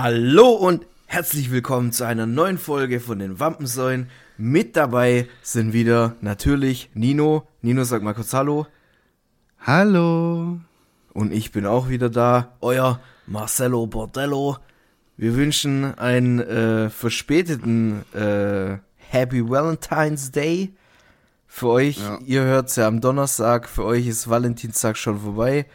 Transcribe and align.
Hallo 0.00 0.50
und 0.50 0.86
herzlich 1.06 1.50
willkommen 1.50 1.90
zu 1.90 2.04
einer 2.04 2.24
neuen 2.24 2.56
Folge 2.56 3.00
von 3.00 3.18
den 3.18 3.40
Wampensäulen. 3.40 4.08
Mit 4.36 4.76
dabei 4.76 5.26
sind 5.42 5.72
wieder 5.72 6.14
natürlich 6.20 6.88
Nino. 6.94 7.48
Nino, 7.62 7.82
sag 7.82 8.04
mal 8.04 8.14
kurz 8.14 8.32
Hallo. 8.32 8.68
Hallo. 9.58 10.60
Und 11.14 11.32
ich 11.32 11.50
bin 11.50 11.66
auch 11.66 11.88
wieder 11.88 12.10
da, 12.10 12.52
euer 12.60 13.00
Marcelo 13.26 13.88
Bordello. 13.88 14.58
Wir 15.16 15.34
wünschen 15.34 15.98
einen 15.98 16.38
äh, 16.38 16.90
verspäteten 16.90 18.04
äh, 18.14 18.78
Happy 18.98 19.50
Valentine's 19.50 20.30
Day. 20.30 20.74
Für 21.48 21.70
euch, 21.70 21.98
Ja. 21.98 22.20
ihr 22.24 22.42
hört's 22.44 22.76
ja 22.76 22.86
am 22.86 23.00
Donnerstag, 23.00 23.68
für 23.68 23.82
euch 23.82 24.06
ist 24.06 24.30
Valentinstag 24.30 24.96
schon 24.96 25.18
vorbei. 25.18 25.66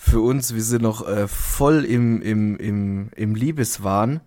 Für 0.00 0.20
uns, 0.20 0.54
wir 0.54 0.62
sind 0.62 0.82
noch 0.82 1.06
äh, 1.06 1.26
voll 1.26 1.84
im, 1.84 2.22
im, 2.22 2.56
im, 2.56 3.08
im 3.16 3.34
Liebeswahn. 3.34 4.20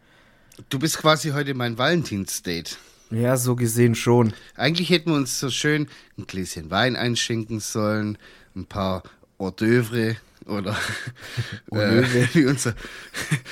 Du 0.69 0.79
bist 0.79 0.97
quasi 0.97 1.29
heute 1.29 1.53
mein 1.53 1.77
Valentinsdate. 1.77 2.77
Ja, 3.09 3.37
so 3.37 3.55
gesehen 3.55 3.95
schon. 3.95 4.33
Eigentlich 4.55 4.89
hätten 4.89 5.11
wir 5.11 5.15
uns 5.15 5.39
so 5.39 5.49
schön 5.49 5.87
ein 6.17 6.27
Gläschen 6.27 6.69
Wein 6.71 6.97
einschenken 6.97 7.61
sollen, 7.61 8.17
ein 8.53 8.65
paar 8.65 9.03
Hors 9.39 9.55
d'oeuvre 9.55 10.17
oder 10.45 10.77
äh, 11.71 12.03
wie 12.33 12.45
unser 12.45 12.75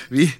wie 0.09 0.33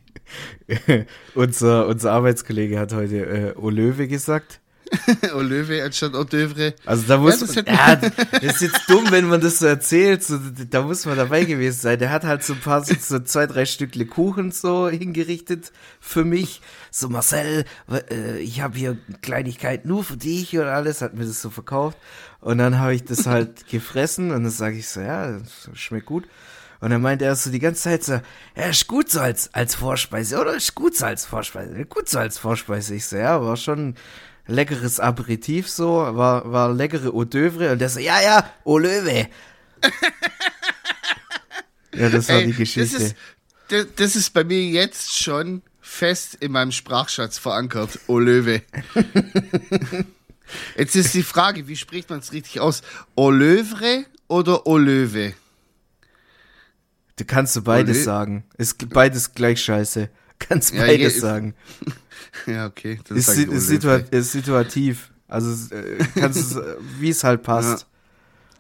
unser, 1.34 1.87
unser 1.87 2.11
Arbeitskollege 2.11 2.77
hat 2.77 2.93
heute 2.93 3.25
äh, 3.25 3.53
Olöwe 3.55 4.09
gesagt. 4.09 4.59
Olive 5.34 5.84
anstatt 5.84 6.13
Hors 6.13 6.27
d'oeuvre. 6.27 6.73
Also 6.85 7.03
da 7.07 7.17
muss 7.17 7.39
Ja, 7.39 7.45
das 7.45 7.55
man, 7.55 7.66
ja, 7.66 7.95
das 8.41 8.43
ist 8.55 8.61
jetzt 8.61 8.89
dumm, 8.89 9.05
wenn 9.12 9.27
man 9.27 9.41
das 9.41 9.59
so 9.59 9.65
erzählt. 9.65 10.23
So, 10.23 10.39
da 10.70 10.81
muss 10.81 11.05
man 11.05 11.17
dabei 11.17 11.45
gewesen 11.45 11.79
sein. 11.79 11.99
Der 11.99 12.12
hat 12.12 12.23
halt 12.23 12.43
so 12.43 12.53
ein 12.53 12.59
paar, 12.59 12.84
so, 12.84 12.95
so 12.99 13.20
zwei, 13.20 13.48
drei 13.48 13.65
Stückle 13.65 14.05
Kuchen 14.05 14.52
so 14.52 14.89
hingerichtet 14.89 15.71
für 15.99 16.25
mich. 16.25 16.62
So 16.91 17.09
Marcel, 17.09 17.65
äh, 18.12 18.39
ich 18.39 18.62
habe 18.62 18.77
hier 18.77 18.98
Kleinigkeit 19.21 19.85
nur 19.85 20.04
für 20.04 20.17
dich 20.17 20.57
und 20.57 20.65
alles, 20.65 21.01
hat 21.01 21.13
mir 21.13 21.26
das 21.26 21.41
so 21.41 21.49
verkauft. 21.49 21.98
Und 22.41 22.57
dann 22.57 22.79
habe 22.79 22.95
ich 22.95 23.04
das 23.04 23.27
halt 23.27 23.67
gefressen 23.70 24.32
und 24.32 24.43
dann 24.43 24.51
sage 24.51 24.77
ich 24.77 24.87
so, 24.87 25.01
ja, 25.01 25.32
das 25.32 25.70
schmeckt 25.73 26.05
gut. 26.05 26.27
Und 26.82 26.91
dann 26.91 27.01
meinte 27.01 27.26
er 27.26 27.35
so 27.35 27.51
die 27.51 27.60
ganze 27.60 27.82
Zeit 27.82 28.04
so, 28.04 28.13
ja, 28.55 28.70
ist 28.70 28.87
gut 28.87 29.10
so 29.10 29.20
als, 29.20 29.54
als 29.54 29.76
Vorspeise, 29.76 30.40
oder? 30.40 30.55
Ist 30.55 30.76
gut 30.76 30.95
so 30.95 31.05
als 31.05 31.26
Vorspeise, 31.26 31.85
gut 31.85 32.07
so 32.07 32.20
als 32.20 32.37
Vorspeise. 32.37 32.95
Ich 32.95 33.05
so, 33.05 33.17
ja, 33.17 33.41
war 33.41 33.57
schon 33.57 33.95
leckeres 34.49 34.99
Aperitif 34.99 35.69
so, 35.69 35.93
war, 35.93 36.51
war 36.51 36.73
leckere 36.73 37.13
Eau 37.13 37.23
d'oeuvre 37.23 37.71
und 37.71 37.79
der 37.79 37.89
so, 37.89 37.99
ja, 37.99 38.21
ja, 38.21 38.49
Eau 38.65 38.77
Löwe. 38.77 39.27
ja, 41.93 42.09
das 42.09 42.29
war 42.29 42.35
Ey, 42.37 42.47
die 42.47 42.53
Geschichte. 42.53 42.97
Das 42.97 43.01
ist, 43.01 43.15
das, 43.70 43.87
das 43.95 44.15
ist 44.15 44.33
bei 44.33 44.43
mir 44.43 44.61
jetzt 44.63 45.17
schon 45.17 45.61
fest 45.81 46.35
in 46.39 46.51
meinem 46.51 46.71
Sprachschatz 46.71 47.37
verankert. 47.37 47.99
Olive. 48.07 48.61
Jetzt 50.77 50.95
ist 50.95 51.13
die 51.13 51.23
Frage, 51.23 51.67
wie 51.67 51.75
spricht 51.75 52.09
man 52.09 52.20
es 52.20 52.31
richtig 52.31 52.59
aus? 52.59 52.81
Olövre 53.15 54.05
oder 54.27 54.65
Olöwe? 54.65 55.33
du 57.17 57.25
kannst 57.25 57.55
du 57.55 57.61
beides 57.61 57.97
Olö- 57.97 58.03
sagen. 58.03 58.43
Ist 58.57 58.89
beides 58.89 59.33
gleich 59.33 59.61
scheiße. 59.61 60.09
Kannst 60.40 60.73
Ja, 60.73 60.82
beides 60.82 61.15
je- 61.15 61.20
sagen. 61.20 61.54
Ja, 62.45 62.68
okay. 62.68 62.99
Dann 63.07 63.18
Ist, 63.18 63.29
ist, 63.29 63.68
situa 63.68 63.95
ist 63.95 64.31
situativ. 64.31 65.12
Also 65.28 65.73
äh, 65.75 65.97
kannst 66.16 66.40
es, 66.40 66.56
äh, 66.56 66.75
wie 67.00 67.09
es 67.09 67.23
halt 67.23 67.44
passt. 67.44 67.85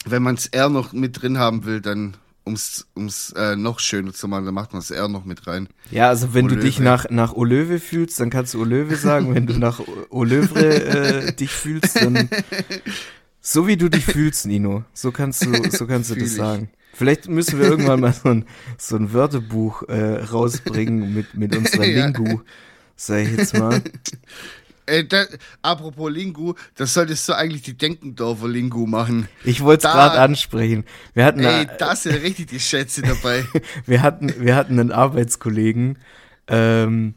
Wenn 0.05 0.23
man 0.23 0.35
das 0.35 0.47
R 0.47 0.69
noch 0.69 0.91
mit 0.93 1.21
drin 1.21 1.37
haben 1.37 1.65
will, 1.65 1.79
dann 1.81 2.15
ums 2.45 2.87
ums 2.95 3.31
äh, 3.37 3.55
noch 3.55 3.79
schöner 3.79 4.13
zu 4.13 4.27
machen, 4.27 4.45
dann 4.45 4.53
macht 4.53 4.73
man 4.73 4.81
das 4.81 4.91
R 4.91 5.07
noch 5.07 5.23
mit 5.25 5.45
rein. 5.45 5.67
Ja, 5.91 6.09
also 6.09 6.33
wenn 6.33 6.47
du 6.47 6.55
Olöwe. 6.55 6.65
dich 6.65 6.79
nach, 6.79 7.09
nach 7.09 7.33
Olöwe 7.33 7.79
fühlst, 7.79 8.19
dann 8.19 8.29
kannst 8.29 8.53
du 8.53 8.61
Olöwe 8.61 8.95
sagen. 8.95 9.33
wenn 9.35 9.45
du 9.45 9.57
nach 9.59 9.79
O- 9.79 9.85
Olövre 10.09 10.65
äh, 11.27 11.33
dich 11.33 11.51
fühlst, 11.51 11.95
dann 12.01 12.29
so 13.41 13.67
wie 13.67 13.77
du 13.77 13.89
dich 13.89 14.05
fühlst, 14.05 14.45
Nino. 14.45 14.83
So 14.93 15.11
kannst 15.11 15.45
du, 15.45 15.69
so 15.71 15.85
kannst 15.85 16.09
du 16.11 16.15
das 16.15 16.33
sagen. 16.35 16.69
Vielleicht 16.93 17.29
müssen 17.29 17.59
wir 17.59 17.67
irgendwann 17.67 18.01
mal 18.01 18.13
so 18.13 18.29
ein, 18.29 18.45
so 18.77 18.95
ein 18.95 19.13
Wörterbuch 19.13 19.83
äh, 19.83 20.23
rausbringen 20.23 21.13
mit, 21.13 21.33
mit 21.35 21.55
unserer 21.55 21.85
Ja. 21.85 22.05
Lingu, 22.07 22.41
sag 22.95 23.23
ich 23.23 23.37
jetzt 23.37 23.57
mal. 23.57 23.81
Äh, 24.89 25.05
da, 25.05 25.25
apropos 25.61 26.11
Lingu, 26.11 26.55
das 26.75 26.95
solltest 26.95 27.29
du 27.29 27.33
eigentlich 27.33 27.61
die 27.61 27.77
Denkendorfer 27.77 28.47
Lingu 28.47 28.87
machen. 28.87 29.27
Ich 29.43 29.61
wollte 29.61 29.87
es 29.87 29.93
gerade 29.93 30.19
ansprechen. 30.19 30.83
Wir 31.13 31.25
hatten, 31.25 31.41
Ey, 31.41 31.67
da 31.77 31.95
sind 31.95 32.15
richtig 32.15 32.47
die 32.47 32.59
Schätze 32.59 33.03
dabei. 33.03 33.45
wir 33.85 34.01
hatten, 34.01 34.33
wir 34.39 34.55
hatten 34.55 34.79
einen 34.79 34.91
Arbeitskollegen, 34.91 35.99
ähm, 36.47 37.13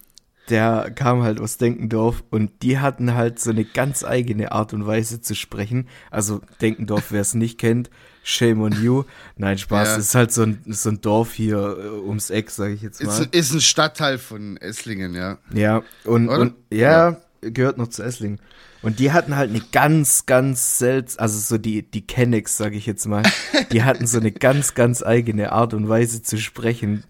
der 0.50 0.92
kam 0.94 1.22
halt 1.22 1.40
aus 1.40 1.56
Denkendorf 1.56 2.24
und 2.28 2.62
die 2.62 2.78
hatten 2.78 3.14
halt 3.14 3.38
so 3.38 3.50
eine 3.50 3.64
ganz 3.64 4.04
eigene 4.04 4.52
Art 4.52 4.74
und 4.74 4.86
Weise 4.86 5.22
zu 5.22 5.34
sprechen. 5.34 5.88
Also 6.10 6.42
Denkendorf, 6.60 7.06
wer 7.10 7.22
es 7.22 7.32
nicht 7.32 7.58
kennt, 7.58 7.88
shame 8.22 8.62
on 8.62 8.72
you. 8.82 9.04
Nein, 9.36 9.58
Spaß, 9.58 9.88
Ja. 9.88 9.96
es 9.96 10.04
ist 10.06 10.14
halt 10.14 10.32
so 10.32 10.42
ein, 10.42 10.62
so 10.68 10.90
ein 10.90 11.00
Dorf 11.00 11.32
hier 11.32 11.56
äh, 11.58 11.88
ums 12.06 12.30
Eck, 12.30 12.50
sage 12.50 12.74
ich 12.74 12.82
jetzt 12.82 13.00
ist, 13.00 13.06
mal. 13.06 13.28
ist 13.32 13.52
ein 13.52 13.60
Stadtteil 13.60 14.18
von 14.18 14.56
Esslingen, 14.58 15.14
ja. 15.14 15.38
Ja, 15.52 15.82
und, 16.04 16.28
Oder? 16.28 16.38
und 16.40 16.54
ja, 16.72 17.16
gehört 17.40 17.78
noch 17.78 17.88
zu 17.88 18.02
Esslingen. 18.02 18.38
Und 18.82 18.98
die 18.98 19.12
hatten 19.12 19.36
halt 19.36 19.50
eine 19.50 19.62
ganz, 19.72 20.26
ganz 20.26 20.78
selts, 20.78 21.16
also 21.16 21.38
so 21.38 21.56
die, 21.56 21.82
die 21.88 22.04
Kennex, 22.04 22.56
sage 22.56 22.76
ich 22.76 22.84
jetzt 22.86 23.06
mal, 23.06 23.22
die 23.70 23.84
hatten 23.84 24.06
so 24.08 24.18
eine 24.18 24.32
ganz, 24.32 24.74
ganz 24.74 25.02
eigene 25.04 25.52
Art 25.52 25.72
und 25.74 25.88
Weise 25.88 26.22
zu 26.22 26.36
sprechen. 26.38 27.04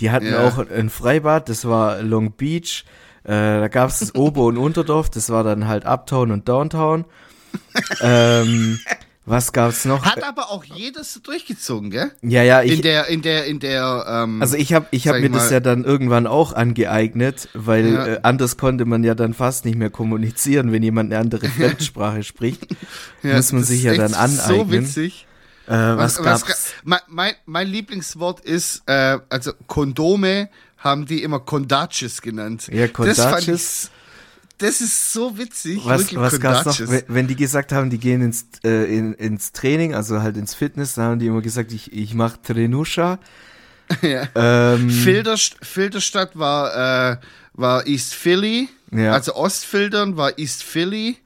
Die 0.00 0.10
hatten 0.10 0.26
Ja. 0.32 0.46
auch 0.46 0.58
ein 0.58 0.88
Freibad, 0.90 1.48
das 1.50 1.66
war 1.66 2.02
Long 2.02 2.32
Beach. 2.32 2.84
Äh, 3.24 3.30
da 3.32 3.68
gab 3.68 3.90
es 3.90 3.98
das 3.98 4.14
Ober- 4.14 4.44
und 4.44 4.56
Unterdorf, 4.56 5.10
das 5.10 5.28
war 5.28 5.44
dann 5.44 5.66
halt 5.68 5.84
Uptown 5.84 6.30
und 6.30 6.48
Downtown. 6.48 7.04
ähm, 8.00 8.78
was 9.28 9.52
gab's 9.52 9.84
noch? 9.84 10.04
Hat 10.04 10.22
aber 10.22 10.50
auch 10.50 10.64
jeder 10.64 11.04
so 11.04 11.20
durchgezogen, 11.20 11.90
gell? 11.90 12.10
ja, 12.22 12.42
ja, 12.42 12.62
ich, 12.62 12.72
in 12.72 12.82
der, 12.82 13.06
in 13.08 13.22
der, 13.22 13.44
in 13.46 13.58
der, 13.60 14.04
ähm, 14.08 14.40
Also 14.42 14.56
ich 14.56 14.72
habe 14.72 14.86
ich 14.90 15.06
hab 15.08 15.14
Sag 15.14 15.20
mir 15.22 15.26
ich 15.28 15.32
das 15.32 15.44
mal- 15.46 15.52
ja 15.52 15.60
dann 15.60 15.84
irgendwann 15.84 16.26
auch 16.26 16.52
angeeignet, 16.52 17.48
weil 17.54 17.92
Ja. 17.92 18.06
äh, 18.06 18.20
anders 18.22 18.56
konnte 18.56 18.84
man 18.84 19.04
ja 19.04 19.14
dann 19.14 19.34
fast 19.34 19.64
nicht 19.64 19.76
mehr 19.78 19.90
kommunizieren, 19.90 20.72
wenn 20.72 20.82
jemand 20.82 21.12
eine 21.12 21.20
andere 21.20 21.48
Fremdsprache 21.48 22.22
spricht. 22.22 22.66
ja, 23.22 23.36
muss 23.36 23.52
man 23.52 23.64
sich 23.64 23.82
ja 23.82 23.94
dann 23.94 24.14
aneignen. 24.14 24.38
So 24.58 24.70
witzig. 24.70 25.26
Äh, 25.66 25.72
was, 25.72 26.22
was, 26.24 26.46
gab's? 26.46 26.72
mein, 26.84 27.00
mein, 27.08 27.32
mein 27.44 27.68
Lieblingswort 27.68 28.40
ist, 28.40 28.82
äh, 28.86 29.18
also 29.28 29.52
Kondome 29.66 30.48
haben 30.78 31.04
die 31.06 31.22
immer 31.22 31.40
Kondaches 31.40 32.22
genannt. 32.22 32.68
Ja, 32.72 32.86
Das, 32.86 33.18
fand 33.18 33.34
Kondaches. 33.44 33.90
Das 34.58 34.80
ist 34.80 35.12
so 35.12 35.38
witzig. 35.38 35.80
was, 35.84 36.14
was 36.14 36.40
gab's 36.40 36.64
noch? 36.80 36.88
Wenn, 36.88 37.02
wenn 37.08 37.26
die 37.28 37.36
gesagt 37.36 37.72
haben, 37.72 37.90
die 37.90 37.98
gehen 37.98 38.22
ins, 38.22 38.46
äh, 38.64 38.84
in, 38.96 39.14
ins 39.14 39.52
Training, 39.52 39.94
also 39.94 40.20
halt 40.22 40.36
ins 40.36 40.54
Fitness, 40.54 40.94
dann 40.94 41.04
haben 41.04 41.18
die 41.18 41.26
immer 41.26 41.42
gesagt, 41.42 41.72
ich, 41.72 41.92
ich 41.92 42.14
mach 42.14 42.36
Trenusha. 42.36 43.18
ja. 44.02 44.28
Ähm, 44.34 44.90
Filderst 44.90 45.56
Filderstadt 45.62 46.38
war, 46.38 47.12
äh, 47.12 47.16
war 47.54 47.86
East 47.86 48.14
Philly. 48.14 48.68
Ja. 48.90 49.12
Also 49.12 49.34
Ostfildern 49.34 50.16
war 50.16 50.38
East 50.38 50.62
Philly. 50.62 51.16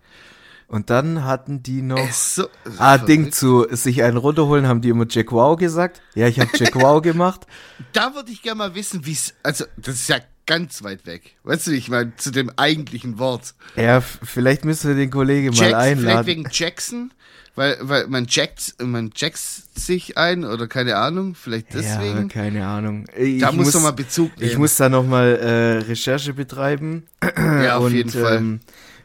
und 0.69 0.91
dann 0.91 1.25
hatten 1.25 1.63
die 1.63 1.83
noch... 1.83 2.11
So, 2.13 2.49
Ah, 2.79 2.93
verrückt. 2.99 3.09
Ding 3.09 3.33
zu 3.33 3.67
sich 3.71 4.03
einen 4.03 4.17
runterholen, 4.17 4.67
haben 4.67 4.81
die 4.81 4.89
immer 4.91 5.07
Jack 5.09 5.33
Wow 5.33 5.57
gesagt. 5.59 6.01
Ja, 6.15 6.29
ich 6.29 6.39
habe 6.41 6.51
Jack 6.55 6.75
Wow 6.77 7.03
gemacht. 7.03 7.47
Da 7.93 8.15
würde 8.15 8.31
ich 8.33 8.43
gerne 8.43 8.59
mal 8.59 8.75
wissen, 8.75 9.05
wie 9.07 9.13
es. 9.13 9.35
Also, 9.43 9.65
das 9.77 9.97
ist 9.97 10.09
ja 10.09 10.19
ganz 10.55 10.83
weit 10.83 11.07
weg. 11.07 11.35
Weißt 11.45 11.67
du, 11.67 11.71
ich 11.71 11.89
meine, 11.89 12.15
zu 12.17 12.31
dem 12.31 12.51
eigentlichen 12.57 13.19
Wort. 13.19 13.55
Ja, 13.77 14.01
vielleicht 14.01 14.65
müssen 14.65 14.89
wir 14.89 14.97
den 14.97 15.11
Kollegen 15.11 15.49
mal 15.49 15.55
Jack, 15.57 15.69
vielleicht 15.69 15.99
einladen. 15.99 16.27
wegen 16.27 16.49
Jackson, 16.51 17.11
weil, 17.55 17.77
weil 17.81 18.07
man 18.09 18.27
jackt, 18.29 18.75
man 18.83 19.11
jackt 19.17 19.39
sich 19.39 20.19
ein 20.19 20.45
oder 20.45 20.67
keine 20.69 20.97
Ahnung, 20.97 21.35
vielleicht 21.35 21.73
Ja, 21.75 21.81
deswegen. 21.81 22.29
keine 22.29 22.67
Ahnung. 22.67 23.07
Ich 23.17 23.41
da 23.41 23.51
muss 23.53 23.73
man 23.75 23.83
mal 23.85 23.91
Bezug 23.93 24.37
nehmen. 24.39 24.51
Ich 24.51 24.59
muss 24.59 24.77
da 24.77 24.89
nochmal 24.89 25.37
äh, 25.37 25.79
Recherche 25.89 26.35
betreiben 26.35 27.05
ja, 27.37 27.77
auf 27.79 27.85
und 27.85 27.95
jeden 27.95 28.11
Fall. 28.11 28.37
ähm, 28.37 28.61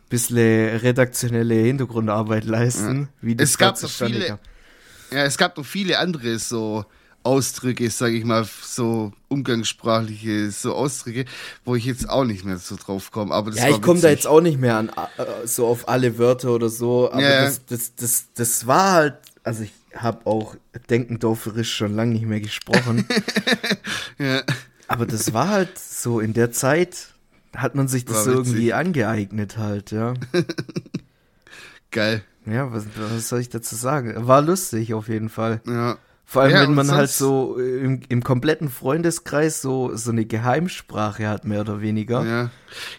bisschen 0.09 0.77
redaktionelle 0.77 1.55
Hintergrundarbeit 1.55 2.45
leisten, 2.45 3.09
wie 3.21 3.35
das 3.35 3.49
Es 3.51 3.57
gab 3.57 3.77
zustande 3.77 4.15
viele- 4.15 4.27
kam. 4.27 4.39
Ja, 5.11 5.23
es 5.23 5.37
gab 5.37 5.57
noch 5.57 5.65
viele 5.65 5.99
andere 5.99 6.37
so 6.39 6.85
Ausdrücke, 7.27 7.89
sage 7.89 8.15
ich 8.15 8.23
mal, 8.23 8.47
so 8.61 9.11
umgangssprachliche 9.27 10.49
so 10.49 10.73
Ausdrücke, 10.73 11.25
wo 11.65 11.75
ich 11.75 11.83
jetzt 11.85 12.09
auch 12.09 12.23
nicht 12.23 12.45
mehr 12.45 12.57
so 12.57 12.77
drauf 12.77 13.11
komme. 13.11 13.33
Aber 13.33 13.51
das 13.51 13.59
Ja, 13.59 13.69
ich 13.69 13.81
komme 13.81 13.99
da 13.99 14.09
jetzt 14.09 14.25
auch 14.25 14.39
nicht 14.39 14.59
mehr 14.59 14.77
an 14.77 14.89
äh, 14.89 15.45
so 15.45 15.67
auf 15.67 15.89
alle 15.89 16.17
Wörter 16.17 16.51
oder 16.51 16.69
so, 16.69 17.11
aber 17.11 17.21
Ja, 17.21 17.43
das, 17.43 17.65
das, 17.65 17.95
das, 17.95 18.25
das 18.33 18.65
war 18.65 18.91
halt, 18.93 19.15
also 19.43 19.63
ich 19.63 19.73
habe 19.93 20.25
auch 20.25 20.55
Denkendorferisch 20.89 21.75
schon 21.75 21.95
lange 21.95 22.13
nicht 22.13 22.25
mehr 22.25 22.39
gesprochen, 22.39 23.05
Ja. 24.17 24.41
aber 24.87 25.05
das 25.05 25.33
war 25.33 25.49
halt 25.49 25.77
so 25.77 26.21
in 26.21 26.33
der 26.33 26.51
Zeit 26.51 27.09
hat 27.55 27.75
man 27.75 27.87
sich 27.87 28.05
das 28.05 28.25
irgendwie 28.25 28.71
angeeignet 28.73 29.57
halt, 29.57 29.91
ja. 29.91 30.13
Geil. 31.91 32.23
Ja, 32.45 32.71
was, 32.71 32.85
was 32.95 33.27
soll 33.27 33.41
ich 33.41 33.49
dazu 33.49 33.75
sagen? 33.75 34.13
War 34.27 34.41
lustig 34.41 34.93
auf 34.93 35.09
jeden 35.09 35.29
Fall. 35.29 35.59
Ja. 35.67 35.97
Vor 36.29 36.41
allem, 36.41 36.51
Ja, 36.51 36.61
wenn 36.63 36.73
man 36.73 36.91
halt 36.91 37.09
so 37.09 37.57
im, 37.57 38.01
im 38.09 38.21
kompletten 38.21 38.69
Freundeskreis 38.69 39.61
so, 39.61 39.95
so 39.95 40.11
eine 40.11 40.25
Geheimsprache 40.25 41.25
hat, 41.25 41.45
mehr 41.45 41.61
oder 41.61 41.79
weniger. 41.79 42.25
Ja. 42.25 42.51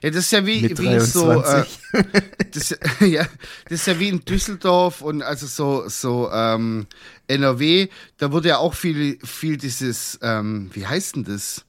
ja, 0.03 0.11
das 0.11 0.25
ist 0.25 0.31
ja 0.31 0.47
wie, 0.47 0.63
wie 0.63 1.01
so, 1.01 1.31
äh, 1.33 1.35
23. 1.35 1.79
das, 2.53 2.71
ja, 3.01 3.27
das 3.65 3.81
ist 3.81 3.87
ja 3.87 4.01
wie 4.01 4.09
in 4.09 4.25
Düsseldorf 4.25 5.03
und 5.03 5.21
also 5.21 5.47
so, 5.47 5.87
so 5.91 6.31
ähm, 6.33 6.87
NRW, 7.27 7.89
da 8.17 8.33
wurde 8.33 8.49
ja 8.49 8.57
auch 8.57 8.73
viel, 8.73 9.19
viel 9.23 9.59
dieses, 9.59 10.19
ähm, 10.23 10.71
wie 10.73 10.87
heißt 10.87 11.17
denn 11.17 11.25
das? 11.25 11.67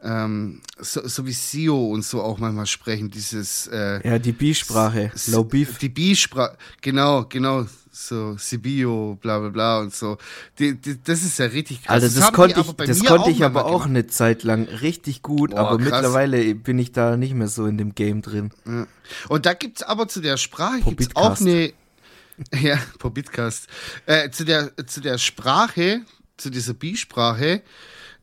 Ähm, 0.00 0.60
so, 0.78 1.08
so 1.08 1.26
wie 1.26 1.32
SEO 1.32 1.88
und 1.88 2.04
so 2.04 2.22
auch 2.22 2.38
manchmal 2.38 2.66
sprechen, 2.66 3.10
dieses 3.10 3.66
äh, 3.66 4.06
ja, 4.08 4.20
die 4.20 4.30
B-Sprache. 4.30 5.10
Low 5.26 5.42
Beef. 5.42 5.76
Die 5.78 5.88
B-Sprache, 5.88 6.56
genau, 6.82 7.24
genau, 7.24 7.66
so 7.94 8.36
Sibio, 8.36 9.16
bla 9.20 9.38
bla 9.38 9.48
bla 9.50 9.78
und 9.80 9.94
so. 9.94 10.18
Die, 10.58 10.74
die, 10.74 11.02
das 11.02 11.22
ist 11.22 11.38
ja 11.38 11.46
richtig 11.46 11.84
krass. 11.84 12.02
Alter, 12.02 12.06
das, 12.06 12.26
die 12.26 12.32
konnte 12.32 12.60
ich, 12.60 12.72
das 12.72 13.04
konnte 13.04 13.30
ich 13.30 13.44
aber 13.44 13.66
auch 13.66 13.84
gemacht. 13.84 13.88
eine 13.88 14.06
Zeit 14.08 14.42
lang 14.42 14.64
richtig 14.64 15.22
gut, 15.22 15.52
Boah, 15.52 15.60
aber 15.60 15.78
krass. 15.78 15.84
mittlerweile 15.84 16.54
bin 16.54 16.78
ich 16.78 16.92
da 16.92 17.16
nicht 17.16 17.34
mehr 17.34 17.48
so 17.48 17.66
in 17.66 17.78
dem 17.78 17.94
Game 17.94 18.20
drin. 18.22 18.50
Ja. 18.66 18.86
Und 19.28 19.46
da 19.46 19.54
gibt's 19.54 19.82
aber 19.82 20.08
zu 20.08 20.20
der 20.20 20.36
Sprache 20.36 20.80
gibt's 20.82 21.14
auch 21.14 21.40
eine 21.40 21.72
ja, 22.60 22.78
Pobitcast. 22.98 23.68
Äh, 24.06 24.30
zu 24.30 24.44
der 24.44 24.72
zu 24.86 25.00
der 25.00 25.18
Sprache, 25.18 26.02
zu 26.36 26.50
dieser 26.50 26.74
B-Sprache 26.74 27.62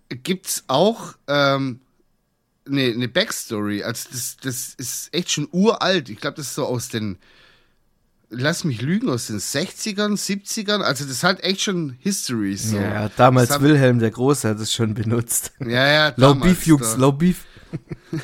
gibt's 0.09 0.65
auch 0.67 1.13
ähm, 1.27 1.79
eine, 2.67 2.83
eine 2.83 3.07
Backstory. 3.07 3.83
Also 3.83 4.09
das 4.11 4.37
das 4.37 4.73
ist 4.75 5.13
echt 5.13 5.31
schon 5.31 5.47
uralt. 5.51 6.09
Ich 6.09 6.19
glaube, 6.19 6.35
das 6.35 6.47
ist 6.47 6.55
so 6.55 6.65
aus 6.65 6.89
den 6.89 7.17
Lass 8.33 8.63
mich 8.63 8.81
lügen, 8.81 9.09
aus 9.09 9.27
den 9.27 9.39
60ern, 9.39 10.13
70ern. 10.13 10.79
Also 10.79 11.05
das 11.05 11.21
hat 11.23 11.43
echt 11.43 11.61
schon 11.61 11.97
History. 11.99 12.55
So. 12.55 12.77
Ja, 12.77 13.09
damals 13.09 13.49
Das 13.49 13.61
Wilhelm 13.61 13.99
der 13.99 14.11
Große 14.11 14.47
hat 14.47 14.59
es 14.59 14.73
schon 14.73 14.93
benutzt. 14.93 15.51
Ja, 15.59 15.87
ja, 15.87 16.07
Low 16.15 16.33
damals, 16.33 16.43
Beef, 16.43 16.65
Jungs. 16.65 16.95
Low 16.97 17.11
Beef. 17.11 17.43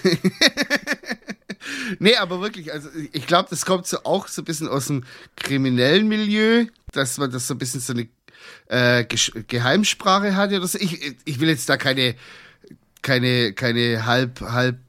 Nee, 2.00 2.16
aber 2.16 2.42
wirklich, 2.42 2.72
also 2.72 2.90
ich 3.12 3.28
glaube, 3.28 3.50
das 3.50 3.66
kommt 3.66 3.88
so 3.88 4.04
auch 4.04 4.28
so 4.28 4.42
ein 4.42 4.46
bisschen 4.46 4.68
aus 4.68 4.88
dem 4.88 5.04
kriminellen 5.36 6.08
Milieu, 6.08 6.66
dass 6.92 7.18
man 7.18 7.32
das 7.32 7.48
so 7.48 7.54
ein 7.56 7.58
bisschen 7.58 7.82
so 7.82 7.94
eine 7.94 8.08
äh, 8.68 9.06
Geheimsprache 9.48 10.36
hat 10.36 10.52
oder 10.52 10.68
so. 10.68 10.78
Ich, 10.80 11.16
ich 11.26 11.40
will 11.40 11.50
jetzt 11.50 11.68
da 11.70 11.78
keine, 11.78 12.16
keine, 13.02 13.54
keine 13.54 14.06
halb, 14.06 14.42
halb 14.42 14.80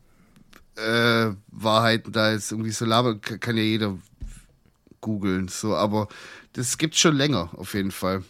äh, 0.77 1.31
Wahrheiten 1.49 2.13
da 2.13 2.33
jetzt 2.33 2.53
irgendwie 2.53 2.71
so 2.71 2.85
labern, 2.85 3.21
kann 3.21 3.57
ja 3.57 3.63
jeder 3.63 3.99
googeln, 5.01 5.49
so, 5.49 5.75
aber 5.77 6.09
das 6.55 6.79
gibt's 6.79 6.99
schon 6.99 7.17
länger, 7.17 7.51
auf 7.57 7.75
jeden 7.75 7.91
Fall. 7.93 8.23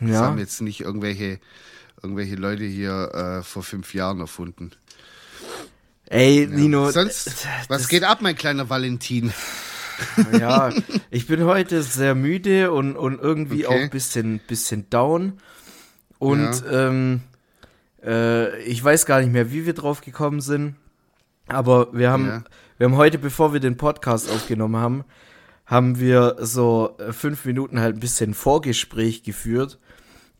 Das 0.00 0.10
Ja, 0.10 0.20
haben 0.22 0.38
jetzt 0.38 0.60
nicht 0.60 0.80
irgendwelche, 0.80 1.38
irgendwelche 2.02 2.34
Leute 2.36 2.64
hier 2.64 3.12
äh, 3.14 3.42
vor 3.42 3.62
fünf 3.62 3.94
Jahren 3.94 4.20
erfunden. 4.20 4.72
ey, 6.06 6.46
Nino. 6.50 6.90
Sonst, 6.90 7.46
was 7.68 7.88
geht 7.88 8.04
ab, 8.04 8.20
mein 8.20 8.36
kleiner 8.36 8.68
Valentin? 8.68 9.32
Ja, 10.38 10.72
ich 11.10 11.26
bin 11.26 11.44
heute 11.44 11.82
sehr 11.82 12.14
müde 12.14 12.72
und, 12.72 12.96
und 12.96 13.20
irgendwie 13.20 13.66
Okay. 13.66 13.76
auch 13.76 13.80
ein 13.82 13.90
bisschen, 13.90 14.40
bisschen 14.40 14.90
down. 14.90 15.38
Und 16.18 16.64
ähm, 16.70 17.20
äh, 18.02 18.60
ich 18.64 18.82
weiß 18.82 19.06
gar 19.06 19.20
nicht 19.20 19.32
mehr, 19.32 19.52
wie 19.52 19.66
wir 19.66 19.74
drauf 19.74 20.00
gekommen 20.00 20.40
sind. 20.40 20.74
Aber 21.46 21.92
wir 21.92 22.10
haben, 22.10 22.26
Ja. 22.26 22.44
wir 22.78 22.86
haben 22.86 22.96
heute, 22.96 23.18
bevor 23.18 23.52
wir 23.52 23.60
den 23.60 23.76
Podcast 23.76 24.30
aufgenommen 24.30 24.76
haben, 24.76 25.04
haben 25.74 25.98
wir 26.00 26.36
so 26.40 26.94
äh, 26.98 27.12
fünf 27.12 27.44
Minuten 27.44 27.80
halt 27.80 27.96
ein 27.96 28.00
bisschen 28.00 28.32
Vorgespräch 28.32 29.22
geführt. 29.22 29.78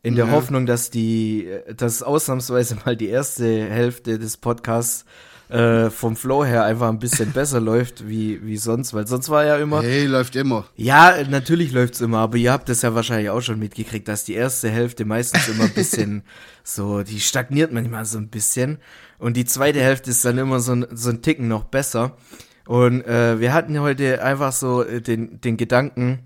In 0.01 0.15
der 0.15 0.25
Ja. 0.27 0.31
Hoffnung, 0.31 0.65
dass 0.65 0.89
die, 0.91 1.49
dass 1.77 2.01
ausnahmsweise 2.03 2.77
mal 2.85 2.95
die 2.95 3.07
erste 3.09 3.45
Hälfte 3.65 4.17
des 4.19 4.37
Podcasts 4.37 5.03
äh, 5.49 5.91
vom 5.91 6.15
Flow 6.15 6.43
her 6.43 6.63
einfach 6.63 6.89
ein 6.89 6.97
bisschen 6.99 7.31
besser 7.33 7.59
läuft 7.59 8.07
wie, 8.07 8.43
wie 8.45 8.57
sonst, 8.57 8.93
weil 8.95 9.05
sonst 9.07 9.29
war 9.29 9.45
ja 9.45 9.57
immer, 9.57 9.81
Hey, 9.83 10.05
läuft 10.05 10.35
immer. 10.35 10.65
ja, 10.75 11.15
natürlich 11.29 11.71
läuft's 11.71 12.01
immer, 12.01 12.17
aber 12.19 12.37
ihr 12.37 12.51
habt 12.51 12.67
das 12.69 12.81
ja 12.81 12.95
wahrscheinlich 12.95 13.29
auch 13.29 13.41
schon 13.41 13.59
mitgekriegt, 13.59 14.07
dass 14.07 14.23
die 14.25 14.33
erste 14.33 14.69
Hälfte 14.69 15.05
meistens 15.05 15.47
immer 15.47 15.65
ein 15.65 15.73
bisschen 15.73 16.23
so, 16.63 17.03
die 17.03 17.19
stagniert 17.19 17.71
manchmal 17.71 18.05
so 18.05 18.17
ein 18.17 18.29
bisschen 18.29 18.79
und 19.19 19.37
die 19.37 19.45
zweite 19.45 19.81
Hälfte 19.81 20.09
ist 20.11 20.25
dann 20.25 20.37
immer 20.39 20.59
so 20.59 20.71
ein, 20.73 20.85
so 20.93 21.09
ein 21.11 21.21
Ticken 21.21 21.47
noch 21.47 21.65
besser. 21.65 22.17
Und 22.67 23.05
äh, 23.05 23.39
wir 23.39 23.53
hatten 23.53 23.79
heute 23.79 24.23
einfach 24.23 24.51
so 24.51 24.83
äh, 24.83 25.01
den, 25.01 25.39
den 25.41 25.57
Gedanken, 25.57 26.19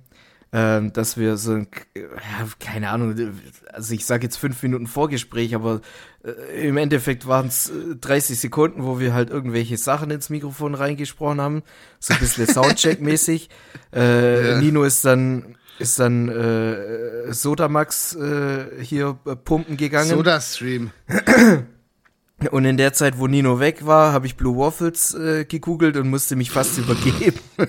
ähm, 0.52 0.94
dass 0.94 1.18
wir 1.18 1.38
so 1.38 1.54
ein, 1.54 1.68
keine 2.60 2.90
Ahnung, 2.90 3.16
also 3.72 3.94
ich 3.94 4.06
sage 4.06 4.24
jetzt 4.24 4.38
fünf 4.38 4.64
Minuten 4.64 4.88
Vorgespräch, 4.88 5.54
aber 5.54 5.82
äh, 6.24 6.68
im 6.68 6.78
Endeffekt 6.78 7.28
waren 7.28 7.48
es 7.48 7.72
30 8.02 8.40
Sekunden, 8.40 8.84
wo 8.84 9.00
wir 9.00 9.14
halt 9.14 9.30
irgendwelche 9.30 9.78
Sachen 9.78 10.10
ins 10.12 10.30
Mikrofon 10.30 10.74
reingesprochen 10.76 11.40
haben, 11.42 11.64
so 12.00 12.14
ein 12.14 12.20
bisschen 12.20 12.48
Soundcheck-mäßig. 12.54 13.50
Äh, 13.94 14.52
Ja. 14.52 14.62
Nino 14.62 14.84
ist 14.84 15.06
dann 15.06 15.56
ist 15.78 15.98
dann 16.00 16.28
äh, 16.28 17.32
Sodamax 17.32 18.14
äh, 18.16 18.84
hier 18.84 19.18
äh, 19.26 19.36
pumpen 19.38 19.78
gegangen. 19.78 20.10
Soda 20.10 20.42
Stream. 20.42 20.92
Und 22.52 22.66
in 22.66 22.78
der 22.78 22.94
Zeit, 22.94 23.18
wo 23.20 23.28
Nino 23.28 23.60
weg 23.60 23.86
war, 23.86 24.14
habe 24.14 24.26
ich 24.28 24.36
Blue 24.38 24.58
Waffles 24.58 25.14
äh, 25.14 25.46
gegoogelt 25.46 25.98
und 25.98 26.10
musste 26.10 26.36
mich 26.36 26.52
fast 26.52 26.78
übergeben. 26.78 27.40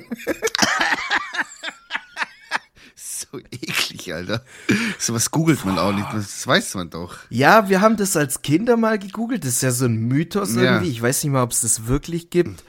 So 2.96 3.38
eklig, 3.38 4.12
Alter. 4.12 4.42
So 4.98 5.14
was 5.14 5.30
googelt 5.30 5.64
man 5.64 5.78
auch 5.78 5.92
nicht. 5.92 6.06
Das 6.12 6.46
weiß 6.46 6.74
man 6.74 6.90
doch. 6.90 7.16
Ja, 7.30 7.68
wir 7.68 7.80
haben 7.80 7.96
das 7.96 8.16
als 8.16 8.42
Kinder 8.42 8.76
mal 8.76 8.98
gegoogelt. 8.98 9.44
Das 9.44 9.52
ist 9.52 9.62
ja 9.62 9.70
so 9.70 9.84
ein 9.84 9.94
Mythos 10.08 10.54
Ja. 10.56 10.62
irgendwie. 10.62 10.90
Ich 10.90 11.00
weiß 11.00 11.22
nicht 11.22 11.32
mal, 11.32 11.42
ob 11.44 11.52
es 11.52 11.60
das 11.60 11.86
wirklich 11.86 12.30
gibt. 12.30 12.64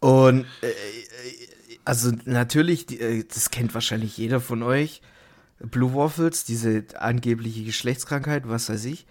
Und 0.00 0.46
äh, 0.62 0.72
also 1.84 2.10
natürlich, 2.24 2.86
die, 2.86 2.98
äh, 3.00 3.24
das 3.32 3.50
kennt 3.50 3.72
wahrscheinlich 3.74 4.16
jeder 4.16 4.40
von 4.40 4.62
euch. 4.62 5.00
Blue 5.60 5.94
Waffles, 5.94 6.44
diese 6.44 6.84
angebliche 6.98 7.62
Geschlechtskrankheit, 7.64 8.48
was 8.48 8.68
weiß 8.68 8.84
ich. 8.86 9.06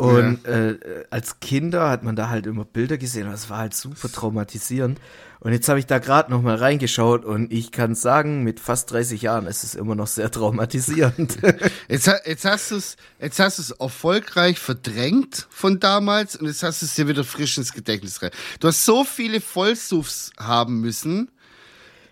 Und 0.00 0.46
äh, 0.46 0.70
äh, 0.70 1.04
als 1.10 1.40
Kinder 1.40 1.90
hat 1.90 2.04
man 2.04 2.14
da 2.14 2.28
halt 2.28 2.46
immer 2.46 2.64
Bilder 2.64 2.98
gesehen 2.98 3.26
und 3.26 3.32
das 3.32 3.50
war 3.50 3.58
halt 3.58 3.74
super 3.74 4.08
traumatisierend. 4.10 5.00
Und 5.40 5.52
jetzt 5.52 5.68
habe 5.68 5.80
ich 5.80 5.86
da 5.86 5.98
gerade 5.98 6.30
noch 6.30 6.40
mal 6.40 6.54
reingeschaut 6.54 7.24
und 7.24 7.52
ich 7.52 7.72
kann 7.72 7.96
sagen, 7.96 8.44
mit 8.44 8.60
fast 8.60 8.92
30 8.92 9.22
Jahren 9.22 9.46
ist 9.46 9.64
es 9.64 9.74
immer 9.74 9.96
noch 9.96 10.06
sehr 10.06 10.30
traumatisierend. 10.30 11.38
Jetzt, 11.88 12.06
ha- 12.08 12.20
jetzt 12.26 12.44
hast 12.44 12.70
du 12.70 12.76
es, 12.76 12.96
jetzt 13.20 13.38
hast 13.40 13.58
du 13.58 13.62
es 13.62 13.70
erfolgreich 13.72 14.58
verdrängt 14.58 15.46
von 15.50 15.80
damals 15.80 16.36
und 16.36 16.46
jetzt 16.46 16.62
hast 16.62 16.82
du 16.82 16.86
es 16.86 16.94
dir 16.94 17.08
wieder 17.08 17.24
frisch 17.24 17.56
ins 17.58 17.72
Gedächtnis 17.72 18.20
rein. 18.22 18.30
Du 18.60 18.68
hast 18.68 18.84
so 18.84 19.04
viele 19.04 19.40
Vollsuffs 19.40 20.30
haben 20.38 20.80
müssen, 20.80 21.28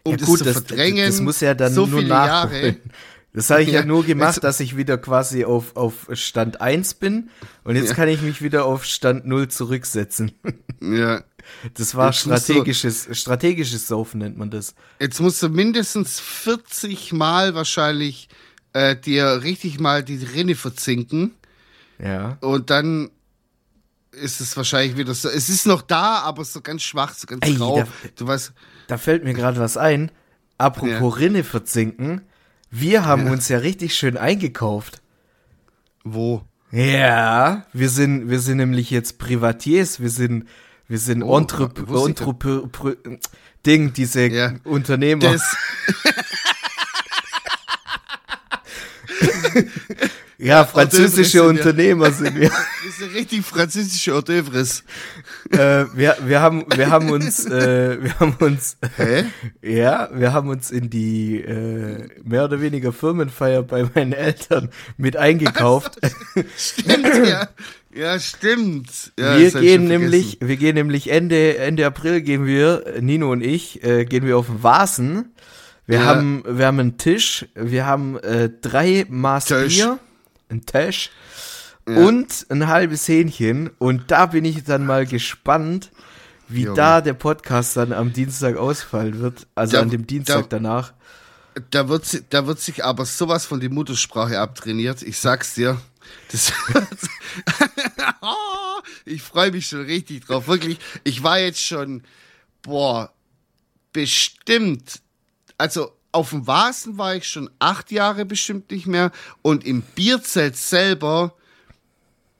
um 0.05 0.13
ja 0.13 0.17
das 0.19 0.27
gut, 0.27 0.39
zu 0.39 0.45
das, 0.45 0.55
verdrängen. 0.55 1.07
das 1.07 1.21
muss 1.21 1.41
ja 1.41 1.55
dann 1.55 1.73
so 1.75 1.87
nur 1.87 2.01
viele 2.01 2.11
nachholen. 2.15 2.63
Jahre. 2.65 2.77
Das 3.37 3.51
habe 3.51 3.63
ich 3.63 3.69
ja, 3.69 3.81
Ja, 3.81 3.85
nur 3.87 4.03
gemacht, 4.05 4.43
dass 4.43 4.59
ich 4.61 4.77
wieder 4.77 4.99
quasi 4.99 5.45
auf, 5.45 5.77
auf 5.77 6.09
Stand 6.15 6.61
1 6.61 6.95
bin 6.95 7.29
und 7.65 7.77
jetzt 7.77 7.91
Ja. 7.91 7.95
kann 7.95 8.09
ich 8.09 8.23
mich 8.23 8.43
wieder 8.43 8.65
auf 8.65 8.85
Stand 8.85 9.27
0 9.27 9.47
zurücksetzen. 9.49 10.33
Ja. 10.81 11.23
Das 11.75 11.95
war 11.95 12.07
Jetzt 12.13 12.27
musst 12.27 12.49
du- 12.49 12.53
strategisches, 12.55 13.09
strategisches 13.13 13.87
Saufen 13.87 14.19
nennt 14.19 14.37
man 14.37 14.51
das. 14.51 14.75
Jetzt 15.01 15.21
musst 15.21 15.43
du 15.43 15.49
mindestens 15.49 16.19
40 16.19 17.13
Mal 17.13 17.55
wahrscheinlich 17.55 18.29
äh, 18.73 18.97
dir 18.97 19.43
richtig 19.43 19.79
mal 19.81 20.03
die 20.03 20.17
Rinne 20.17 20.55
verzinken. 20.55 21.35
Ja. 22.03 22.37
Und 22.41 22.71
dann 22.71 23.11
ist 24.13 24.41
es 24.41 24.57
wahrscheinlich 24.57 24.97
wieder 24.97 25.15
so. 25.15 25.29
Es 25.29 25.49
ist 25.49 25.67
noch 25.67 25.83
da, 25.83 26.21
aber 26.21 26.45
so 26.45 26.61
ganz 26.63 26.83
schwach, 26.83 27.15
so 27.15 27.27
ganz 27.27 27.47
Ey, 27.47 27.55
grau. 27.55 27.81
da- 27.81 27.89
Du 28.17 28.27
weißt, 28.27 28.53
Da 28.89 28.99
fällt 28.99 29.25
mir 29.25 29.35
gerade 29.35 29.61
was 29.61 29.77
ein. 29.77 30.11
Apropos 30.59 31.19
Rinne 31.19 31.45
verzinken. 31.45 32.23
Wir 32.79 33.05
haben 33.07 33.29
uns 33.29 33.49
ja 33.49 33.59
richtig 33.59 33.95
schön 33.95 34.17
eingekauft. 34.17 35.01
wo? 36.05 36.43
Ja, 36.73 37.65
wir 37.73 37.89
sind, 37.89 38.29
wir 38.29 38.41
sind 38.41 38.57
nämlich 38.59 38.91
jetzt 38.91 39.19
Privatiers, 39.19 40.01
wir 40.01 40.11
sind, 40.11 40.47
wir 40.89 40.99
sind 40.99 41.23
Oh, 41.23 41.39
Entrep 41.39 41.79
Entrep 41.89 42.99
Ding, 43.65 43.93
diese 43.93 44.27
Ja. 44.27 44.55
Unternehmer. 44.65 45.33
Das, 45.33 45.43
ja, 50.39 50.65
französische 50.65 51.39
ja- 51.39 51.45
Unternehmer 51.45 52.11
sind 52.11 52.35
wir. 52.39 52.51
das 52.51 52.97
sind 52.99 53.15
richtig 53.15 53.45
französische 53.45 54.13
Hors 54.13 54.25
d'oeuvres. 54.25 54.83
Äh, 55.57 55.87
wir, 55.95 56.17
wir 56.25 56.41
haben, 56.41 56.65
wir 56.77 56.91
haben 56.91 57.11
uns, 57.11 57.47
äh, 57.47 58.03
wir 58.03 58.19
haben 58.21 58.37
uns, 58.41 58.77
Hä? 58.97 59.25
ja, 59.63 60.09
wir 60.13 60.33
haben 60.33 60.49
uns 60.49 60.71
in 60.71 60.91
die 60.91 61.41
äh, 61.41 62.09
mehr 62.25 62.45
oder 62.45 62.61
weniger 62.61 62.93
Firmenfeier 62.93 63.63
bei 63.63 63.85
meinen 63.95 64.13
Eltern 64.13 64.71
mit 64.97 65.17
eingekauft. 65.17 65.99
Stimmt, 66.57 67.27
ja. 67.27 67.49
Ja, 67.95 68.21
stimmt. 68.21 69.13
Ja, 69.19 69.39
wir 69.39 69.51
gehen 69.53 69.89
nämlich, 69.89 70.37
wir 70.43 70.57
gehen 70.59 70.75
nämlich 70.75 71.09
Ende, 71.11 71.57
Ende 71.57 71.87
April 71.87 72.21
gehen 72.21 72.45
wir, 72.45 72.85
Nino 73.01 73.33
und 73.33 73.41
ich, 73.43 73.83
äh, 73.85 74.05
gehen 74.05 74.27
wir 74.27 74.37
auf 74.37 74.49
den 74.49 74.63
Vasen. 74.63 75.33
Wir 75.87 76.01
Ja. 76.01 76.05
haben, 76.05 76.45
wir 76.47 76.67
haben 76.67 76.79
einen 76.79 76.99
Tisch, 76.99 77.47
wir 77.55 77.87
haben 77.87 78.19
äh, 78.19 78.51
drei 78.61 79.07
Maß 79.09 79.47
Tisch. 79.47 79.77
Bier, 79.77 79.99
ein 80.51 80.67
Tash 81.87 81.97
und 81.97 82.47
ein 82.51 82.67
halbes 82.67 83.07
Hähnchen. 83.09 83.71
Und 83.79 84.11
da 84.11 84.27
bin 84.27 84.45
ich 84.45 84.65
dann 84.65 84.85
mal 84.87 85.07
gespannt, 85.07 85.91
wie 86.49 86.63
Junge. 86.65 86.77
da 86.77 87.01
der 87.01 87.15
Podcast 87.15 87.77
dann 87.77 87.93
am 87.93 88.13
Dienstag 88.13 88.57
ausfallen 88.57 89.21
wird. 89.21 89.47
Also 89.55 89.77
Da- 89.77 89.83
an 89.83 89.91
dem 89.91 90.07
Dienstag 90.07 90.51
da- 90.51 90.57
danach. 90.59 90.93
Da 91.71 91.89
wird, 91.89 92.05
da 92.35 92.47
wird 92.47 92.61
sich 92.61 92.85
aber 92.85 93.07
sowas 93.07 93.47
von 93.47 93.61
die 93.61 93.71
Muttersprache 93.71 94.39
abtrainiert. 94.39 95.01
Ich 95.03 95.19
sag's 95.19 95.55
dir. 95.55 95.81
Das 96.31 96.53
ich 99.05 99.23
freue 99.23 99.51
mich 99.53 99.67
schon 99.67 99.83
richtig 99.83 100.25
drauf. 100.27 100.49
Wirklich. 100.49 100.79
Ich 101.05 101.23
war 101.23 101.39
jetzt 101.39 101.63
schon, 101.63 102.03
boah, 102.63 103.13
bestimmt. 103.93 105.01
Also 105.59 105.93
auf 106.13 106.31
dem 106.31 106.47
Vasen 106.47 106.99
war 106.99 107.15
ich 107.17 107.29
schon 107.29 107.51
acht 107.59 107.91
Jahre 107.91 108.25
bestimmt 108.25 108.71
nicht 108.71 108.87
mehr. 108.87 109.11
Und 109.43 109.65
im 109.65 109.83
Bierzelt 109.83 110.57
selber, 110.57 111.35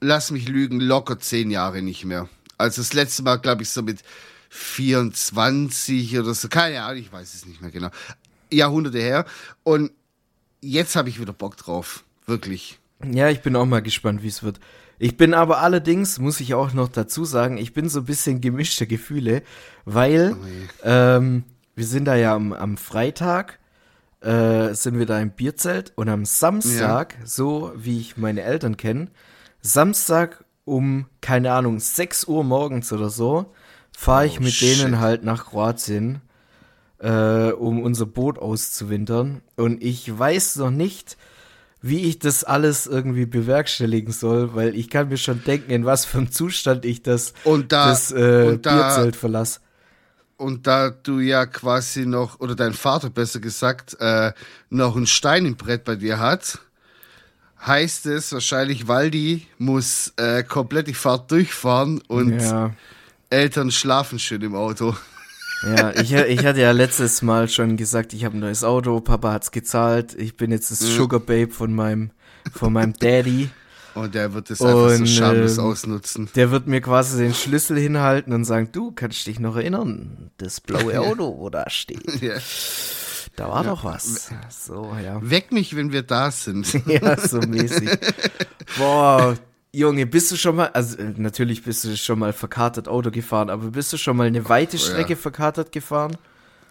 lass 0.01 0.31
mich 0.31 0.49
lügen, 0.49 0.81
locker 0.81 1.19
zehn 1.19 1.51
Jahre 1.51 1.83
nicht 1.83 2.05
mehr. 2.05 2.29
Also 2.59 2.81
das 2.81 2.93
letzte 2.93 3.23
Mal, 3.23 3.37
glaube 3.37 3.63
ich, 3.63 3.71
so 3.71 3.83
mit 3.83 4.03
24 4.51 6.19
oder 6.19 6.35
so. 6.35 6.49
Keine 6.49 6.83
Ahnung, 6.83 7.01
ich 7.01 7.13
weiß 7.13 7.35
es 7.35 7.47
nicht 7.47 7.61
mehr 7.61 7.71
genau. 7.71 7.91
Jahrhunderte 8.51 8.99
her. 8.99 9.27
Und 9.63 9.91
jetzt 10.61 10.97
habe 10.97 11.09
ich 11.09 11.21
wieder 11.21 11.33
Bock 11.33 11.57
drauf. 11.57 12.05
Wirklich. 12.27 12.79
Ja, 13.05 13.29
ich 13.29 13.43
bin 13.43 13.57
auch 13.57 13.67
mal 13.67 13.83
gespannt, 13.83 14.23
wie 14.23 14.29
es 14.29 14.43
wird. 14.43 14.59
Ich 14.99 15.17
bin 15.17 15.35
aber 15.35 15.59
allerdings, 15.59 16.19
muss 16.19 16.41
ich 16.41 16.55
auch 16.55 16.73
noch 16.73 16.89
dazu 16.89 17.25
sagen, 17.25 17.59
ich 17.59 17.75
bin 17.75 17.89
so 17.89 18.01
ein 18.01 18.07
bisschen 18.07 18.41
gemischter 18.41 18.87
Gefühle, 18.87 19.43
weil 19.85 20.35
ähm, 20.83 21.45
wir 21.75 21.85
sind 21.85 22.07
da 22.07 22.17
ja 22.17 22.35
am, 22.35 22.55
am 22.55 22.79
Freitag, 22.79 23.59
äh, 24.23 24.73
sind 24.73 24.99
wir 24.99 25.05
da 25.05 25.21
im 25.21 25.31
Bierzelt 25.31 25.93
und 25.97 26.09
am 26.09 26.25
Samstag, 26.25 27.17
so 27.25 27.73
wie 27.77 28.01
ich 28.01 28.17
meine 28.17 28.43
Eltern 28.43 28.79
kenne, 28.79 29.09
Samstag 29.67 30.45
um, 30.65 31.07
keine 31.21 31.53
Ahnung, 31.53 31.79
6 31.81 32.25
Uhr 32.27 32.43
morgens 32.45 32.93
oder 32.93 33.11
so, 33.11 33.53
fahre 33.97 34.27
ich 34.27 34.39
Oh, 34.39 34.43
mit 34.43 34.53
shit. 34.53 34.79
denen 34.85 35.01
halt 35.01 35.23
nach 35.25 35.47
Kroatien, 35.47 36.21
äh, 36.99 37.51
um 37.53 37.83
unser 37.83 38.07
Boot 38.07 38.39
auszuwintern. 38.39 39.43
Und 39.57 39.83
ich 39.83 40.17
weiß 40.19 40.57
noch 40.57 40.71
nicht, 40.71 41.17
wie 41.83 42.01
ich 42.09 42.19
das 42.19 42.43
alles 42.45 42.87
irgendwie 42.87 43.27
bewerkstelligen 43.27 44.13
soll, 44.13 44.55
weil 44.55 44.75
ich 44.75 44.91
kann 44.91 45.09
mir 45.09 45.19
schon 45.19 45.45
denken, 45.45 45.71
in 45.71 45.85
was 45.85 46.05
für 46.05 46.19
einem 46.19 46.33
Zustand 46.33 46.85
ich 46.85 47.03
das, 47.03 47.33
Und 47.45 47.73
da- 47.73 47.91
das 47.91 48.13
äh, 48.13 48.45
und 48.47 48.67
da- 48.67 48.85
Bierzelt 48.85 49.17
verlasse. 49.17 49.61
Und 50.39 50.67
da 50.67 50.91
du 50.91 51.19
ja 51.21 51.47
quasi 51.47 52.05
noch, 52.07 52.41
oder 52.41 52.55
dein 52.55 52.75
Vater 52.75 53.09
besser 53.09 53.41
gesagt, 53.41 53.97
äh, 54.01 54.33
noch 54.69 54.95
einen 54.97 55.07
Stein 55.07 55.47
im 55.47 55.57
Brett 55.57 55.85
bei 55.85 55.97
dir 55.97 56.19
hat, 56.19 56.59
heißt 57.67 58.07
es 58.07 58.33
wahrscheinlich, 58.33 58.89
Waldi 58.89 59.47
muss 59.59 60.13
äh, 60.17 60.43
komplett 60.43 60.87
die 60.89 60.95
Fahrt 60.95 61.31
durchfahren 61.31 62.01
und 62.09 62.39
Ja, 62.41 62.73
Eltern 63.31 63.71
schlafen 63.71 64.19
schön 64.19 64.43
im 64.43 64.55
Auto. 64.55 64.95
ja 65.65 65.93
ich, 65.95 66.13
ich 66.13 66.45
hatte 66.47 66.61
ja 66.61 66.71
letztes 66.73 67.23
Mal 67.23 67.49
schon 67.49 67.77
gesagt, 67.77 68.13
ich 68.13 68.25
habe 68.25 68.37
ein 68.37 68.41
neues 68.41 68.63
Auto, 68.63 69.01
Papa 69.01 69.33
hat's 69.33 69.51
gezahlt, 69.51 70.15
ich 70.15 70.37
bin 70.37 70.51
jetzt 70.53 70.71
das 70.71 70.81
Sugar 70.81 71.21
Babe 71.21 71.51
von 71.53 71.75
meinem, 71.75 72.11
von 72.55 72.73
meinem 72.73 72.93
Daddy. 72.95 73.51
Und 73.95 74.15
der 74.15 74.35
wird 74.35 74.51
das 74.51 74.61
einfach 74.61 74.91
so 74.91 74.95
Und, 74.97 75.07
schamlos 75.09 75.57
ähm, 75.57 75.65
ausnutzen. 75.65 76.29
Der 76.35 76.51
wird 76.51 76.67
mir 76.67 76.83
quasi 76.83 77.17
den 77.17 77.33
Schlüssel 77.33 77.79
hinhalten 77.79 78.35
und 78.35 78.45
sagen, 78.45 78.69
du 78.71 78.93
kannst 78.93 79.27
dich 79.27 79.41
noch 79.41 79.57
erinnern, 79.57 80.31
das 80.37 80.61
blaue 80.61 81.01
Auto, 81.01 81.39
wo 81.39 81.49
da 81.49 81.69
steht. 81.71 82.21
Ja. 82.21 82.35
Da 83.37 83.51
war 83.51 83.65
doch 83.65 83.85
was. 83.85 84.31
So, 84.49 84.97
ja. 85.03 85.19
Weck 85.23 85.53
mich, 85.53 85.77
wenn 85.77 85.93
wir 85.93 86.03
da 86.03 86.31
sind. 86.31 86.67
Ja, 86.87 87.17
so 87.19 87.39
mäßig. 87.39 87.91
Boah, 88.79 89.37
Junge, 89.73 90.07
bist 90.07 90.31
du 90.33 90.37
schon 90.37 90.57
mal, 90.57 90.69
also 90.69 90.97
äh, 90.97 91.13
natürlich 91.17 91.63
bist 91.63 91.85
du 91.85 91.97
schon 91.97 92.19
mal 92.19 92.33
verkatert 92.33 92.89
Auto 92.89 93.11
gefahren, 93.11 93.51
aber 93.51 93.71
bist 93.73 93.93
du 93.93 93.99
schon 93.99 94.17
mal 94.17 94.27
eine 94.27 94.49
weite 94.49 94.79
Strecke 94.79 95.17
verkatert 95.17 95.71
gefahren? 95.73 96.17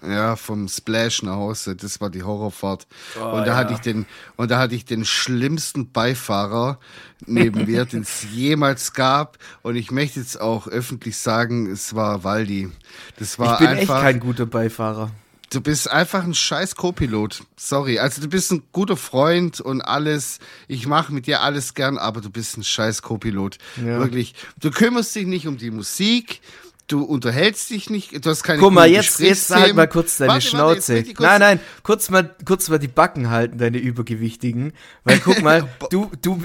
Ja, 0.02 0.36
vom 0.36 0.68
Splash 0.68 1.24
nach 1.24 1.36
Hause, 1.36 1.76
das 1.76 2.02
war 2.02 2.10
die 2.10 2.24
Horrorfahrt. 2.24 2.88
Oh, 3.20 3.26
und 3.26 3.42
da 3.42 3.48
ja. 3.48 3.56
hatte 3.56 3.74
ich 3.74 3.80
den 3.80 4.06
und 4.38 4.52
da 4.52 4.60
hatte 4.60 4.76
ich 4.76 4.86
den 4.86 5.06
schlimmsten 5.06 5.92
Beifahrer 5.92 6.80
neben 7.26 7.66
mir, 7.66 7.86
den 7.92 8.02
es 8.02 8.26
jemals 8.32 8.94
gab. 8.94 9.38
Und 9.62 9.76
ich 9.76 9.92
möchte 9.92 10.20
jetzt 10.20 10.40
auch 10.40 10.68
öffentlich 10.68 11.18
sagen, 11.18 11.72
es 11.72 11.96
war 11.96 12.24
Waldi. 12.24 12.70
Das 13.18 13.40
war 13.40 13.54
Ich 13.54 13.60
bin 13.60 13.78
echt 13.78 13.82
einfach. 13.82 14.02
kein 14.02 14.20
guter 14.20 14.46
Beifahrer. 14.46 15.12
Du 15.56 15.62
bist 15.62 15.90
einfach 15.90 16.24
ein 16.24 16.34
scheiß 16.34 16.76
Co-Pilot. 16.76 17.44
Sorry. 17.56 17.98
Also 18.00 18.22
du 18.22 18.28
bist 18.28 18.52
ein 18.52 18.64
guter 18.72 18.98
Freund 18.98 19.62
und 19.62 19.82
alles. 19.82 20.40
Ich 20.68 20.86
mache 20.86 21.14
mit 21.14 21.28
dir 21.28 21.42
alles 21.42 21.74
gern, 21.74 21.98
aber 21.98 22.20
du 22.22 22.30
bist 22.30 22.58
ein 22.58 22.64
scheiß 22.64 23.02
Co-Pilot. 23.02 23.58
Ja. 23.78 24.00
Wirklich. 24.00 24.36
Du 24.60 24.70
kümmerst 24.70 25.16
dich 25.16 25.26
nicht 25.26 25.48
um 25.48 25.58
die 25.58 25.72
Musik. 25.72 26.42
Du 26.88 27.04
unterhältst 27.04 27.72
dich 27.72 27.90
nicht, 27.90 28.24
du 28.24 28.30
hast 28.30 28.44
keine 28.44 28.60
Guck 28.60 28.72
mal, 28.72 28.88
jetzt, 28.88 29.20
jetzt 29.20 29.50
halt 29.50 29.76
mal 29.76 29.88
kurz 29.88 30.18
deine 30.18 30.34
Warte, 30.34 30.46
warte, 30.54 30.76
Schnauze. 30.76 31.00
ich 31.00 31.16
kurz- 31.16 31.28
nein, 31.28 31.40
nein, 31.40 31.60
kurz 31.82 32.12
mal, 32.12 32.36
kurz 32.46 32.70
mal 32.70 32.78
die 32.78 32.88
Backen 32.88 33.32
halten, 33.32 33.58
deine 33.58 33.80
Übergewichtigen. 33.80 34.72
Weil 35.04 35.18
guck 35.20 35.42
mal, 35.42 35.68
du, 35.90 36.12
du, 36.22 36.40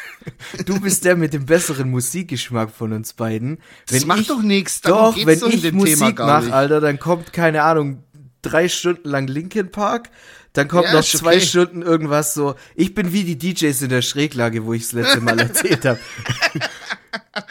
du 0.66 0.80
bist 0.80 1.04
der 1.04 1.16
mit 1.16 1.32
dem 1.32 1.46
besseren 1.46 1.90
Musikgeschmack 1.90 2.70
von 2.70 2.92
uns 2.92 3.12
beiden. 3.14 3.58
Das 3.88 4.06
macht 4.06 4.20
ich, 4.20 4.28
doch 4.28 4.40
nichts, 4.40 4.82
Doch, 4.82 5.16
wenn 5.16 5.40
ich 5.50 5.62
dem 5.62 5.84
Thema 5.84 6.00
Musik 6.04 6.18
mache. 6.20 6.54
Alter, 6.54 6.80
dann 6.80 7.00
kommt, 7.00 7.32
keine 7.32 7.64
Ahnung, 7.64 8.04
drei 8.42 8.68
Stunden 8.68 9.08
lang 9.08 9.26
Linkin 9.28 9.70
Park, 9.70 10.10
dann 10.52 10.68
kommt 10.68 10.84
Ja, 10.86 10.94
noch 10.94 11.04
zwei 11.04 11.36
okay. 11.36 11.46
Stunden 11.46 11.82
irgendwas 11.82 12.34
so. 12.34 12.54
Ich 12.74 12.94
bin 12.94 13.12
wie 13.12 13.24
die 13.24 13.38
DJs 13.38 13.80
in 13.82 13.88
der 13.88 14.02
Schräglage, 14.02 14.64
wo 14.66 14.74
ich 14.74 14.82
das 14.82 14.92
letzte 14.92 15.20
Mal 15.20 15.38
erzählt 15.40 15.84
habe. 15.84 15.98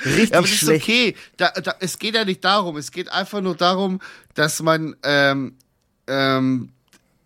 Richtig 0.05 0.29
Ja, 0.31 0.37
aber 0.37 0.41
das 0.47 0.51
ist 0.51 0.59
schlecht. 0.59 0.83
okay. 0.83 1.15
Da, 1.37 1.49
da, 1.51 1.75
es 1.79 1.97
geht 1.99 2.15
ja 2.15 2.25
nicht 2.25 2.43
darum. 2.43 2.77
Es 2.77 2.91
geht 2.91 3.11
einfach 3.11 3.41
nur 3.41 3.55
darum, 3.55 3.99
dass 4.35 4.61
man 4.61 4.95
ähm, 5.03 5.55
ähm, 6.07 6.69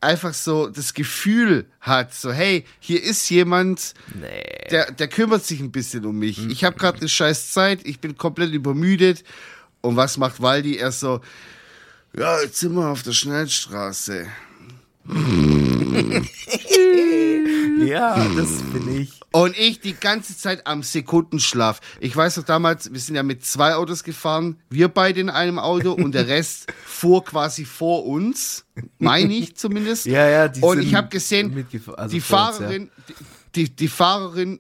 einfach 0.02 0.34
so 0.34 0.68
das 0.70 0.94
Gefühl 0.94 1.66
hat, 1.82 2.14
so 2.14 2.32
hey, 2.32 2.66
hier 2.80 3.02
ist 3.04 3.30
jemand, 3.30 3.94
Nee. 4.14 4.44
der, 4.72 4.92
der 4.92 5.08
kümmert 5.08 5.44
sich 5.46 5.60
ein 5.60 5.72
bisschen 5.72 6.06
um 6.06 6.18
mich. 6.20 6.46
Ich 6.48 6.64
habe 6.64 6.78
gerade 6.78 7.00
eine 7.00 7.10
scheiß 7.10 7.52
Zeit, 7.52 7.80
ich 7.84 8.00
bin 8.00 8.18
komplett 8.18 8.52
übermüdet. 8.54 9.24
Und 9.82 9.96
was 9.98 10.18
macht 10.18 10.42
Waldi? 10.42 10.78
Er 10.78 10.92
so, 10.92 11.22
ja, 12.18 12.42
jetzt 12.42 12.60
sind 12.60 12.74
wir 12.74 12.88
auf 12.88 13.04
der 13.04 13.14
Schnellstraße. 13.14 14.28
Ja, 17.86 18.28
das 18.36 18.62
bin 18.74 19.02
ich. 19.02 19.12
Und 19.32 19.58
ich 19.58 19.80
die 19.80 19.94
ganze 19.94 20.38
Zeit 20.38 20.66
am 20.66 20.82
Sekundenschlaf. 20.82 21.82
Ich 22.00 22.16
weiß 22.16 22.38
noch 22.38 22.46
damals, 22.46 22.92
wir 22.92 23.00
sind 23.00 23.16
ja 23.16 23.24
mit 23.24 23.46
zwei 23.46 23.76
Autos 23.76 24.04
gefahren, 24.04 24.58
wir 24.70 24.88
beide 24.88 25.20
in 25.20 25.30
einem 25.30 25.60
Auto 25.60 25.92
und 25.92 26.14
der 26.14 26.28
Rest 26.28 26.72
fuhr 26.86 27.24
quasi 27.24 27.66
vor 27.66 28.06
uns, 28.06 28.66
meine 28.98 29.34
ich 29.34 29.56
zumindest. 29.56 30.06
Ja, 30.06 30.28
ja, 30.28 30.48
die 30.48 30.62
Und 30.62 30.80
ich 30.80 30.96
habe 30.96 31.10
gesehen, 31.10 31.66
also 31.98 32.14
die 32.14 32.22
vor 32.22 32.48
uns, 32.48 32.60
ja. 32.60 32.66
Fahrerin, 32.66 32.92
die, 33.56 33.76
die 33.76 33.88
Fahrerin 33.88 34.60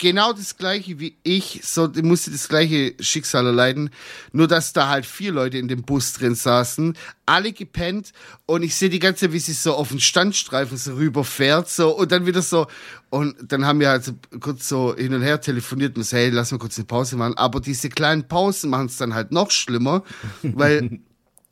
genau 0.00 0.32
das 0.32 0.56
gleiche 0.56 0.98
wie 0.98 1.16
ich, 1.22 1.60
so 1.62 1.86
die 1.86 2.02
musste 2.02 2.32
das 2.32 2.48
gleiche 2.48 2.94
Schicksal 2.98 3.46
erleiden, 3.46 3.90
nur 4.32 4.48
dass 4.48 4.72
da 4.72 4.88
halt 4.88 5.06
vier 5.06 5.30
Leute 5.30 5.58
in 5.58 5.68
dem 5.68 5.82
Bus 5.82 6.14
drin 6.14 6.34
saßen, 6.34 6.96
alle 7.26 7.52
gepennt 7.52 8.12
und 8.46 8.62
ich 8.64 8.74
sehe 8.74 8.88
die 8.88 8.98
ganze 8.98 9.26
Zeit, 9.26 9.32
wie 9.32 9.38
sie 9.38 9.52
so 9.52 9.74
auf 9.74 9.90
den 9.90 10.00
Standstreifen 10.00 10.76
so 10.76 10.94
rüberfährt, 10.94 11.68
so 11.70 11.96
und 11.96 12.10
dann 12.10 12.26
wieder 12.26 12.42
so 12.42 12.66
und 13.10 13.36
dann 13.52 13.64
haben 13.66 13.78
wir 13.78 13.90
halt 13.90 14.02
so 14.04 14.12
kurz 14.40 14.68
so 14.68 14.96
hin 14.96 15.14
und 15.14 15.22
her 15.22 15.40
telefoniert 15.40 15.96
und 15.96 16.02
so, 16.04 16.16
hey, 16.16 16.30
lass 16.30 16.50
mal 16.50 16.58
kurz 16.58 16.76
eine 16.78 16.86
Pause 16.86 17.16
machen, 17.16 17.36
aber 17.36 17.60
diese 17.60 17.90
kleinen 17.90 18.26
Pausen 18.26 18.70
machen 18.70 18.86
es 18.86 18.96
dann 18.96 19.14
halt 19.14 19.30
noch 19.30 19.50
schlimmer, 19.50 20.02
weil 20.42 21.00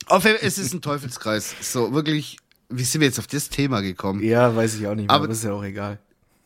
auf, 0.07 0.25
es 0.25 0.57
ist 0.57 0.73
ein 0.73 0.81
Teufelskreis, 0.81 1.53
so 1.61 1.93
wirklich, 1.93 2.37
wie 2.69 2.83
sind 2.83 3.01
wir 3.01 3.07
jetzt 3.07 3.19
auf 3.19 3.27
das 3.27 3.49
Thema 3.49 3.81
gekommen? 3.81 4.23
Ja, 4.23 4.55
weiß 4.55 4.75
ich 4.75 4.87
auch 4.87 4.95
nicht 4.95 5.05
mehr, 5.07 5.15
Aber- 5.15 5.25
aber 5.25 5.33
ist 5.33 5.43
ja 5.43 5.53
auch 5.53 5.63
egal. 5.63 5.99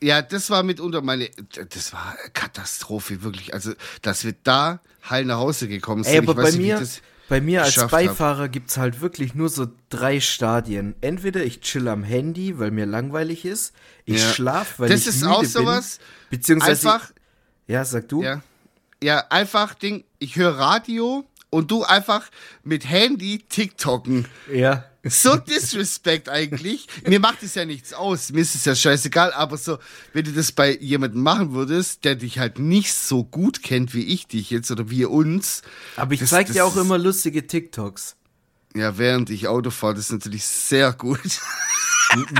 Ja, 0.03 0.21
das 0.21 0.49
war 0.49 0.63
mitunter 0.63 1.01
meine, 1.01 1.29
das 1.69 1.93
war 1.93 2.15
Katastrophe, 2.33 3.23
wirklich. 3.23 3.53
Also, 3.53 3.73
dass 4.01 4.25
wir 4.25 4.35
da 4.43 4.81
heil 5.09 5.25
nach 5.25 5.37
Hause 5.37 5.67
gekommen 5.67 6.03
sind. 6.03 6.13
Ey, 6.13 6.19
aber 6.19 6.33
ich 6.33 6.37
weiß 6.37 6.43
bei 6.43 6.57
nicht, 6.57 6.67
mir, 6.67 6.81
ich 6.81 7.01
bei 7.29 7.41
mir 7.41 7.63
als 7.63 7.77
hab. 7.77 7.89
Beifahrer 7.91 8.49
gibt's 8.49 8.77
halt 8.77 8.99
wirklich 9.01 9.33
nur 9.33 9.47
so 9.49 9.67
drei 9.89 10.19
Stadien. 10.19 10.95
Entweder 11.01 11.43
ich 11.45 11.61
chill 11.61 11.87
am 11.87 12.03
Handy, 12.03 12.59
weil 12.59 12.71
mir 12.71 12.85
langweilig 12.85 13.45
ist. 13.45 13.73
Ich 14.05 14.21
Ja. 14.21 14.33
schlaf, 14.33 14.79
weil 14.79 14.89
Das 14.89 15.01
ich 15.01 15.07
ist 15.07 15.21
müde 15.21 15.31
auch 15.33 15.45
sowas. 15.45 15.99
bin. 16.29 16.37
Beziehungsweise, 16.39 16.91
Einfach, 16.91 17.11
ja, 17.67 17.85
sag 17.85 18.09
du. 18.09 18.23
ja, 18.23 18.41
ja, 19.01 19.23
einfach 19.29 19.73
Ding, 19.73 20.03
ich 20.19 20.35
höre 20.35 20.57
Radio 20.57 21.25
und 21.49 21.71
du 21.71 21.83
einfach 21.83 22.29
mit 22.63 22.89
Handy 22.89 23.39
TikToken. 23.47 24.27
Ja. 24.51 24.83
So 25.05 25.35
Disrespect 25.35 26.29
eigentlich. 26.29 26.87
Mir 27.05 27.19
macht 27.19 27.43
es 27.43 27.55
ja 27.55 27.65
nichts 27.65 27.93
aus. 27.93 28.31
Mir 28.31 28.39
ist 28.41 28.55
es 28.55 28.63
ja 28.63 28.73
scheißegal. 28.73 29.33
Aber 29.33 29.57
so, 29.57 29.77
wenn 30.13 30.23
du 30.23 30.31
das 30.31 30.53
bei 30.53 30.77
jemandem 30.77 31.21
machen 31.21 31.53
würdest, 31.53 32.05
der 32.05 32.15
dich 32.15 32.39
halt 32.39 32.57
nicht 32.57 32.93
so 32.93 33.23
gut 33.25 33.61
kennt 33.63 33.93
wie 33.93 34.03
ich 34.05 34.27
dich 34.27 34.49
jetzt 34.49 34.71
oder 34.71 34.89
wir 34.89 35.11
uns. 35.11 35.61
Aber 35.97 36.13
ich 36.13 36.21
Das- 36.21 36.29
zeig 36.29 36.47
das 36.47 36.55
dir 36.55 36.65
auch 36.65 36.77
immer 36.77 36.97
lustige 36.97 37.45
TikToks. 37.47 38.15
Ja, 38.75 38.97
während 38.97 39.29
ich 39.29 39.47
Auto 39.49 39.71
fahre, 39.71 39.93
das 39.95 40.05
ist 40.05 40.11
natürlich 40.13 40.45
sehr 40.45 40.93
gut. 40.93 41.19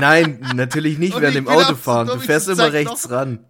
Nein, 0.00 0.40
natürlich 0.54 0.98
nicht 0.98 1.14
Und 1.14 1.22
während 1.22 1.36
dem 1.36 1.48
Autofahren. 1.48 2.06
Du 2.08 2.18
fährst 2.18 2.48
immer 2.48 2.72
rechts 2.72 3.04
noch. 3.04 3.10
ran. 3.10 3.40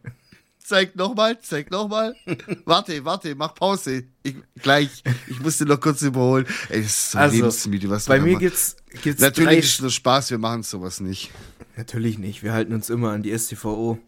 Zeig 0.64 0.96
nochmal, 0.96 1.38
zeig 1.42 1.70
nochmal. 1.70 2.16
warte, 2.64 3.04
warte, 3.04 3.34
mach 3.34 3.54
Pause. 3.54 4.04
Ich, 4.22 4.34
gleich. 4.62 5.04
Ich 5.26 5.38
muss 5.40 5.58
dir 5.58 5.66
noch 5.66 5.78
kurz 5.78 6.00
überholen. 6.00 6.46
Ey, 6.70 6.80
das 6.80 6.90
ist 6.90 7.10
so 7.10 7.18
Also, 7.18 7.36
lebensmüde, 7.36 7.90
was 7.90 8.06
Bei 8.06 8.18
mir 8.18 8.38
gibt's, 8.38 8.76
gibt's 9.02 9.20
drei 9.20 9.28
Natürlich 9.28 9.58
ist 9.58 9.74
es 9.74 9.80
nur 9.82 9.90
Spaß, 9.90 10.30
wir 10.30 10.38
machen 10.38 10.62
sowas 10.62 11.00
nicht. 11.00 11.30
Natürlich 11.76 12.18
nicht. 12.18 12.42
Wir 12.42 12.54
halten 12.54 12.72
uns 12.72 12.88
immer 12.88 13.10
an 13.10 13.22
die 13.22 13.38
STVO. 13.38 13.98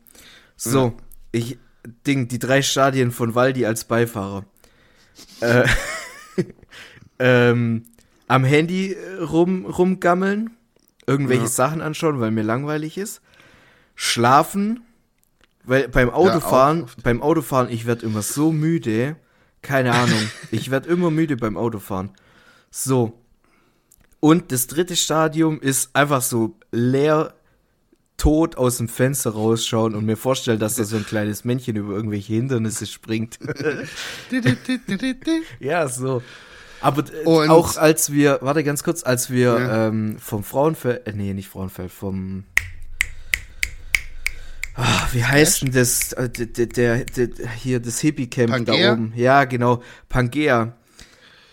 So, 0.56 0.96
ich 1.30 1.58
Ding, 2.06 2.26
die 2.26 2.38
drei 2.38 2.62
Stadien 2.62 3.12
von 3.12 3.34
Waldi 3.34 3.66
als 3.66 3.84
Beifahrer. 3.84 4.46
Äh, 5.40 5.68
ähm, 7.18 7.84
am 8.28 8.44
Handy 8.44 8.94
äh, 8.94 9.22
rum, 9.22 9.66
rumgammeln, 9.66 10.56
irgendwelche 11.06 11.42
Ja. 11.42 11.48
Sachen 11.48 11.82
anschauen, 11.82 12.18
weil 12.18 12.30
mir 12.30 12.42
langweilig 12.42 12.96
ist. 12.96 13.20
Schlafen, 13.94 14.85
weil 15.66 15.88
beim 15.88 16.10
Autofahren, 16.10 16.84
oft. 16.84 17.02
beim 17.02 17.22
Autofahren, 17.22 17.68
ich 17.70 17.86
werde 17.86 18.06
immer 18.06 18.22
so 18.22 18.52
müde. 18.52 19.16
Keine 19.62 19.92
Ahnung. 19.92 20.18
ich 20.50 20.70
werde 20.70 20.88
immer 20.88 21.10
müde 21.10 21.36
beim 21.36 21.56
Autofahren. 21.56 22.10
So. 22.70 23.18
Und 24.20 24.52
das 24.52 24.66
dritte 24.66 24.96
Stadium 24.96 25.60
ist 25.60 25.90
einfach 25.94 26.22
so 26.22 26.56
leer 26.72 27.34
tot 28.16 28.56
aus 28.56 28.78
dem 28.78 28.88
Fenster 28.88 29.30
rausschauen 29.30 29.94
und 29.94 30.06
mir 30.06 30.16
vorstellen, 30.16 30.58
dass 30.58 30.76
da 30.76 30.84
so 30.84 30.96
ein 30.96 31.04
kleines 31.04 31.44
Männchen 31.44 31.76
über 31.76 31.94
irgendwelche 31.94 32.32
Hindernisse 32.32 32.86
springt. 32.86 33.38
ja, 35.60 35.88
so. 35.88 36.22
Aber 36.80 37.04
äh, 37.12 37.24
Und- 37.24 37.50
auch 37.50 37.76
als 37.76 38.12
wir, 38.12 38.38
warte 38.42 38.64
ganz 38.64 38.82
kurz, 38.82 39.02
als 39.02 39.30
wir 39.30 39.58
Ja. 39.58 39.88
ähm, 39.88 40.16
vom 40.18 40.44
Frauenfeld, 40.44 41.06
äh, 41.06 41.12
nee, 41.12 41.32
nicht 41.34 41.48
Frauenfeld, 41.48 41.90
vom 41.90 42.44
Ah, 44.76 45.08
wie 45.12 45.24
heißt 45.24 45.62
denn 45.62 45.72
das? 45.72 46.12
Äh, 46.12 46.28
Der, 46.28 46.46
der, 46.66 47.04
der, 47.04 47.48
hier, 47.50 47.80
das 47.80 48.00
Hippie-Camp 48.00 48.50
da 48.50 48.72
Pangea? 48.72 48.92
oben. 48.92 49.12
Ja, 49.16 49.44
genau. 49.44 49.82
Pangea. 50.08 50.74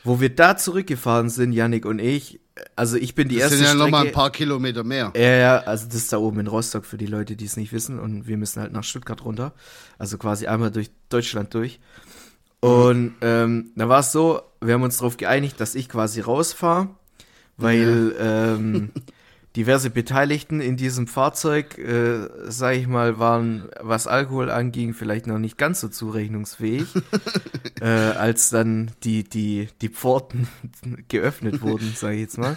Wo 0.04 0.20
wir 0.20 0.30
da 0.36 0.58
zurückgefahren 0.58 1.30
sind, 1.30 1.54
Yannick 1.54 1.86
und 1.86 2.00
ich. 2.00 2.42
Also 2.76 2.98
ich 2.98 3.16
bin 3.16 3.30
die 3.30 3.36
Das 3.36 3.44
erste 3.46 3.58
sind 3.58 3.64
ja 3.66 3.70
Strecke. 3.72 3.84
nochmal 3.86 4.06
ein 4.08 4.12
paar 4.12 4.32
Kilometer 4.32 4.84
mehr. 4.84 5.12
Ja, 5.16 5.22
ja, 5.36 5.58
also 5.60 5.86
das 5.86 5.96
ist 5.96 6.14
da 6.14 6.18
oben 6.18 6.42
in 6.42 6.48
Rostock 6.48 6.86
für 6.86 6.98
die 6.98 7.06
Leute, 7.08 7.36
die 7.36 7.46
es 7.46 7.56
nicht 7.58 7.72
wissen. 7.72 8.00
Und 8.00 8.28
wir 8.28 8.38
müssen 8.38 8.62
halt 8.62 8.74
nach 8.74 8.84
Stuttgart 8.84 9.24
runter. 9.24 9.54
Also 9.98 10.18
quasi 10.18 10.46
einmal 10.48 10.70
durch 10.72 10.92
Deutschland 11.10 11.54
durch. 11.54 11.80
Und 12.60 13.16
ähm, 13.22 13.72
da 13.76 13.90
war 13.90 14.02
es 14.02 14.12
so, 14.12 14.42
wir 14.62 14.74
haben 14.74 14.84
uns 14.84 14.98
darauf 14.98 15.18
geeinigt, 15.18 15.60
dass 15.60 15.74
ich 15.76 15.90
quasi 15.90 16.22
rausfahre, 16.22 16.90
weil 17.58 18.16
ähm, 18.20 18.92
diverse 19.56 19.90
Beteiligten 19.90 20.62
in 20.62 20.78
diesem 20.78 21.08
Fahrzeug, 21.08 21.78
äh, 21.78 22.28
sag 22.46 22.76
ich 22.76 22.88
mal, 22.88 23.20
waren, 23.20 23.70
was 23.80 24.08
Alkohol 24.08 24.50
anging, 24.50 24.94
vielleicht 24.94 25.28
noch 25.28 25.38
nicht 25.38 25.58
ganz 25.58 25.80
so 25.80 25.90
zurechnungsfähig, 25.90 26.88
äh, 27.82 27.86
als 27.86 28.50
dann 28.50 28.92
die, 29.04 29.24
die, 29.24 29.70
die 29.82 29.90
Pforten 29.90 30.48
geöffnet 31.08 31.62
wurden, 31.62 31.94
sage 31.96 32.16
ich 32.16 32.22
jetzt 32.22 32.38
mal. 32.38 32.56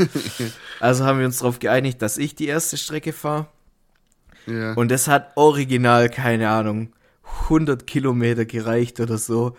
Also 0.80 1.04
haben 1.04 1.18
wir 1.18 1.26
uns 1.26 1.38
darauf 1.38 1.58
geeinigt, 1.58 2.00
dass 2.00 2.16
ich 2.16 2.34
die 2.34 2.46
erste 2.46 2.78
Strecke 2.78 3.12
fahre. 3.12 3.46
Ja. 4.46 4.72
Und 4.74 4.90
das 4.90 5.08
hat 5.08 5.32
original, 5.36 6.08
keine 6.08 6.48
Ahnung, 6.48 6.92
100 7.44 7.86
Kilometer 7.86 8.44
gereicht 8.44 9.00
oder 9.00 9.18
so. 9.18 9.56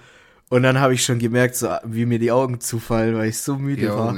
Und 0.50 0.64
dann 0.64 0.80
habe 0.80 0.94
ich 0.94 1.04
schon 1.04 1.20
gemerkt, 1.20 1.56
so, 1.56 1.70
wie 1.84 2.06
mir 2.06 2.20
die 2.20 2.32
Augen 2.32 2.62
zufallen, 2.62 3.16
weil 3.16 3.30
ich 3.30 3.38
so 3.38 3.58
müde 3.58 3.94
war. 3.94 4.16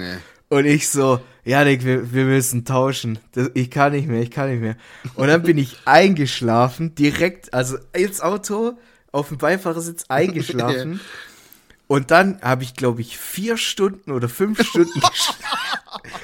Und 0.49 0.65
ich 0.65 0.89
so, 0.89 1.21
Janik, 1.45 1.85
wir, 1.85 2.11
wir 2.11 2.25
müssen 2.25 2.65
tauschen. 2.65 3.19
Das, 3.33 3.51
ich 3.53 3.69
kann 3.69 3.93
nicht 3.93 4.07
mehr, 4.07 4.21
ich 4.21 4.31
kann 4.31 4.49
nicht 4.49 4.61
mehr. 4.61 4.75
Und 5.15 5.27
dann 5.27 5.43
bin 5.43 5.57
ich 5.57 5.77
eingeschlafen, 5.85 6.95
direkt, 6.95 7.53
also 7.53 7.77
ins 7.93 8.19
Auto, 8.19 8.77
auf 9.11 9.29
dem 9.29 9.37
Beifahrersitz 9.37 10.05
eingeschlafen. 10.09 10.99
Und 11.87 12.11
dann 12.11 12.39
habe 12.43 12.61
ich, 12.61 12.75
glaube 12.75 13.01
ich, 13.01 13.17
vier 13.17 13.57
Stunden 13.57 14.11
oder 14.11 14.29
fünf 14.29 14.63
Stunden 14.63 14.99
gesch 14.99 15.33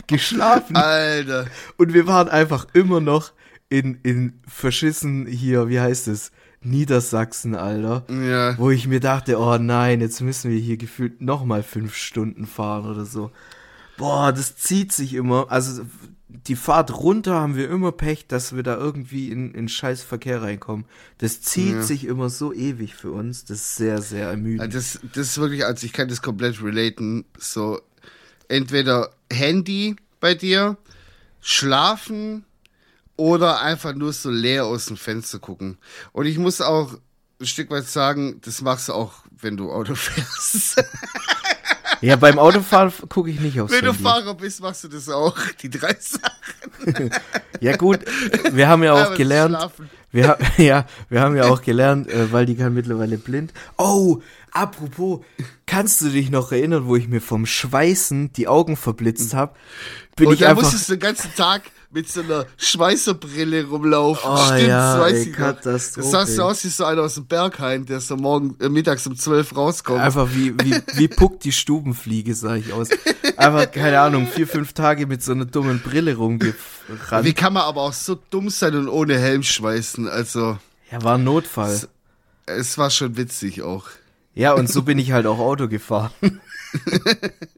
geschlafen. 0.06 0.76
Alter. 0.76 1.48
Und 1.78 1.94
wir 1.94 2.06
waren 2.06 2.30
einfach 2.30 2.68
immer 2.74 3.02
noch 3.02 3.32
in, 3.70 4.00
in 4.04 4.40
verschissen 4.48 5.26
hier, 5.26 5.68
wie 5.68 5.80
heißt 5.80 6.08
es? 6.08 6.32
Niedersachsen, 6.62 7.56
Alter. 7.56 8.06
Ja. 8.10 8.58
Wo 8.60 8.70
ich 8.70 8.88
mir 8.88 9.00
dachte, 9.00 9.40
oh 9.40 9.58
nein, 9.58 10.02
jetzt 10.02 10.22
müssen 10.22 10.52
wir 10.52 10.60
hier 10.60 10.78
gefühlt 10.78 11.22
nochmal 11.22 11.64
fünf 11.64 11.96
Stunden 11.96 12.46
fahren 12.46 12.86
oder 12.86 13.06
so. 13.06 13.32
Boah, 13.98 14.32
das 14.34 14.56
zieht 14.58 14.92
sich 14.92 15.14
immer. 15.14 15.52
Also 15.52 15.86
die 16.28 16.56
Fahrt 16.56 16.96
runter 16.98 17.36
haben 17.36 17.56
wir 17.56 17.70
immer 17.70 17.92
Pech, 17.92 18.28
dass 18.28 18.56
wir 18.56 18.62
da 18.64 18.76
irgendwie 18.78 19.30
in, 19.32 19.54
in 19.54 19.70
scheiß 19.70 20.04
Verkehr 20.04 20.42
reinkommen. 20.42 20.86
Das 21.18 21.42
zieht 21.42 21.74
Ja. 21.76 21.82
sich 21.82 22.06
immer 22.06 22.30
so 22.30 22.52
ewig 22.54 22.94
für 22.96 23.12
uns. 23.12 23.46
Das 23.46 23.58
ist 23.60 23.76
sehr, 23.78 24.02
sehr 24.02 24.30
ermüdend. 24.30 24.74
Das, 24.74 25.00
das 25.14 25.28
ist 25.30 25.38
wirklich, 25.38 25.66
also 25.66 25.86
ich 25.86 25.94
kann 25.94 26.08
das 26.10 26.22
komplett 26.22 26.62
relaten. 26.62 27.26
So, 27.38 27.82
entweder 28.48 29.12
Handy 29.32 29.96
bei 30.20 30.36
dir, 30.36 30.78
schlafen 31.42 32.44
oder 33.16 33.62
einfach 33.62 33.94
nur 33.96 34.12
so 34.14 34.30
leer 34.30 34.66
aus 34.66 34.88
dem 34.88 34.98
Fenster 34.98 35.40
gucken. 35.40 35.78
Und 36.12 36.26
ich 36.26 36.38
muss 36.38 36.60
auch 36.62 36.98
ein 37.40 37.46
Stück 37.46 37.70
weit 37.70 37.88
sagen, 37.88 38.40
das 38.42 38.62
machst 38.62 38.90
du 38.90 38.94
auch, 38.94 39.14
wenn 39.32 39.56
du 39.58 39.72
Auto 39.72 39.96
fährst. 39.96 40.84
Ja, 42.02 42.16
beim 42.16 42.40
Autofahren 42.40 42.92
gucke 43.10 43.30
ich 43.30 43.40
nicht 43.40 43.60
aufs 43.60 43.72
wenn 43.72 43.84
du 43.86 43.92
Handy. 43.92 44.04
Fahrer 44.04 44.34
bist, 44.36 44.62
machst 44.62 44.84
du 44.84 44.88
das 44.88 45.10
auch. 45.10 45.36
Die 45.62 45.70
drei 45.70 45.96
Sachen. 46.00 47.10
Ja 47.62 47.76
gut, 47.78 48.00
wir 48.52 48.68
haben 48.68 48.84
ja 48.84 48.94
auch 48.94 49.10
das 49.10 49.18
gelernt, 49.18 49.58
wir, 50.12 50.28
ha- 50.30 50.38
ja, 50.58 50.86
wir 51.10 51.22
haben 51.22 51.36
ja 51.36 51.46
auch 51.46 51.62
gelernt, 51.62 52.10
äh, 52.10 52.32
weil 52.32 52.46
die 52.46 52.56
kann 52.56 52.74
mittlerweile 52.74 53.18
blind. 53.18 53.54
Oh, 53.78 54.22
apropos, 54.52 55.22
kannst 55.66 56.02
du 56.02 56.10
dich 56.10 56.30
noch 56.30 56.52
erinnern, 56.52 56.86
wo 56.88 56.96
ich 56.96 57.08
mir 57.08 57.22
vom 57.22 57.46
Schweißen 57.46 58.34
die 58.34 58.48
Augen 58.48 58.78
verblitzt 58.78 59.34
habe? 59.34 59.56
Bin 60.16 60.28
Und 60.28 60.34
ich 60.36 60.40
da 60.42 60.50
einfach 60.50 60.64
musstest 60.64 60.90
du 60.90 60.94
den 60.94 61.00
ganzen 61.02 61.34
Tag 61.36 61.64
mit 61.96 62.12
so 62.12 62.22
einer 62.22 62.46
Schweißerbrille 62.58 63.66
rumlaufen. 63.68 64.30
Oh 64.30 64.38
Stimmt, 64.38 64.68
ja, 64.68 64.98
das 64.98 65.02
weiß 65.06 65.14
ey, 65.14 65.30
ich. 65.30 65.34
Katastrophe. 65.34 66.02
Das 66.02 66.12
sah 66.12 66.26
so 66.28 66.44
aus 66.44 66.64
wie 66.66 66.68
so 66.68 66.84
einer 66.84 67.02
aus 67.04 67.16
dem 67.16 67.26
Berghain, 67.26 67.86
der 67.86 68.02
so 68.02 68.18
morgen, 68.18 68.58
äh, 68.60 68.68
mittags 68.68 69.08
um 69.08 69.16
12 69.16 69.56
rauskommt. 69.56 70.02
einfach 70.02 70.28
wie, 70.34 70.54
wie, 70.62 70.76
wie 70.94 71.08
Puck 71.08 71.40
die 71.40 71.54
Stubenfliege, 71.54 72.36
sah 72.36 72.56
ich 72.58 72.74
aus. 72.74 72.90
Einfach, 73.38 73.72
keine 73.72 74.02
Ahnung, 74.02 74.28
vier, 74.28 74.46
fünf 74.46 74.74
Tage 74.74 75.08
mit 75.08 75.24
so 75.24 75.32
einer 75.32 75.46
dummen 75.46 75.80
Brille 75.80 76.12
Wie 76.12 76.16
rumgerannt. 76.16 77.36
kann 77.38 77.54
man 77.54 77.64
aber 77.64 77.82
auch 77.82 77.94
so 77.94 78.20
dumm 78.30 78.50
sein 78.50 78.76
und 78.76 78.90
ohne 78.90 79.18
Helm 79.18 79.42
schweißen? 79.44 80.10
Also, 80.10 80.58
Ja, 80.92 81.02
war 81.02 81.18
ein 81.18 81.24
Notfall. 81.24 81.80
es 82.46 82.78
war 82.78 82.90
schon 82.90 83.16
witzig 83.16 83.62
auch. 83.62 83.86
Ja, 84.34 84.52
und 84.52 84.70
so 84.70 84.82
bin 84.82 85.00
ich 85.00 85.14
halt 85.14 85.28
auch 85.28 85.40
Auto 85.40 85.70
gefahren. 85.70 86.12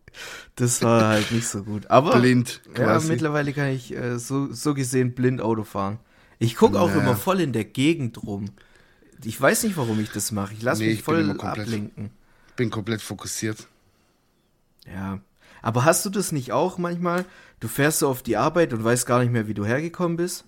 Das 0.58 0.82
war 0.82 1.08
halt 1.08 1.32
nicht 1.32 1.48
so 1.48 1.64
gut. 1.64 1.90
Aber 1.90 2.20
Blind 2.20 2.62
ja, 2.78 3.00
mittlerweile 3.00 3.54
kann 3.54 3.70
ich 3.70 3.96
äh, 3.96 4.20
so, 4.20 4.52
so 4.52 4.74
gesehen 4.74 5.14
blind 5.16 5.40
Auto 5.42 5.64
fahren. 5.64 6.00
Ich 6.40 6.56
gucke 6.56 6.80
auch 6.80 6.90
Ja. 6.90 6.98
immer 7.02 7.16
voll 7.16 7.40
in 7.40 7.54
der 7.54 7.64
Gegend 7.66 8.22
rum. 8.24 8.46
Ich 9.24 9.40
weiß 9.40 9.64
nicht, 9.64 9.78
warum 9.78 10.00
ich 10.00 10.12
das 10.12 10.32
mache. 10.32 10.54
Ich 10.54 10.62
lasse 10.62 10.82
Nee, 10.82 10.90
mich 10.90 11.00
ich 11.00 11.04
voll 11.04 11.26
komplett- 11.36 11.60
ablenken. 11.68 12.10
Bin 12.56 12.70
komplett 12.70 13.02
fokussiert. 13.02 13.68
Ja. 14.86 15.20
Aber 15.62 15.86
hast 15.86 16.06
du 16.06 16.10
das 16.10 16.32
nicht 16.32 16.52
auch 16.52 16.78
manchmal? 16.78 17.26
Du 17.60 17.68
fährst 17.68 18.00
so 18.00 18.08
auf 18.10 18.22
die 18.24 18.38
Arbeit 18.38 18.74
und 18.74 18.84
weißt 18.84 19.06
gar 19.06 19.20
nicht 19.22 19.32
mehr, 19.32 19.48
wie 19.48 19.54
du 19.54 19.66
hergekommen 19.66 20.18
bist? 20.18 20.46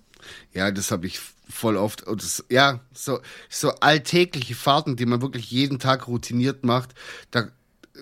Ja, 0.52 0.70
das 0.70 0.90
habe 0.90 1.06
ich 1.06 1.20
voll 1.48 1.76
oft. 1.76 2.02
Und 2.06 2.22
das, 2.22 2.44
ja, 2.48 2.80
so, 2.92 3.20
so 3.48 3.70
alltägliche 3.80 4.54
Fahrten, 4.54 4.96
die 4.96 5.06
man 5.06 5.22
wirklich 5.22 5.50
jeden 5.50 5.78
Tag 5.78 6.06
routiniert 6.08 6.64
macht. 6.64 6.94
Da 7.30 7.48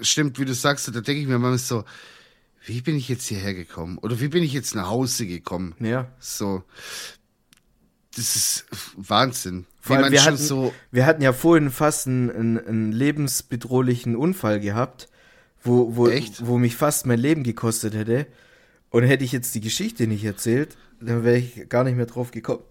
stimmt, 0.02 0.38
wie 0.38 0.44
du 0.44 0.54
sagst, 0.54 0.88
da 0.88 0.92
denke 0.92 1.20
ich 1.20 1.26
mir 1.26 1.38
manchmal 1.38 1.58
so, 1.58 1.84
wie 2.64 2.80
bin 2.80 2.96
ich 2.96 3.08
jetzt 3.08 3.26
hierher 3.26 3.54
gekommen? 3.54 3.98
Oder 3.98 4.20
wie 4.20 4.28
bin 4.28 4.42
ich 4.42 4.52
jetzt 4.52 4.74
nach 4.74 4.88
Hause 4.88 5.26
gekommen? 5.26 5.74
Ja. 5.80 6.08
So, 6.18 6.62
das 8.14 8.36
ist 8.36 8.66
Wahnsinn. 8.96 9.66
Vor 9.80 9.96
allem, 9.96 10.12
wir 10.12 10.24
hatten, 10.24 10.36
so, 10.36 10.74
wir 10.90 11.06
hatten 11.06 11.22
ja 11.22 11.32
vorhin 11.32 11.70
fast 11.70 12.06
einen, 12.06 12.30
einen, 12.30 12.58
einen 12.58 12.92
lebensbedrohlichen 12.92 14.16
Unfall 14.16 14.60
gehabt, 14.60 15.08
wo, 15.62 15.96
wo, 15.96 16.08
Echt? 16.08 16.46
wo 16.46 16.58
mich 16.58 16.76
fast 16.76 17.06
mein 17.06 17.18
Leben 17.18 17.42
gekostet 17.42 17.94
hätte. 17.94 18.26
Und 18.90 19.04
hätte 19.04 19.24
ich 19.24 19.32
jetzt 19.32 19.54
die 19.54 19.60
Geschichte 19.60 20.06
nicht 20.06 20.24
erzählt, 20.24 20.76
dann 21.00 21.22
wäre 21.22 21.36
ich 21.36 21.68
gar 21.68 21.84
nicht 21.84 21.96
mehr 21.96 22.06
drauf 22.06 22.30
gekommen. 22.30 22.62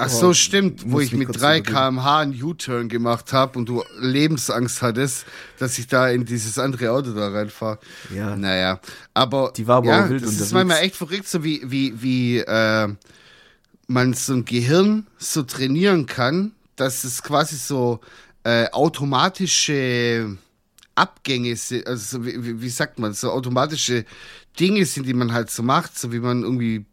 Ach 0.00 0.06
Oh, 0.12 0.20
so, 0.20 0.34
stimmt, 0.34 0.82
wo 0.90 1.00
ich 1.00 1.12
mit 1.12 1.26
kurz 1.28 1.38
3 1.38 1.58
übergeben. 1.58 1.76
kmh 1.76 2.18
einen 2.20 2.42
U-Turn 2.42 2.88
gemacht 2.88 3.32
habe 3.32 3.58
und 3.58 3.68
du 3.68 3.82
Lebensangst 3.98 4.82
hattest, 4.82 5.26
dass 5.58 5.78
ich 5.78 5.86
da 5.86 6.08
in 6.08 6.24
dieses 6.24 6.58
andere 6.58 6.90
Auto 6.90 7.12
da 7.12 7.28
reinfahre. 7.28 7.78
Ja. 8.14 8.36
Naja, 8.36 8.80
aber 9.14 9.52
Die 9.56 9.66
war 9.66 9.76
aber 9.78 9.86
ja, 9.88 10.08
wild 10.10 10.22
das 10.24 10.40
ist 10.40 10.52
manchmal 10.52 10.78
echt 10.82 10.96
verrückt, 10.96 11.28
so 11.28 11.44
wie, 11.44 11.62
wie, 11.70 12.02
wie 12.02 12.38
äh, 12.38 12.88
man 13.86 14.14
so 14.14 14.34
ein 14.34 14.44
Gehirn 14.44 15.06
so 15.18 15.42
trainieren 15.42 16.06
kann, 16.06 16.52
dass 16.76 17.04
es 17.04 17.22
quasi 17.22 17.56
so 17.56 18.00
äh, 18.44 18.68
automatische 18.70 20.36
Abgänge 20.94 21.56
sind, 21.56 21.86
also 21.86 22.18
so, 22.18 22.26
wie, 22.26 22.44
wie- 22.44 22.60
wie 22.62 22.68
sagt 22.68 22.98
man, 22.98 23.12
so 23.14 23.30
automatische 23.30 24.04
Dinge 24.58 24.84
sind, 24.84 25.06
die 25.06 25.14
man 25.14 25.32
halt 25.32 25.50
so 25.50 25.62
macht, 25.62 25.98
so 25.98 26.12
wie 26.12 26.18
man 26.20 26.42
irgendwie 26.42 26.84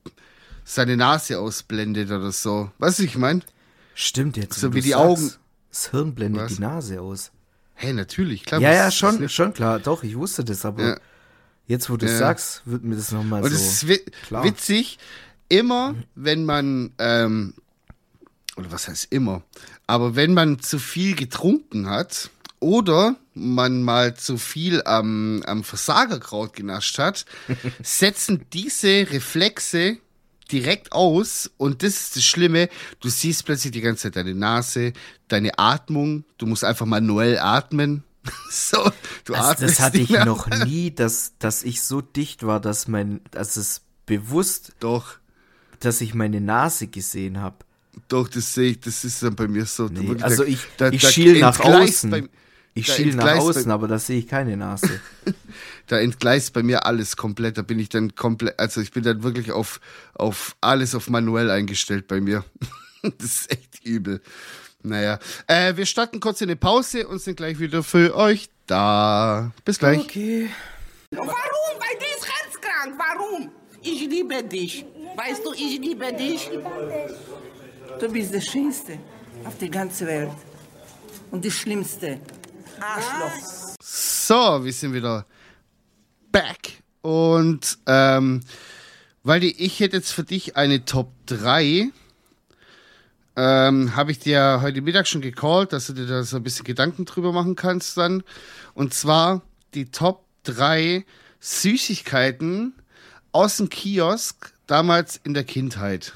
seine 0.69 0.97
Nase 0.97 1.39
ausblendet 1.39 2.11
oder 2.11 2.31
so. 2.31 2.69
Weißt 2.79 2.99
du, 2.99 3.03
ich 3.03 3.17
meine? 3.17 3.41
Stimmt 3.95 4.35
jetzt. 4.37 4.59
So 4.59 4.73
wie 4.73 4.81
die 4.81 4.89
sagst. 4.89 5.01
Augen- 5.05 5.31
Das 5.69 5.91
Hirn 5.91 6.13
blendet 6.13 6.43
Was? 6.43 6.55
die 6.55 6.61
Nase 6.61 7.01
aus. 7.01 7.31
Hey, 7.73 7.93
natürlich, 7.93 8.43
klar. 8.45 8.59
Ja, 8.59 8.69
was 8.71 8.77
ja, 8.77 8.91
schon, 8.91 9.29
schon 9.29 9.53
klar. 9.53 9.79
Doch, 9.79 10.03
ich 10.03 10.17
wusste 10.17 10.43
das, 10.43 10.65
aber 10.65 10.83
Ja. 10.83 10.97
jetzt, 11.67 11.89
wo 11.89 11.95
du 11.97 12.05
Ja. 12.07 12.17
sagst, 12.17 12.63
wird 12.65 12.83
mir 12.83 12.95
das 12.95 13.11
nochmal 13.11 13.43
Und 13.43 13.49
so. 13.49 13.55
es 13.55 13.83
ist 13.83 13.87
wi 13.87 13.99
klar. 14.27 14.43
witzig, 14.43 14.97
immer, 15.47 15.95
wenn 16.15 16.43
man, 16.43 16.91
ähm, 16.97 17.53
oder 18.57 18.71
was 18.71 18.87
heißt 18.87 19.07
immer, 19.11 19.43
aber 19.85 20.15
wenn 20.15 20.33
man 20.33 20.59
zu 20.59 20.79
viel 20.79 21.15
getrunken 21.15 21.87
hat 21.89 22.29
oder 22.59 23.15
man 23.35 23.83
mal 23.83 24.15
zu 24.15 24.37
viel 24.37 24.81
am, 24.83 25.43
am 25.45 25.63
Versagerkraut 25.63 26.53
genascht 26.53 26.97
hat, 26.97 27.25
setzen 27.83 28.45
diese 28.53 29.07
Reflexe 29.11 29.97
direkt 30.51 30.91
aus 30.91 31.49
und 31.57 31.83
das 31.83 31.93
ist 32.01 32.15
das 32.15 32.23
Schlimme, 32.23 32.69
du 32.99 33.09
siehst 33.09 33.45
plötzlich 33.45 33.71
die 33.71 33.81
ganze 33.81 34.03
Zeit 34.03 34.15
deine 34.15 34.33
Nase, 34.35 34.93
deine 35.27 35.57
Atmung, 35.59 36.23
du 36.37 36.45
musst 36.45 36.63
einfach 36.63 36.85
manuell 36.85 37.37
atmen. 37.39 38.03
So, 38.51 38.83
du 39.23 39.31
das, 39.33 39.41
atmest 39.45 39.79
das 39.79 39.85
hatte 39.85 39.99
ich 39.99 40.09
noch 40.09 40.47
nie, 40.65 40.91
dass, 40.93 41.33
dass 41.39 41.63
ich 41.63 41.81
so 41.81 42.01
dicht 42.01 42.45
war, 42.45 42.59
dass 42.59 42.87
mein, 42.89 43.21
dass 43.31 43.55
es 43.55 43.81
bewusst, 44.05 44.73
Doch. 44.81 45.17
dass 45.79 46.01
ich 46.01 46.13
meine 46.13 46.41
Nase 46.41 46.87
gesehen 46.87 47.39
habe. 47.39 47.55
Doch, 48.09 48.27
das 48.27 48.53
sehe 48.53 48.71
ich, 48.71 48.79
das 48.81 49.05
ist 49.05 49.23
dann 49.23 49.35
bei 49.35 49.47
mir 49.47 49.65
so. 49.65 49.87
Nee, 49.87 50.21
also 50.21 50.43
ich, 50.43 50.59
da- 50.77 50.89
ich 50.91 51.07
schiel 51.09 51.39
nach 51.39 51.59
außen. 51.61 52.09
bei- 52.11 52.29
ich 52.77 52.87
da 52.87 52.93
schiel 52.93 53.15
nach 53.15 53.37
außen, 53.37 53.69
aber 53.71 53.87
da 53.87 53.99
sehe 53.99 54.19
ich 54.19 54.27
keine 54.27 54.57
Nase. 54.57 54.99
Da 55.89 55.99
entgleist 55.99 56.51
bei 56.51 56.63
mir 56.63 56.85
alles 56.85 57.15
komplett. 57.15 57.57
Da 57.57 57.61
bin 57.61 57.79
ich 57.79 57.87
dann 57.87 58.13
komplett, 58.13 58.59
also 58.59 58.81
ich 58.81 58.91
bin 58.91 59.03
dann 59.03 59.23
wirklich 59.23 59.53
auf, 59.53 59.79
auf 60.13 60.57
alles 60.59 60.93
auf 60.95 61.09
manuell 61.09 61.49
eingestellt 61.49 62.09
bei 62.09 62.19
mir. 62.19 62.43
das 63.01 63.23
ist 63.23 63.51
echt 63.51 63.85
übel. 63.85 64.21
Naja, 64.83 65.17
äh, 65.47 65.77
wir 65.77 65.85
starten 65.85 66.19
kurz 66.19 66.41
in 66.41 66.49
eine 66.49 66.57
Pause 66.57 67.07
und 67.07 67.21
sind 67.21 67.37
gleich 67.37 67.59
wieder 67.59 67.83
für 67.83 68.15
euch 68.15 68.49
da. 68.67 69.53
Bis 69.63 69.79
gleich. 69.79 69.99
Okay. 69.99 70.49
Warum? 71.11 71.27
Weil 71.29 71.97
die 71.99 72.17
ist 72.17 72.27
herzkrank. 72.27 72.99
Warum? 72.99 73.51
Ich 73.81 74.01
liebe 74.09 74.43
dich. 74.43 74.85
Weißt 75.15 75.45
du, 75.45 75.53
ich 75.53 75.79
liebe 75.79 76.11
dich. 76.13 76.49
Du 77.99 78.11
bist 78.11 78.33
der 78.33 78.41
Schönste 78.41 78.99
auf 79.45 79.57
der 79.57 79.69
ganzen 79.69 80.07
Welt. 80.07 80.31
Und 81.31 81.43
die 81.43 81.51
Schlimmste. 81.51 82.19
Arschloch. 82.81 83.75
So, 83.81 84.63
wir 84.63 84.73
sind 84.73 84.93
wieder 84.93 85.25
back. 86.31 86.81
Und 87.01 87.77
ähm, 87.85 88.41
weil 89.23 89.39
die, 89.39 89.63
ich 89.63 89.79
hätte 89.79 89.97
jetzt 89.97 90.11
für 90.11 90.23
dich 90.23 90.55
eine 90.55 90.85
Top 90.85 91.11
3, 91.25 91.89
ähm, 93.35 93.95
habe 93.95 94.11
ich 94.11 94.19
dir 94.19 94.59
heute 94.61 94.81
Mittag 94.81 95.07
schon 95.07 95.21
gecallt, 95.21 95.73
dass 95.73 95.87
du 95.87 95.93
dir 95.93 96.07
da 96.07 96.23
so 96.23 96.37
ein 96.37 96.43
bisschen 96.43 96.65
Gedanken 96.65 97.05
drüber 97.05 97.31
machen 97.31 97.55
kannst 97.55 97.97
dann. 97.97 98.23
Und 98.73 98.93
zwar 98.93 99.41
die 99.73 99.91
Top 99.91 100.25
3 100.43 101.05
Süßigkeiten 101.39 102.73
aus 103.31 103.57
dem 103.57 103.69
Kiosk 103.69 104.53
damals 104.65 105.19
in 105.23 105.33
der 105.33 105.43
Kindheit. 105.43 106.13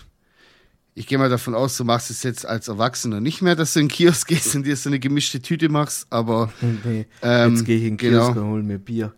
Ich 0.94 1.08
gehe 1.08 1.18
mal 1.18 1.30
davon 1.30 1.56
aus, 1.56 1.78
du 1.78 1.86
machst 1.86 2.10
es 2.12 2.22
jetzt 2.24 2.46
als 2.46 2.68
Erwachsener 2.68 3.22
nicht 3.22 3.42
mehr, 3.42 3.56
dass 3.56 3.74
du 3.74 3.80
in 3.80 3.88
den 3.88 3.92
Kiosk 3.94 4.28
gehst 4.28 4.56
und 4.56 4.64
dir 4.64 4.76
so 4.76 4.90
eine 4.90 5.00
gemischte 5.00 5.42
Tüte 5.42 5.70
machst, 5.70 6.08
aber 6.10 6.52
Nee, 6.84 7.08
Ähm, 7.22 7.56
jetzt 7.56 7.66
gehe 7.66 7.78
ich 7.78 7.84
in 7.84 7.98
den 7.98 7.98
genau. 7.98 8.26
Kiosk 8.26 8.38
und 8.42 8.50
hol 8.50 8.64
mir 8.64 8.78
Bier. 8.80 9.14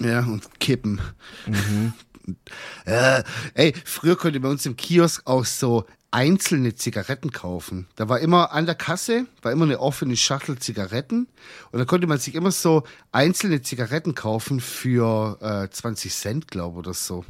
Ja, 0.00 0.20
und 0.20 0.60
kippen. 0.60 1.00
Mhm. 1.46 1.92
äh, 2.84 3.22
ey, 3.54 3.74
früher 3.84 4.16
konnte 4.16 4.40
man 4.40 4.52
uns 4.52 4.66
im 4.66 4.76
Kiosk 4.76 5.22
auch 5.26 5.44
so 5.46 5.86
einzelne 6.10 6.74
Zigaretten 6.74 7.30
kaufen. 7.32 7.86
Da 7.96 8.08
war 8.08 8.18
immer 8.20 8.52
an 8.52 8.66
der 8.66 8.74
Kasse, 8.74 9.26
war 9.42 9.52
immer 9.52 9.64
eine 9.64 9.78
offene 9.80 10.16
Schachtel 10.16 10.58
Zigaretten 10.58 11.28
und 11.70 11.78
da 11.78 11.84
konnte 11.84 12.06
man 12.08 12.18
sich 12.18 12.34
immer 12.34 12.50
so 12.50 12.82
einzelne 13.12 13.62
Zigaretten 13.62 14.14
kaufen 14.14 14.60
für 14.60 15.38
äh, 15.40 15.70
20 15.70 16.12
Cent, 16.12 16.48
glaube 16.48 16.78
oder 16.78 16.94
so. 16.94 17.24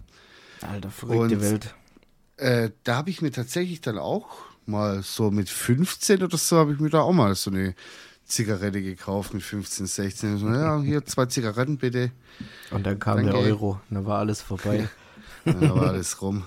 Alter, 0.63 0.91
verrückte 0.91 1.37
Und- 1.37 1.41
Welt. 1.43 1.75
Äh, 2.41 2.71
da 2.85 2.97
habe 2.97 3.11
ich 3.11 3.21
mir 3.23 3.31
tatsächlich 3.31 3.83
dann 3.83 3.99
auch 3.99 4.29
mal 4.67 5.03
so 5.03 5.31
mit 5.31 5.49
15 5.51 6.23
oder 6.23 6.39
so, 6.39 6.57
habe 6.57 6.73
ich 6.73 6.81
mir 6.81 6.91
da 6.91 7.01
auch 7.01 7.13
mal 7.13 7.35
so 7.35 7.51
eine 7.51 7.75
Zigarette 8.25 8.81
gekauft 8.81 9.35
mit 9.35 9.43
15, 9.43 9.87
16. 9.87 10.39
So, 10.39 10.49
ja, 10.49 10.81
hier 10.81 11.05
zwei 11.05 11.27
Zigaretten 11.27 11.77
bitte. 11.77 12.13
Und 12.71 12.87
dann 12.87 12.99
kam 12.99 13.19
Danke. 13.19 13.33
der 13.33 13.41
Euro, 13.41 13.79
dann 13.91 14.07
war 14.07 14.21
alles 14.21 14.41
vorbei. 14.41 14.89
Ja, 15.45 15.53
da 15.53 15.75
war 15.75 15.89
alles 15.89 16.23
rum. 16.23 16.45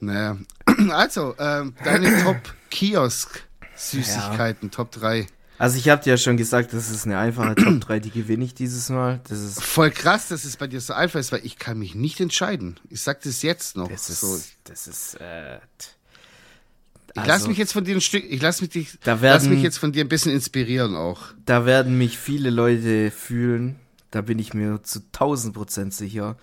Naja. 0.00 0.36
Also, 0.90 1.36
ähm, 1.38 1.74
deine 1.84 2.22
Top-Kiosk-Süßigkeiten, 2.24 4.70
Top 4.70 4.90
3. 4.90 5.26
Also 5.58 5.76
ich 5.78 5.88
habe 5.88 6.02
dir 6.02 6.10
ja 6.10 6.16
schon 6.16 6.36
gesagt, 6.36 6.72
das 6.72 6.90
ist 6.90 7.06
eine 7.06 7.18
einfache 7.18 7.54
Top 7.54 7.80
3, 7.82 8.00
die 8.00 8.10
gewinne 8.10 8.44
ich 8.44 8.54
dieses 8.54 8.88
Mal. 8.88 9.20
Das 9.28 9.38
ist, 9.40 9.62
Voll 9.62 9.90
krass, 9.90 10.28
dass 10.28 10.44
es 10.44 10.56
bei 10.56 10.66
dir 10.66 10.80
so 10.80 10.92
einfach 10.92 11.20
ist, 11.20 11.30
weil 11.30 11.44
ich 11.44 11.58
kann 11.58 11.78
mich 11.78 11.94
nicht 11.94 12.20
entscheiden. 12.20 12.80
Ich 12.90 13.00
sag 13.02 13.20
das 13.22 13.42
jetzt 13.42 13.76
noch. 13.76 13.88
das 13.88 14.08
ist, 14.10 14.20
so. 14.20 14.38
das 14.64 14.86
ist, 14.88 15.14
äh, 15.20 15.56
Ich 15.56 17.18
also- 17.20 17.28
lass 17.28 17.46
mich 17.46 17.58
jetzt 17.58 17.72
von 17.72 17.84
dir 17.84 17.94
ein 17.94 18.00
Stück, 18.00 18.24
ich 18.28 18.42
lass 18.42 18.60
mich, 18.60 18.70
Da 19.04 19.12
lass 19.12 19.20
werden- 19.22 19.50
mich 19.50 19.62
jetzt 19.62 19.78
von 19.78 19.92
dir 19.92 20.04
ein 20.04 20.08
bisschen 20.08 20.32
inspirieren 20.32 20.96
auch. 20.96 21.20
da 21.44 21.64
werden 21.66 21.96
mich 21.96 22.18
viele 22.18 22.50
Leute 22.50 23.10
fühlen. 23.12 23.76
Da 24.10 24.20
bin 24.20 24.38
ich 24.38 24.52
mir 24.54 24.82
zu 24.82 25.00
1000 25.12 25.54
Prozent 25.54 25.94
sicher. 25.94 26.36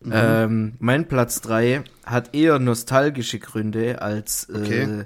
Mhm. 0.00 0.12
Ähm, 0.14 0.72
mein 0.78 1.08
Platz 1.08 1.40
3 1.40 1.84
hat 2.04 2.34
eher 2.34 2.58
nostalgische 2.58 3.38
Gründe 3.38 4.00
als 4.02 4.48
äh, 4.48 4.52
Okay. 4.56 5.04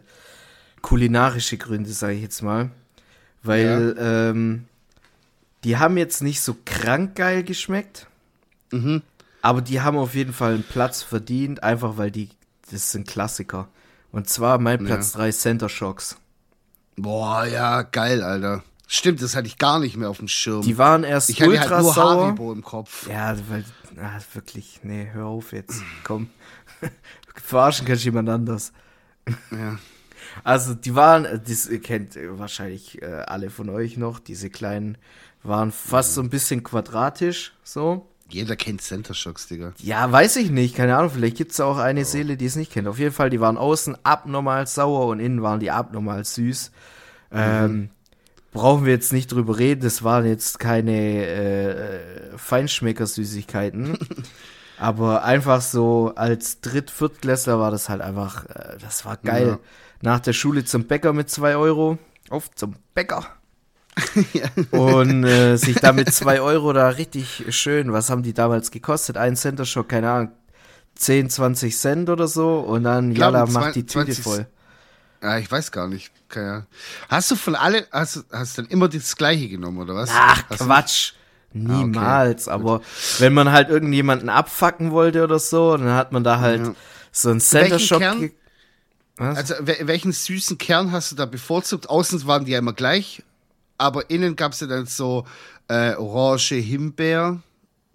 kulinarische 0.82 1.58
Gründe, 1.58 1.90
sage 1.92 2.14
ich 2.14 2.22
jetzt 2.22 2.42
mal. 2.42 2.70
Weil 3.42 3.96
ähm, 3.98 4.66
die 5.64 5.78
haben 5.78 5.96
jetzt 5.96 6.22
nicht 6.22 6.40
so 6.40 6.56
krank 6.64 7.16
geil 7.16 7.42
geschmeckt. 7.42 8.06
Mhm. 8.70 9.02
Aber 9.42 9.62
die 9.62 9.80
haben 9.80 9.96
auf 9.96 10.14
jeden 10.14 10.32
Fall 10.32 10.54
einen 10.54 10.64
Platz 10.64 11.02
verdient, 11.02 11.62
einfach 11.62 11.96
weil 11.96 12.10
die, 12.10 12.28
das 12.70 12.92
sind 12.92 13.08
Klassiker. 13.08 13.68
Und 14.12 14.28
zwar 14.28 14.58
mein 14.58 14.84
Platz 14.84 15.12
3 15.12 15.30
Center 15.32 15.68
Shocks. 15.68 16.16
Boah, 16.96 17.46
ja, 17.46 17.82
geil, 17.82 18.22
Alter. 18.22 18.62
Stimmt, 18.86 19.22
das 19.22 19.36
hatte 19.36 19.46
ich 19.46 19.56
gar 19.56 19.78
nicht 19.78 19.96
mehr 19.96 20.10
auf 20.10 20.18
dem 20.18 20.28
Schirm. 20.28 20.62
Die 20.62 20.76
waren 20.76 21.04
erst 21.04 21.30
ich 21.30 21.40
hatte 21.40 21.50
ultra 21.50 21.70
halt 21.70 21.82
nur 21.82 21.94
sauer. 21.94 22.24
Haribo 22.24 22.52
im 22.52 22.62
Kopf. 22.62 23.08
Ja, 23.08 23.36
weil, 23.48 23.64
ah, 23.96 24.18
wirklich, 24.34 24.80
nee, 24.82 25.08
hör 25.12 25.26
auf 25.26 25.52
jetzt, 25.52 25.82
komm. 26.02 26.28
Verarschen 27.34 27.86
kannst 27.86 28.02
du 28.02 28.08
jemand 28.08 28.28
anders. 28.28 28.72
Ja. 29.52 29.78
Also, 30.44 30.74
die 30.74 30.94
waren, 30.94 31.24
äh, 31.24 31.38
das 31.38 31.68
kennt 31.82 32.16
äh, 32.16 32.38
wahrscheinlich 32.38 33.02
äh, 33.02 33.06
alle 33.06 33.50
von 33.50 33.68
euch 33.68 33.96
noch, 33.96 34.18
diese 34.18 34.50
kleinen, 34.50 34.98
waren 35.42 35.72
fast 35.72 36.14
so 36.14 36.20
ein 36.20 36.30
bisschen 36.30 36.62
quadratisch, 36.62 37.54
so. 37.62 38.06
Jeder 38.28 38.54
kennt 38.54 38.80
Center 38.80 39.14
Shocks, 39.14 39.48
Digga. 39.48 39.72
Ja, 39.78 40.10
weiß 40.10 40.36
ich 40.36 40.50
nicht, 40.50 40.76
keine 40.76 40.96
Ahnung, 40.96 41.10
vielleicht 41.10 41.36
gibt's 41.36 41.56
da 41.56 41.64
auch 41.64 41.78
eine 41.78 42.04
Seele, 42.04 42.36
die 42.36 42.46
es 42.46 42.54
nicht 42.54 42.72
kennt. 42.72 42.86
Auf 42.86 42.98
jeden 42.98 43.14
Fall, 43.14 43.28
die 43.28 43.40
waren 43.40 43.58
außen 43.58 43.96
abnormal 44.04 44.66
sauer 44.66 45.06
und 45.06 45.18
innen 45.18 45.42
waren 45.42 45.58
die 45.58 45.70
abnormal 45.70 46.24
süß. 46.24 46.70
Ähm, 47.32 47.90
brauchen 48.52 48.84
wir 48.84 48.92
jetzt 48.92 49.12
nicht 49.12 49.32
drüber 49.32 49.58
reden, 49.58 49.82
das 49.82 50.02
waren 50.02 50.26
jetzt 50.26 50.60
keine 50.60 51.26
äh, 51.26 52.00
Feinschmecker-Süßigkeiten. 52.36 53.98
aber 54.78 55.24
einfach 55.24 55.60
so 55.60 56.12
als 56.16 56.60
Dritt-, 56.60 56.90
Viertklässler 56.90 57.58
war 57.58 57.70
das 57.70 57.88
halt 57.88 58.00
einfach, 58.00 58.46
äh, 58.46 58.78
das 58.80 59.04
war 59.04 59.16
geil. 59.16 59.46
Ja. 59.46 59.58
Nach 60.02 60.20
der 60.20 60.32
Schule 60.32 60.64
zum 60.64 60.84
Bäcker 60.84 61.12
mit 61.12 61.30
zwei 61.30 61.56
Euro. 61.56 61.98
Auf 62.30 62.50
zum 62.54 62.74
Bäcker. 62.94 63.26
Und 64.70 65.24
äh, 65.24 65.56
sich 65.56 65.76
da 65.76 65.92
mit 65.92 66.12
zwei 66.14 66.40
Euro 66.40 66.72
da 66.72 66.88
richtig 66.90 67.44
schön, 67.50 67.92
was 67.92 68.08
haben 68.08 68.22
die 68.22 68.32
damals 68.32 68.70
gekostet? 68.70 69.16
Ein 69.16 69.36
Center 69.36 69.64
Shock, 69.66 69.88
keine 69.90 70.10
Ahnung, 70.10 70.32
10, 70.94 71.28
20 71.28 71.76
Cent 71.76 72.08
oder 72.08 72.28
so 72.28 72.60
und 72.60 72.84
dann, 72.84 73.12
jalla, 73.12 73.40
20 73.46 73.54
macht 73.54 73.74
die 73.74 73.86
Tüte 73.86 74.14
voll. 74.14 74.46
Ja, 75.22 75.38
ich 75.38 75.50
weiß 75.50 75.72
gar 75.72 75.88
nicht. 75.88 76.12
Keine 76.28 76.50
Ahnung. 76.50 76.66
Hast 77.08 77.30
du 77.30 77.36
von 77.36 77.54
alle, 77.56 77.86
hast, 77.90 78.16
du- 78.16 78.22
hast 78.32 78.56
du 78.56 78.62
dann 78.62 78.70
immer 78.70 78.88
das 78.88 79.16
gleiche 79.16 79.48
genommen, 79.48 79.78
oder 79.78 79.94
was? 79.94 80.10
Ach, 80.12 80.44
hast 80.48 80.60
Quatsch. 80.64 81.12
Niemals, 81.52 82.46
aber 82.46 82.80
wenn 83.18 83.34
man 83.34 83.50
halt 83.50 83.70
irgendjemanden 83.70 84.28
abfacken 84.28 84.92
wollte 84.92 85.24
oder 85.24 85.40
so, 85.40 85.76
dann 85.76 85.90
hat 85.94 86.12
man 86.12 86.22
da 86.22 86.38
halt 86.38 86.64
Ja. 86.64 86.74
so 87.10 87.30
ein 87.30 87.40
Center 87.40 87.72
Welchen 87.72 87.86
Shock. 87.86 87.98
Kern? 87.98 88.30
Was? 89.20 89.36
Also, 89.36 89.54
wel- 89.66 89.86
welchen 89.86 90.12
süßen 90.12 90.56
Kern 90.58 90.92
hast 90.92 91.12
du 91.12 91.16
da 91.16 91.26
bevorzugt? 91.26 91.88
Außen 91.90 92.26
waren 92.26 92.44
die 92.46 92.52
ja 92.52 92.58
immer 92.58 92.72
gleich, 92.72 93.22
aber 93.78 94.08
innen 94.10 94.34
gab 94.34 94.52
es 94.52 94.60
ja 94.60 94.66
dann 94.66 94.86
so 94.86 95.24
äh, 95.68 95.94
Orange, 95.94 96.54
Himbeer 96.56 97.40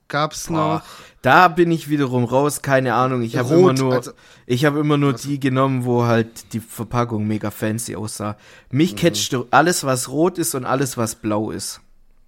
gab's 0.08 0.50
noch. 0.52 0.82
Boah, 0.82 0.84
da 1.24 1.48
bin 1.48 1.72
ich 1.72 1.90
wiederum 1.90 2.26
raus, 2.26 2.62
keine 2.62 2.94
Ahnung. 2.94 3.24
Ich 3.24 3.38
habe 3.38 3.56
immer 3.56 3.74
nur, 3.74 3.94
also- 3.96 4.12
ich 4.46 4.66
habe 4.66 4.80
immer 4.80 4.98
nur 4.98 5.14
die 5.14 5.40
genommen, 5.40 5.84
wo 5.84 6.04
halt 6.06 6.54
die 6.54 6.60
Verpackung 6.60 7.26
mega 7.26 7.50
fancy 7.50 7.96
aussah. 7.96 8.38
Mich 8.70 8.94
Mhm. 8.94 8.98
catcht 8.98 9.36
alles, 9.50 9.84
was 9.84 10.10
rot 10.10 10.38
ist 10.38 10.54
und 10.54 10.64
alles, 10.66 10.96
was 10.96 11.16
blau 11.16 11.50
ist. 11.52 11.82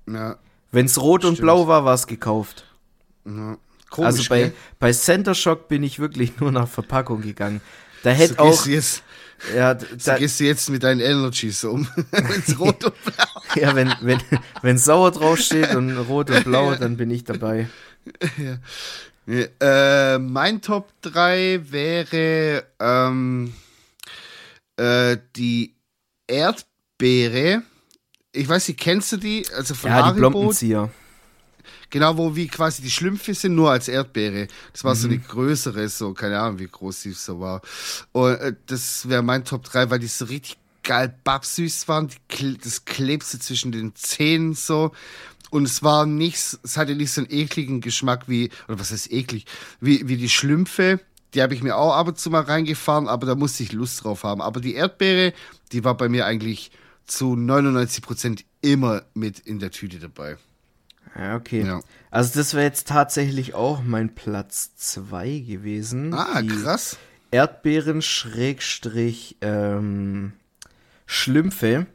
Ja, 0.09 0.37
Wenn's 0.71 0.99
rot 0.99 1.23
und 1.23 1.35
Stimmt. 1.35 1.43
blau 1.45 1.67
war, 1.67 1.85
war's 1.85 2.07
gekauft. 2.07 2.65
ja. 3.25 3.57
Komisch, 3.89 4.05
also 4.07 4.23
bei, 4.27 4.39
gell? 4.41 4.53
bei 4.79 4.91
Center 4.91 5.33
Shock 5.33 5.69
bin 5.69 5.81
ich 5.81 5.97
wirklich 5.99 6.37
nur 6.41 6.51
nach 6.51 6.67
Verpackung 6.67 7.21
gegangen. 7.21 7.61
Da 8.03 8.11
hätte 8.11 8.35
So 8.35 8.39
auch, 8.39 8.65
jetzt, 8.65 9.03
ja, 9.55 9.77
so 9.79 9.85
da, 10.05 10.17
gehst 10.17 10.39
du 10.39 10.45
jetzt 10.45 10.69
mit 10.69 10.83
deinen 10.83 10.99
Energies 11.01 11.63
um. 11.63 11.87
Wenn's 12.11 12.59
rot 12.59 12.83
und 12.83 13.03
blau. 13.03 13.25
ja, 13.55 13.75
wenn, 13.75 13.93
wenn, 14.01 14.21
wenn 14.61 14.77
sauer 14.77 15.11
draufsteht 15.11 15.75
und 15.75 15.95
rot 15.97 16.29
und 16.29 16.43
blau, 16.43 16.75
dann 16.75 16.97
bin 16.97 17.11
ich 17.11 17.23
dabei. 17.23 17.67
Nee, 19.25 19.47
äh, 19.59 20.17
mein 20.17 20.61
Top 20.61 20.89
3 21.01 21.59
wäre 21.69 22.63
ähm, 22.79 23.53
äh, 24.77 25.17
die 25.35 25.75
Erdbeere. 26.27 27.63
Ich 28.31 28.47
weiß 28.47 28.67
nicht, 28.69 28.79
kennst 28.79 29.11
du 29.11 29.17
die? 29.17 29.45
Also 29.55 29.75
von 29.75 29.89
Ja, 29.89 29.97
die 29.97 30.03
Haribo. 30.03 30.29
Blompenzieher. 30.29 30.89
Genau, 31.89 32.17
wo 32.17 32.35
wie 32.35 32.47
quasi 32.47 32.81
die 32.81 32.91
Schlümpfe 32.91 33.33
sind, 33.33 33.55
nur 33.55 33.71
als 33.71 33.87
Erdbeere. 33.87 34.47
Das 34.73 34.83
war 34.83 34.93
Mhm. 34.93 34.99
so 34.99 35.07
eine 35.07 35.19
größere, 35.19 35.87
so, 35.89 36.13
keine 36.13 36.39
Ahnung, 36.39 36.59
wie 36.59 36.67
groß 36.67 37.01
die 37.03 37.11
so 37.11 37.39
war. 37.39 37.61
Und 38.11 38.33
äh, 38.35 38.53
das 38.65 39.07
wäre 39.07 39.21
mein 39.23 39.45
Top 39.45 39.63
3, 39.63 39.89
weil 39.89 39.99
die 39.99 40.07
so 40.07 40.25
richtig 40.25 40.57
geil 40.83 41.13
babsüß 41.23 41.87
waren. 41.87 42.09
Die, 42.39 42.57
das 42.57 42.85
klebste 42.85 43.39
zwischen 43.39 43.71
den 43.71 43.95
Zähnen 43.95 44.53
so. 44.53 44.91
Und 45.49 45.63
es 45.63 45.81
war 45.81 46.05
nicht, 46.05 46.35
es 46.61 46.75
hatte 46.75 46.93
nicht 46.95 47.11
so 47.11 47.21
einen 47.21 47.31
ekligen 47.31 47.79
Geschmack 47.79 48.27
wie, 48.27 48.49
oder 48.67 48.79
was 48.79 48.91
heißt 48.91 49.11
eklig, 49.13 49.45
wie, 49.79 50.07
wie 50.09 50.17
die 50.17 50.27
Schlümpfe. 50.29 50.99
Die 51.33 51.41
habe 51.41 51.53
ich 51.53 51.63
mir 51.63 51.77
auch 51.77 51.93
ab 51.95 52.07
und 52.09 52.19
zu 52.19 52.29
mal 52.29 52.41
reingefahren, 52.41 53.07
aber 53.07 53.25
da 53.27 53.35
musste 53.35 53.63
ich 53.63 53.71
Lust 53.71 54.03
drauf 54.03 54.23
haben. 54.23 54.41
Aber 54.41 54.59
die 54.59 54.73
Erdbeere, 54.75 55.33
die 55.71 55.83
war 55.85 55.95
bei 55.95 56.09
mir 56.09 56.25
eigentlich 56.25 56.71
zu 57.05 57.37
99 57.37 58.01
Prozent 58.01 58.45
immer 58.61 59.03
mit 59.13 59.39
in 59.39 59.59
der 59.59 59.71
Tüte 59.71 59.99
dabei. 59.99 60.37
Ja, 61.17 61.35
okay. 61.35 61.63
Ja. 61.65 61.79
Also 62.11 62.37
das 62.39 62.53
wäre 62.53 62.63
jetzt 62.65 62.87
tatsächlich 62.87 63.53
auch 63.55 63.81
mein 63.83 64.13
Platz 64.13 64.75
2 64.75 65.39
gewesen. 65.47 66.13
Ah, 66.13 66.41
die 66.41 66.47
krass. 66.49 66.97
Erdbeeren 67.31 68.01
Schrägstrich 68.01 69.37
ähm, 69.41 70.33
Schlümpfe. 71.05 71.85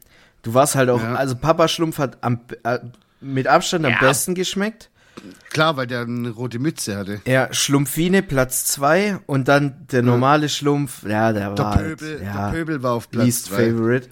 Du 0.43 0.55
warst 0.55 0.75
halt 0.75 0.91
auch, 0.91 1.01
Ja. 1.03 1.15
also 1.15 1.37
Papa 1.37 1.69
Schlumpf 1.69 1.99
hat 1.99 2.19
am, 2.23 2.41
äh, 2.65 2.79
mit 3.21 3.47
Abstand 3.47 3.87
am 3.87 3.95
besten 4.01 4.35
geschmeckt. 4.35 4.91
Klar, 5.51 5.77
weil 5.77 5.87
der 5.87 6.01
eine 6.01 6.31
rote 6.31 6.59
Mütze 6.59 6.97
hatte. 6.97 7.21
Ja, 7.27 7.53
Schlumpfine 7.53 8.23
Platz 8.23 8.65
2 8.67 9.19
und 9.27 9.47
dann 9.47 9.87
der 9.93 10.03
normale 10.03 10.49
Schlumpf, 10.49 11.05
ja, 11.05 11.33
der, 11.33 11.51
Der 11.55 11.59
war 11.65 11.77
Pöbel, 11.77 12.11
halt, 12.19 12.23
ja, 12.23 12.51
der 12.51 12.57
Pöbel 12.59 12.83
war 12.83 12.93
auf 12.95 13.11
Platz 13.11 13.25
least 13.25 13.47
zwei. 13.47 13.71
favorite. 13.71 14.09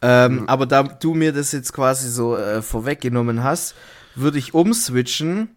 Ähm, 0.00 0.48
Aber 0.48 0.66
da 0.66 0.82
du 0.84 1.14
mir 1.14 1.32
das 1.32 1.52
jetzt 1.52 1.72
quasi 1.72 2.08
so 2.08 2.36
äh, 2.36 2.62
vorweggenommen 2.62 3.42
hast, 3.44 3.74
würde 4.20 4.38
ich 4.38 4.54
umswitchen 4.54 5.48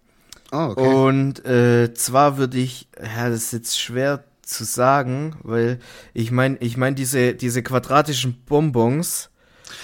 Ah, 0.52 0.68
okay. 0.68 0.86
und 0.88 1.46
äh, 1.46 1.94
zwar 1.94 2.38
würde 2.38 2.58
ich, 2.58 2.88
ja, 3.02 3.30
das 3.30 3.44
ist 3.46 3.54
jetzt 3.54 3.80
schwer 3.80 4.24
zu 4.44 4.66
sagen, 4.66 5.36
weil 5.44 5.80
ich 6.14 6.32
meine, 6.32 6.58
ich 6.60 6.76
meine 6.76 6.96
diese 6.96 7.34
diese 7.36 7.64
quadratischen 7.64 8.34
Bonbons, 8.46 9.30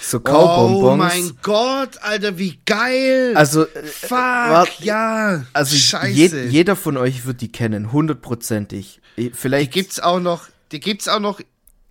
so 0.02 0.18
oh 0.18 0.20
Kaubonbons. 0.20 0.98
mein 0.98 1.32
Gott, 1.42 1.96
Alter, 2.02 2.36
wie 2.36 2.58
geil. 2.66 3.32
Also 3.34 3.64
äh, 3.64 3.82
Fuck, 3.84 4.10
wart- 4.10 4.80
ja. 4.80 5.44
also 5.54 5.74
Scheiße. 5.74 6.12
je, 6.12 6.46
jeder 6.48 6.76
von 6.76 6.98
euch 6.98 7.24
wird 7.24 7.40
die 7.40 7.50
kennen, 7.50 7.90
hundertprozentig. 7.92 9.00
die 9.16 9.30
Vielleicht 9.34 9.72
gibt's 9.72 10.00
auch 10.00 10.20
noch, 10.20 10.48
die 10.72 10.80
gibt's 10.80 11.08
auch 11.08 11.20
noch 11.20 11.40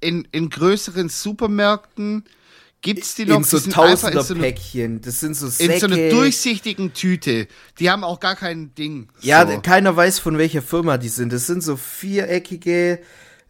in, 0.02 0.28
in 0.32 0.52
größeren 0.52 1.10
Supermärkten. 1.10 2.26
Gibt's 2.82 3.16
die 3.16 3.26
noch? 3.26 3.38
in 3.38 3.44
so 3.44 3.58
in 3.58 3.64
so, 3.64 3.72
Tausender-Päckchen. 3.72 5.02
Das 5.02 5.20
sind 5.20 5.36
so 5.36 5.48
Säcke. 5.48 5.74
in 5.74 5.80
so 5.80 5.86
einer 5.88 6.10
durchsichtigen 6.10 6.94
Tüte. 6.94 7.48
Die 7.80 7.90
haben 7.90 8.04
auch 8.04 8.20
gar 8.20 8.36
kein 8.36 8.74
Ding. 8.76 9.10
ja, 9.22 9.48
so. 9.48 9.60
keiner 9.62 9.96
weiß, 9.96 10.20
von 10.20 10.38
welcher 10.38 10.62
Firma 10.62 10.98
die 10.98 11.10
sind. 11.10 11.34
Das 11.34 11.48
sind 11.48 11.64
so 11.64 11.76
viereckige, 11.76 13.00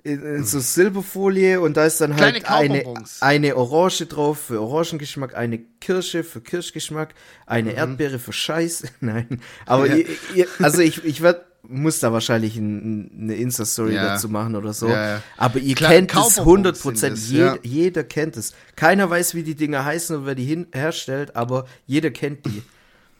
in, 0.03 0.23
in 0.23 0.43
so 0.45 0.59
Silberfolie 0.59 1.59
und 1.59 1.75
da 1.75 1.85
ist 1.85 1.99
dann 1.99 2.15
halt 2.15 2.49
eine, 2.49 2.83
eine 3.19 3.55
Orange 3.57 4.05
drauf 4.05 4.39
für 4.39 4.61
Orangengeschmack, 4.61 5.35
eine 5.35 5.59
Kirsche 5.59 6.23
für 6.23 6.39
Kirschgeschmack, 6.41 7.13
eine 7.45 7.73
Erdbeere 7.73 8.19
für 8.19 8.33
Scheiß. 8.33 8.83
Nein, 9.01 9.41
aber 9.65 9.85
Mhm. 9.87 9.91
Ja. 9.91 9.97
ihr, 9.97 10.07
ihr, 10.35 10.47
also 10.59 10.81
ich, 10.81 11.03
ich 11.03 11.21
werd, 11.21 11.45
muss 11.69 11.99
da 11.99 12.12
wahrscheinlich 12.13 12.56
ein, 12.58 13.12
eine 13.19 13.36
Insta-Story 13.36 13.93
Ja. 13.95 14.06
dazu 14.13 14.30
machen 14.30 14.56
oder 14.56 14.73
so. 14.73 14.88
Ja, 14.88 15.10
ja. 15.15 15.21
Aber 15.38 15.60
ihr 15.60 15.75
Klar, 15.75 15.91
kennt 15.91 16.12
es 16.12 16.15
Kaubonbons 16.15 16.39
100 16.39 16.75
sind 16.77 16.84
Prozent. 16.84 17.17
es, 17.17 17.32
Jeder, 17.63 18.03
kennt 18.03 18.38
es. 18.38 18.53
Keiner 18.75 19.10
weiß, 19.10 19.36
wie 19.36 19.43
die 19.43 19.56
Dinger 19.56 19.84
heißen 19.86 20.15
und 20.17 20.25
wer 20.25 20.36
die 20.36 20.65
herstellt, 20.73 21.36
aber 21.36 21.65
jeder 21.86 22.12
kennt 22.12 22.45
die. 22.45 22.62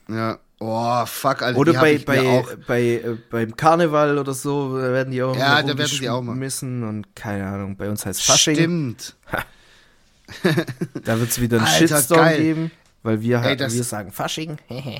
ja. 0.10 0.40
Oh, 0.60 1.06
fuck, 1.06 1.44
Alter. 1.44 1.60
Oder 1.60 1.74
bei, 1.74 2.00
bei, 2.00 2.44
bei, 2.66 2.82
äh, 2.84 3.16
beim 3.30 3.56
Karneval 3.56 4.18
oder 4.18 4.34
so 4.34 4.76
da 4.82 4.92
werden 4.92 5.12
die 5.12 5.22
auch 5.22 5.38
Ja, 5.38 5.62
da 5.62 5.78
werden 5.78 5.98
die 6.02 6.10
auch 6.10 6.14
mal. 6.24 6.32
rumgeschmissen 6.32 6.84
und 6.84 7.16
keine 7.16 7.46
Ahnung, 7.46 7.78
bei 7.78 7.88
uns 7.88 8.08
heißt 8.08 8.24
Fasching. 8.24 8.56
Stimmt. 8.56 9.16
Da 11.04 11.20
wird 11.20 11.30
es 11.30 11.40
wieder 11.40 11.58
einen 11.58 11.68
Alter, 11.68 11.88
Shitstorm 11.88 12.20
geil. 12.22 12.42
geben, 12.42 12.72
weil 13.04 13.22
wir, 13.22 13.42
Ey, 13.44 13.56
das- 13.56 13.76
wir 13.76 13.84
sagen 13.84 14.12
Fasching. 14.12 14.58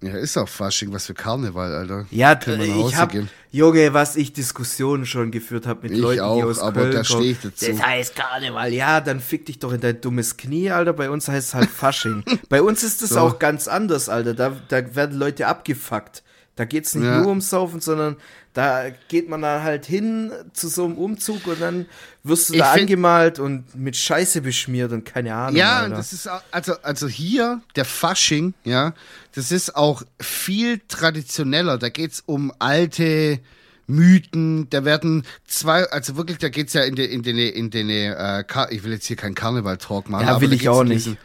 Ja, 0.00 0.16
ist 0.16 0.36
auch 0.36 0.48
Fasching, 0.48 0.92
was 0.92 1.06
für 1.06 1.14
Karneval, 1.14 1.74
Alter. 1.74 2.06
ja, 2.12 2.36
Können 2.36 2.62
wir 2.62 2.74
nach 2.76 2.88
ich 2.88 2.96
hab, 2.96 3.10
gehen? 3.10 3.28
Junge, 3.50 3.92
was 3.94 4.14
ich 4.14 4.32
Diskussionen 4.32 5.06
schon 5.06 5.32
geführt 5.32 5.66
habe 5.66 5.82
mit 5.82 5.92
Ich 5.92 5.98
Leuten, 5.98 6.16
die 6.16 6.20
auch, 6.20 6.44
aus 6.44 6.60
aber 6.60 6.82
Köln 6.82 6.92
da 6.92 7.02
kommen. 7.02 7.22
steh 7.22 7.30
ich 7.32 7.40
dazu. 7.40 7.66
Das 7.72 7.82
heißt 7.84 8.14
Karneval, 8.14 8.72
ja, 8.72 9.00
dann 9.00 9.18
fick 9.18 9.46
dich 9.46 9.58
doch 9.58 9.72
in 9.72 9.80
dein 9.80 10.00
dummes 10.00 10.36
Knie, 10.36 10.70
Alter. 10.70 10.92
Bei 10.92 11.10
uns 11.10 11.26
heißt 11.26 11.48
es 11.48 11.54
halt 11.54 11.68
Fasching. 11.68 12.22
Bei 12.48 12.62
uns 12.62 12.84
ist 12.84 13.02
es 13.02 13.10
So. 13.10 13.20
auch 13.20 13.38
ganz 13.40 13.66
anders, 13.66 14.08
Alter. 14.08 14.34
Da, 14.34 14.56
da 14.68 14.94
werden 14.94 15.18
Leute 15.18 15.48
abgefuckt. 15.48 16.22
Da 16.58 16.64
geht's 16.64 16.94
nicht 16.96 17.04
Ja. 17.06 17.18
nur 17.20 17.28
ums 17.28 17.50
Saufen, 17.50 17.80
sondern 17.80 18.16
da 18.52 18.86
geht 19.08 19.28
man 19.28 19.42
dann 19.42 19.62
halt 19.62 19.86
hin 19.86 20.32
zu 20.52 20.66
so 20.66 20.84
einem 20.84 20.98
Umzug 20.98 21.46
und 21.46 21.60
dann 21.60 21.86
wirst 22.24 22.48
du 22.48 22.54
Ich 22.54 22.58
da 22.60 22.72
angemalt 22.72 23.38
und 23.38 23.76
mit 23.76 23.94
Scheiße 23.96 24.40
beschmiert 24.40 24.90
und 24.90 25.04
keine 25.04 25.34
Ahnung. 25.34 25.54
Ja, 25.56 25.80
Alter. 25.82 25.94
das 25.94 26.12
ist 26.12 26.28
also, 26.50 26.74
also 26.82 27.06
hier, 27.06 27.60
der 27.76 27.84
Fasching, 27.84 28.54
ja, 28.64 28.92
das 29.36 29.52
ist 29.52 29.76
auch 29.76 30.02
viel 30.20 30.80
traditioneller. 30.88 31.78
Da 31.78 31.90
geht's 31.90 32.24
um 32.26 32.52
alte 32.58 33.38
Mythen, 33.86 34.68
da 34.70 34.84
werden 34.84 35.22
zwei, 35.46 35.84
also 35.90 36.16
wirklich, 36.16 36.38
da 36.38 36.48
geht's 36.48 36.72
ja 36.72 36.82
in 36.82 36.96
den, 36.96 37.08
in 37.10 37.22
den, 37.22 37.38
in 37.38 37.70
den, 37.70 37.88
äh, 37.88 38.44
ich 38.70 38.82
will 38.82 38.92
jetzt 38.92 39.06
hier 39.06 39.16
keinen 39.16 39.34
Karneval-Talk 39.36 40.10
machen. 40.10 40.26
Ja, 40.26 40.32
aber 40.32 40.40
will 40.40 40.48
da 40.50 40.54
ich 40.56 40.68
auch 40.68 40.82
nicht. 40.82 41.06
diesen- 41.06 41.18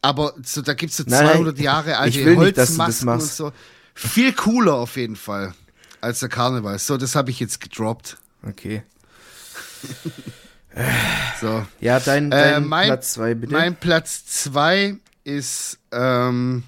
Aber 0.00 0.34
so, 0.44 0.62
da 0.62 0.74
gibt's 0.74 0.96
so 0.96 1.04
Nein, 1.06 1.24
nein, 1.24 1.32
200 1.34 1.58
Jahre 1.58 1.98
alte 1.98 2.24
will 2.24 2.36
nicht, 2.36 2.56
Holzmasken 2.58 3.08
und 3.08 3.22
so. 3.22 3.52
Viel 3.94 4.32
cooler 4.32 4.74
auf 4.74 4.96
jeden 4.96 5.16
Fall 5.16 5.54
als 6.00 6.20
der 6.20 6.28
Karneval. 6.28 6.78
So, 6.78 6.96
das 6.96 7.14
habe 7.14 7.30
ich 7.30 7.40
jetzt 7.40 7.60
gedroppt. 7.60 8.16
Okay. 8.46 8.82
So. 11.40 11.66
Ja, 11.80 12.00
dein, 12.00 12.32
Äh, 12.32 12.52
dein 12.52 12.66
mein- 12.66 12.86
Platz 12.86 13.12
zwei 13.12 13.34
bitte. 13.34 13.52
Mein 13.52 13.76
Platz 13.76 14.24
zwei 14.24 14.96
ist, 15.24 15.78
ähm, 15.90 16.62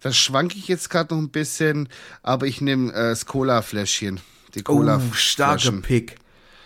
da 0.00 0.12
schwanke 0.12 0.58
ich 0.58 0.68
jetzt 0.68 0.90
gerade 0.90 1.14
noch 1.14 1.22
ein 1.22 1.30
bisschen, 1.30 1.88
aber 2.22 2.46
ich 2.46 2.60
nehme 2.60 2.92
äh, 2.92 3.10
das 3.10 3.26
Cola-Fläschchen. 3.26 4.20
Die 4.54 4.60
oh, 4.60 4.64
Cola 4.64 5.00
starker 5.14 5.72
Pick. 5.72 6.16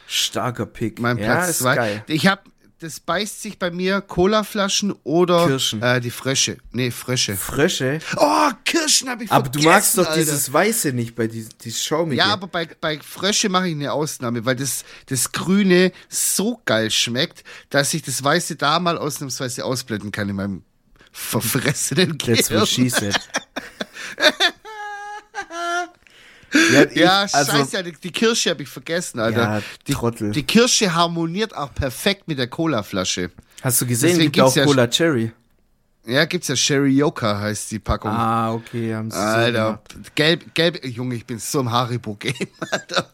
Starker 0.06 0.66
Pick. 0.66 1.00
Mein 1.00 1.18
ja, 1.18 1.26
Platz 1.26 1.50
ist 1.50 1.58
zwei. 1.60 1.76
geil. 1.76 2.04
Ich 2.08 2.26
habe, 2.26 2.42
das 2.80 3.00
beißt 3.00 3.40
sich 3.40 3.58
bei 3.58 3.70
mir 3.70 4.00
Cola-Flaschen 4.00 4.92
oder 5.04 5.46
Kirschen. 5.46 5.82
Äh, 5.82 6.00
die 6.00 6.10
Frösche. 6.10 6.58
Nee, 6.72 6.90
Frösche. 6.90 7.36
Frische. 7.36 7.98
Oh, 8.16 8.50
Kirschen 8.64 9.08
habe 9.08 9.24
ich 9.24 9.30
Aber 9.32 9.44
vergessen, 9.44 9.62
du 9.64 9.68
magst 9.70 9.98
doch 9.98 10.06
Alter. 10.06 10.20
dieses 10.20 10.52
Weiße 10.52 10.92
nicht 10.92 11.14
bei 11.14 11.26
diesem 11.26 11.50
dieses 11.62 11.82
Schaumige. 11.84 12.16
Ja, 12.16 12.26
aber 12.26 12.46
bei, 12.46 12.66
bei 12.80 12.98
Frösche 13.00 13.48
mache 13.48 13.68
ich 13.68 13.74
eine 13.74 13.92
Ausnahme, 13.92 14.44
weil 14.44 14.56
das, 14.56 14.84
das 15.06 15.32
Grüne 15.32 15.92
so 16.08 16.60
geil 16.64 16.90
schmeckt, 16.90 17.44
dass 17.70 17.94
ich 17.94 18.02
das 18.02 18.22
Weiße 18.22 18.56
da 18.56 18.78
mal 18.80 18.98
ausnahmsweise 18.98 19.64
ausblenden 19.64 20.12
kann 20.12 20.28
in 20.28 20.36
meinem 20.36 20.62
verfressenen 21.12 22.18
That's 22.18 22.48
Gehirn. 22.48 22.60
what 22.60 22.68
she 22.68 22.88
said. 22.88 23.16
Ja, 26.72 26.82
ich, 26.84 26.96
Ja, 26.96 27.26
also, 27.32 27.52
scheiße, 27.52 27.82
die, 27.82 27.92
die 27.92 28.10
Kirsche 28.10 28.50
habe 28.50 28.62
ich 28.62 28.68
vergessen, 28.68 29.20
Alter. 29.20 29.38
Ja, 29.40 29.62
die, 29.86 29.92
Trottel. 29.92 30.30
die 30.32 30.42
Kirsche 30.42 30.94
harmoniert 30.94 31.56
auch 31.56 31.74
perfekt 31.74 32.28
mit 32.28 32.38
der 32.38 32.46
Colaflasche. 32.46 33.30
Hast 33.62 33.80
du 33.80 33.86
gesehen, 33.86 34.10
Deswegen 34.10 34.32
gibt 34.32 34.46
auch 34.46 34.54
ja- 34.56 34.64
Cola 34.64 34.86
Cherry. 34.88 35.32
Ja, 36.06 36.26
gibt's 36.26 36.48
ja 36.48 36.56
Sherry-Yoka 36.56 37.40
heißt 37.40 37.70
die 37.70 37.78
Packung. 37.78 38.10
Ah, 38.10 38.52
okay, 38.52 38.94
haben 38.94 39.10
sie 39.10 39.16
so 39.16 39.22
Alter, 39.22 39.64
gemacht. 39.64 40.14
gelb, 40.14 40.54
gelb, 40.54 40.84
Junge, 40.84 41.14
ich 41.14 41.24
bin 41.24 41.38
so 41.38 41.60
im 41.60 41.72
Haribo-Game, 41.72 42.34
Alter. 42.70 43.10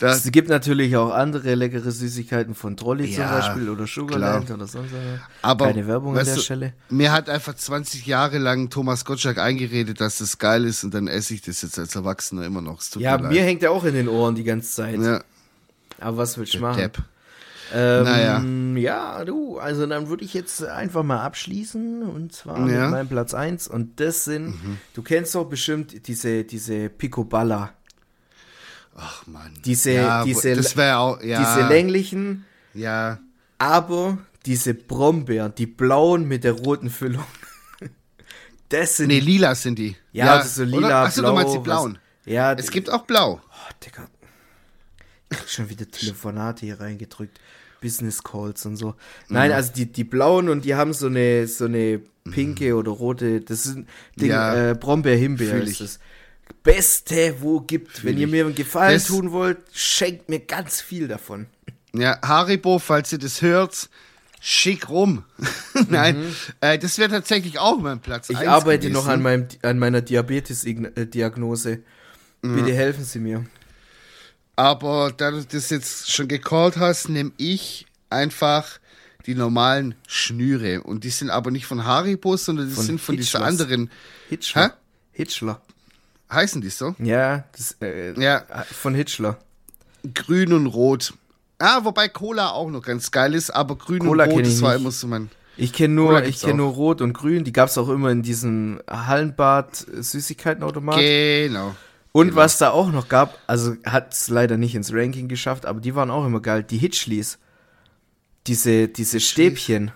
Das, 0.00 0.24
Es 0.24 0.32
gibt 0.32 0.48
natürlich 0.48 0.96
auch 0.96 1.12
andere 1.12 1.54
leckere 1.54 1.92
Süßigkeiten 1.92 2.56
von 2.56 2.76
Trolli 2.76 3.04
zum 3.12 3.22
Ja, 3.22 3.38
Beispiel 3.38 3.68
oder 3.68 3.86
Sugarland 3.86 4.50
oder 4.50 4.66
sonst 4.66 4.92
was. 4.92 5.20
aber, 5.42 5.66
Keine 5.66 5.86
Werbung 5.86 6.18
an 6.18 6.24
der 6.24 6.34
du, 6.34 6.40
Stelle. 6.40 6.72
Mir 6.90 7.12
hat 7.12 7.28
einfach 7.28 7.54
20 7.54 8.06
Jahre 8.06 8.38
lang 8.38 8.70
Thomas 8.70 9.04
Gottschalk 9.04 9.38
eingeredet, 9.38 10.00
dass 10.00 10.18
das 10.18 10.38
geil 10.38 10.64
ist 10.64 10.82
und 10.82 10.92
dann 10.94 11.06
esse 11.06 11.34
ich 11.34 11.42
das 11.42 11.62
jetzt 11.62 11.78
als 11.78 11.94
Erwachsener 11.94 12.44
immer 12.44 12.60
noch. 12.60 12.82
Ja, 12.96 13.18
mir 13.18 13.28
mir 13.28 13.42
hängt 13.44 13.62
ja 13.62 13.70
auch 13.70 13.84
in 13.84 13.94
den 13.94 14.08
Ohren 14.08 14.34
die 14.34 14.42
ganze 14.44 14.68
Zeit. 14.68 14.98
Ja, 15.00 15.22
Aber 16.00 16.16
was 16.16 16.36
willst 16.38 16.54
du 16.54 16.58
machen? 16.58 16.78
Depp. 16.78 16.98
Ähm, 17.72 18.04
Naja. 18.04 18.44
Ja, 18.80 19.24
du, 19.24 19.58
also 19.58 19.86
dann 19.86 20.08
würde 20.08 20.24
ich 20.24 20.34
jetzt 20.34 20.62
einfach 20.64 21.02
mal 21.02 21.20
abschließen 21.22 22.02
und 22.02 22.32
zwar 22.32 22.58
mit 22.60 22.74
Ja. 22.74 22.86
Mhm. 22.86 22.90
meinem 22.90 23.08
Platz 23.08 23.34
1 23.34 23.68
und 23.68 23.98
das 24.00 24.24
sind, 24.24 24.54
du 24.94 25.02
kennst 25.02 25.34
doch 25.34 25.44
bestimmt 25.44 26.06
diese, 26.08 26.44
diese 26.44 26.88
Picoballa, 26.88 27.72
Ach 28.94 29.26
Mann. 29.26 29.52
Diese- 29.64 29.92
ja, 29.92 30.22
diese- 30.24 30.54
das 30.54 30.76
auch, 30.78 31.22
ja. 31.22 31.38
diese 31.56 31.66
länglichen, 31.68 32.44
Ja. 32.74 33.18
aber 33.58 34.18
diese 34.44 34.74
Brombeeren, 34.74 35.54
die 35.54 35.66
blauen 35.66 36.28
mit 36.28 36.44
der 36.44 36.52
roten 36.52 36.90
Füllung. 36.90 37.24
Das 38.68 38.96
sind 38.96 39.08
Nee, 39.08 39.20
lila 39.20 39.54
sind 39.54 39.78
die. 39.78 39.96
Ja, 40.12 40.38
das 40.38 40.46
ist 40.46 40.54
so 40.54 40.64
lila, 40.64 41.04
Achso, 41.04 41.20
blau. 41.20 41.30
du 41.30 41.36
meinst 41.36 41.52
die 41.54 41.58
was- 41.58 41.62
blauen. 41.64 41.98
Ja, 42.24 42.52
Es 42.54 42.70
gibt 42.70 42.90
auch 42.90 43.02
blau. 43.02 43.40
Oh, 43.42 43.72
Digga. 43.84 44.08
Ich 45.30 45.36
krieg 45.38 45.48
schon 45.50 45.68
wieder 45.68 45.90
Telefonate 45.90 46.64
hier 46.66 46.80
reingedrückt. 46.80 47.38
Business 47.82 48.22
Calls 48.22 48.64
und 48.64 48.76
so. 48.76 48.94
Nein, 49.28 49.50
Mhm. 49.50 49.56
also 49.56 49.72
die, 49.74 49.86
die 49.92 50.04
blauen 50.04 50.48
und 50.48 50.64
die 50.64 50.74
haben 50.74 50.94
so 50.94 51.08
eine, 51.08 51.46
so 51.46 51.66
eine 51.66 52.00
pinke 52.30 52.74
oder 52.76 52.92
rote, 52.92 53.40
das 53.40 53.64
sind 53.64 53.88
Ding, 54.16 54.30
Ja. 54.30 54.70
äh, 54.70 54.74
Brombeer, 54.74 55.16
Himbeer 55.16 55.50
Fühl 55.50 55.62
ist 55.64 55.70
ich. 55.72 55.78
das. 55.78 55.98
Beste, 56.62 57.36
wo 57.40 57.60
gibt. 57.60 58.04
Wenn 58.04 58.16
ihr 58.18 58.28
mir 58.28 58.44
einen 58.46 58.54
Gefallen 58.54 58.94
Das- 58.94 59.06
tun 59.06 59.32
wollt, 59.32 59.58
schenkt 59.72 60.28
mir 60.28 60.40
ganz 60.40 60.80
viel 60.80 61.08
davon. 61.08 61.46
Ja, 61.94 62.18
Haribo, 62.22 62.78
falls 62.78 63.12
ihr 63.12 63.18
das 63.18 63.42
hört, 63.42 63.88
schick 64.40 64.88
rum. 64.88 65.24
Nein, 65.88 66.34
äh, 66.60 66.78
das 66.78 66.98
wäre 66.98 67.10
tatsächlich 67.10 67.58
auch 67.58 67.78
mein 67.80 68.00
Platz. 68.00 68.28
Mhm. 68.28 68.36
Ich 68.40 68.48
arbeite 68.48 68.88
gewesen. 68.88 68.92
noch 68.94 69.06
an, 69.08 69.22
meinem, 69.22 69.46
an 69.62 69.78
meiner 69.78 70.00
Diabetes-Diagnose. 70.02 71.80
Mhm. 72.42 72.56
Bitte 72.56 72.72
helfen 72.74 73.04
Sie 73.04 73.18
mir. 73.18 73.44
Aber 74.56 75.12
da 75.16 75.30
du 75.30 75.44
das 75.44 75.70
jetzt 75.70 76.10
schon 76.12 76.28
gecallt 76.28 76.76
hast, 76.76 77.08
nehme 77.08 77.32
ich 77.38 77.86
einfach 78.10 78.78
die 79.26 79.34
normalen 79.34 79.94
Schnüre. 80.06 80.82
Und 80.82 81.04
die 81.04 81.10
sind 81.10 81.30
aber 81.30 81.50
nicht 81.50 81.66
von 81.66 81.84
Haribo, 81.84 82.36
sondern 82.36 82.68
die 82.68 82.74
Von 82.74 82.84
sind 82.84 83.00
von 83.00 83.16
dieser 83.16 83.38
Hitchlers. 83.38 83.60
anderen. 83.60 83.90
Hitchler. 84.28 84.76
Hitchler. 85.12 85.60
Heißen 86.30 86.60
die 86.60 86.70
so? 86.70 86.94
Ja, 86.98 87.44
das, 87.56 87.76
äh, 87.80 88.12
Ja. 88.20 88.44
von 88.70 88.94
Hitchler. 88.94 89.38
Grün 90.14 90.52
und 90.52 90.66
Rot. 90.66 91.14
Ah, 91.58 91.84
wobei 91.84 92.08
Cola 92.08 92.50
auch 92.50 92.68
noch 92.70 92.82
ganz 92.82 93.10
geil 93.10 93.34
ist, 93.34 93.50
aber 93.50 93.76
Grün 93.76 94.00
Cola 94.00 94.24
und 94.24 94.30
Rot, 94.32 94.46
das 94.46 94.60
war 94.62 94.72
nicht. 94.72 94.80
immer 94.80 94.90
so 94.90 95.06
mein. 95.06 95.30
Ich 95.56 95.72
kenne 95.72 95.94
nur, 95.94 96.24
ich 96.24 96.40
kenne 96.40 96.54
nur 96.54 96.72
Rot 96.72 97.00
und 97.02 97.12
Grün. 97.12 97.44
Die 97.44 97.52
gab 97.52 97.68
es 97.68 97.78
auch 97.78 97.88
immer 97.90 98.10
in 98.10 98.22
diesem 98.22 98.80
Hallenbad 98.90 99.86
äh, 99.88 100.02
Süßigkeitenautomat. 100.02 100.96
Genau. 100.98 101.76
Und 102.12 102.34
was 102.36 102.58
da 102.58 102.70
auch 102.70 102.92
noch 102.92 103.08
gab, 103.08 103.38
also 103.46 103.76
hat 103.84 104.12
es 104.12 104.28
leider 104.28 104.58
nicht 104.58 104.74
ins 104.74 104.92
Ranking 104.92 105.28
geschafft, 105.28 105.64
aber 105.66 105.80
die 105.80 105.94
waren 105.94 106.10
auch 106.10 106.26
immer 106.26 106.40
geil. 106.40 106.62
Die 106.62 106.78
Hitchlis. 106.78 107.38
Diese, 108.46 108.88
diese 108.88 109.20
Stäbchen. 109.20 109.92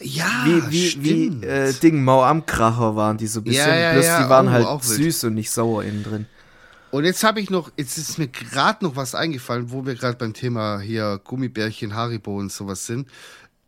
Ja, 0.00 0.44
Wie, 0.44 0.70
wie, 0.70 0.88
stimmt. 0.88 1.42
wie 1.42 1.46
äh, 1.46 1.72
Ding 1.74 2.02
Mau 2.02 2.24
am 2.24 2.46
Kracher 2.46 2.96
waren 2.96 3.18
die 3.18 3.26
so 3.26 3.40
ein 3.40 3.44
bisschen. 3.44 3.68
Ja, 3.68 3.76
ja, 3.76 3.92
Bloß 3.92 4.06
ja, 4.06 4.22
die 4.22 4.30
waren 4.30 4.48
oh, 4.48 4.50
halt 4.50 4.84
süß 4.84 5.24
und 5.24 5.34
nicht 5.34 5.50
sauer 5.50 5.84
innen 5.84 6.04
drin. 6.04 6.26
Und 6.90 7.04
jetzt 7.04 7.22
habe 7.22 7.40
ich 7.40 7.50
noch, 7.50 7.70
jetzt 7.76 7.98
ist 7.98 8.18
mir 8.18 8.28
gerade 8.28 8.84
noch 8.84 8.96
was 8.96 9.14
eingefallen, 9.14 9.70
wo 9.70 9.84
wir 9.84 9.94
gerade 9.94 10.16
beim 10.16 10.32
Thema 10.32 10.80
hier 10.80 11.20
Gummibärchen, 11.22 11.94
Haribo 11.94 12.38
und 12.38 12.50
sowas 12.50 12.86
sind. 12.86 13.08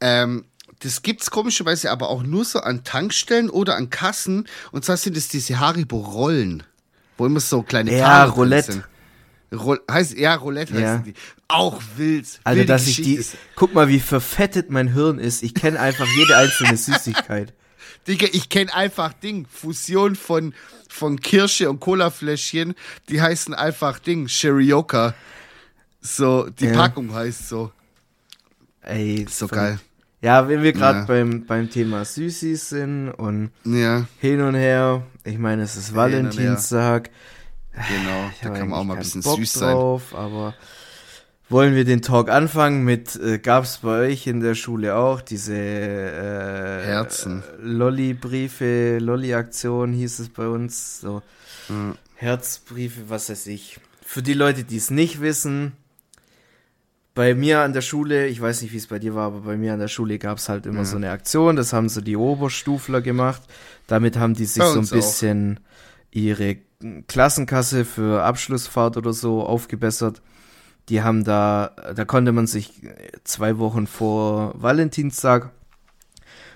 Ähm, 0.00 0.46
das 0.78 1.02
gibt's 1.02 1.30
komischerweise 1.30 1.90
aber 1.90 2.08
auch 2.08 2.22
nur 2.22 2.46
so 2.46 2.60
an 2.60 2.84
Tankstellen 2.84 3.50
oder 3.50 3.76
an 3.76 3.90
Kassen. 3.90 4.48
Und 4.72 4.86
zwar 4.86 4.96
sind 4.96 5.16
es 5.18 5.28
diese 5.28 5.60
Haribo-Rollen, 5.60 6.62
wo 7.20 7.26
immer 7.26 7.40
so 7.40 7.62
kleine 7.62 7.94
Ja, 7.96 8.24
drin 8.24 8.34
Roulette. 8.34 8.72
sind. 8.72 8.84
Roll, 9.52 9.80
heißt, 9.90 10.16
ja, 10.16 10.34
Roulette 10.36 10.72
heißen 10.74 10.82
Ja. 10.84 10.98
die. 10.98 11.14
Auch 11.48 11.82
wild. 11.96 12.26
Also, 12.44 12.64
dass 12.64 12.86
ich 12.86 12.96
die. 13.02 13.22
Guck 13.56 13.74
mal, 13.74 13.88
wie 13.88 14.00
verfettet 14.00 14.70
mein 14.70 14.92
Hirn 14.94 15.18
ist. 15.18 15.42
Ich 15.42 15.54
kenne 15.54 15.78
einfach 15.80 16.06
jede 16.16 16.36
einzelne 16.36 16.76
Süßigkeit. 16.76 17.52
Digga, 18.08 18.28
ich 18.32 18.48
kenne 18.48 18.72
einfach 18.72 19.12
Ding. 19.12 19.46
Fusion 19.52 20.14
von, 20.16 20.54
von 20.88 21.20
Kirsche 21.20 21.68
und 21.68 21.80
Colafläschchen. 21.80 22.74
Die 23.08 23.20
heißen 23.20 23.52
einfach 23.52 23.98
Ding. 23.98 24.28
Sherioka. 24.28 25.14
So, 26.00 26.48
die 26.48 26.66
Ja. 26.66 26.72
Packung 26.72 27.12
heißt 27.12 27.48
so. 27.48 27.72
Ey, 28.82 29.26
So 29.28 29.46
geil. 29.48 29.78
Ja, 30.22 30.48
wenn 30.48 30.62
wir 30.62 30.72
gerade 30.72 30.98
Ja. 31.00 31.04
beim, 31.06 31.46
beim 31.46 31.70
Thema 31.70 32.04
Süßis 32.04 32.68
sind 32.68 33.10
und 33.10 33.50
Ja, 33.64 34.06
hin 34.18 34.40
und 34.42 34.54
her, 34.54 35.02
ich 35.24 35.38
meine, 35.38 35.62
es 35.62 35.76
ist. 35.76 35.94
Valentinstag. 35.94 37.10
genau. 37.72 38.30
Ich 38.34 38.40
Da 38.42 38.50
kann 38.50 38.68
man 38.68 38.78
auch 38.80 38.84
mal 38.84 38.94
ein 38.94 38.98
bisschen 39.00 39.22
Bock 39.22 39.38
süß 39.38 39.52
sein. 39.54 39.74
drauf, 39.74 40.14
aber 40.14 40.54
wollen 41.48 41.74
wir 41.74 41.84
den 41.84 42.02
Talk 42.02 42.28
anfangen 42.30 42.84
mit, 42.84 43.16
äh, 43.16 43.38
gab's 43.38 43.78
bei 43.78 44.08
euch 44.08 44.26
in 44.26 44.40
der 44.40 44.54
Schule 44.54 44.94
auch 44.94 45.20
diese 45.22 45.54
äh, 45.56 46.84
Herzen. 46.84 47.42
Lolli-Briefe, 47.62 48.98
Lolli-Aktion 49.00 49.92
hieß 49.92 50.18
es 50.18 50.28
bei 50.28 50.46
uns, 50.46 51.00
so 51.00 51.22
Mhm. 51.68 51.94
Herzbriefe, 52.16 53.08
was 53.08 53.30
weiß 53.30 53.46
ich. 53.46 53.78
Für 54.04 54.22
die 54.22 54.34
Leute, 54.34 54.64
die 54.64 54.76
es 54.76 54.90
nicht 54.90 55.20
wissen, 55.22 55.72
bei 57.20 57.34
mir 57.34 57.60
an 57.60 57.74
der 57.74 57.82
Schule, 57.82 58.28
ich 58.28 58.40
weiß 58.40 58.62
nicht, 58.62 58.72
wie 58.72 58.78
es 58.78 58.86
bei 58.86 58.98
dir 58.98 59.14
war, 59.14 59.26
aber 59.26 59.40
bei 59.40 59.58
mir 59.58 59.74
an 59.74 59.78
der 59.78 59.88
Schule 59.88 60.18
gab 60.18 60.38
es 60.38 60.48
halt 60.48 60.64
immer 60.64 60.86
so 60.86 60.96
eine 60.96 61.10
Aktion, 61.10 61.54
das 61.54 61.74
haben 61.74 61.90
so 61.90 62.00
die 62.00 62.16
Oberstufler 62.16 63.02
gemacht. 63.02 63.42
Damit 63.86 64.16
haben 64.16 64.32
die 64.32 64.46
sich 64.46 64.62
so 64.62 64.70
ein 64.70 64.78
uns 64.78 64.90
auch. 64.90 64.96
bisschen 64.96 65.60
ihre 66.10 66.56
Klassenkasse 67.08 67.84
für 67.84 68.22
Abschlussfahrt 68.22 68.96
oder 68.96 69.12
so 69.12 69.42
aufgebessert. 69.42 70.22
Die 70.88 71.02
haben 71.02 71.22
da, 71.22 71.76
da 71.94 72.06
konnte 72.06 72.32
man 72.32 72.46
sich 72.46 72.88
zwei 73.24 73.58
Wochen 73.58 73.86
vor 73.86 74.54
Valentinstag, 74.54 75.50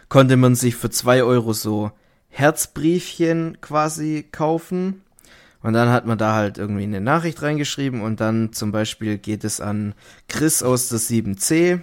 konnte 0.09 0.39
man 0.39 0.55
sich 0.55 0.77
für 0.77 0.89
zwei 0.89 1.25
Euro 1.25 1.53
so 1.53 1.93
Herzbriefchen 2.31 3.59
quasi 3.61 4.27
kaufen. 4.33 5.03
Und 5.65 5.73
dann 5.73 5.89
hat 5.89 6.05
man 6.05 6.19
da 6.19 6.35
halt 6.35 6.59
irgendwie 6.59 6.83
eine 6.83 7.01
Nachricht 7.01 7.41
reingeschrieben 7.41 8.03
und 8.03 8.21
dann 8.21 8.53
zum 8.53 8.71
Beispiel 8.71 9.17
geht 9.17 9.45
es 9.45 9.63
an 9.63 9.95
Chris 10.29 10.63
aus 10.63 10.91
der 10.91 10.99
7C. 10.99 11.81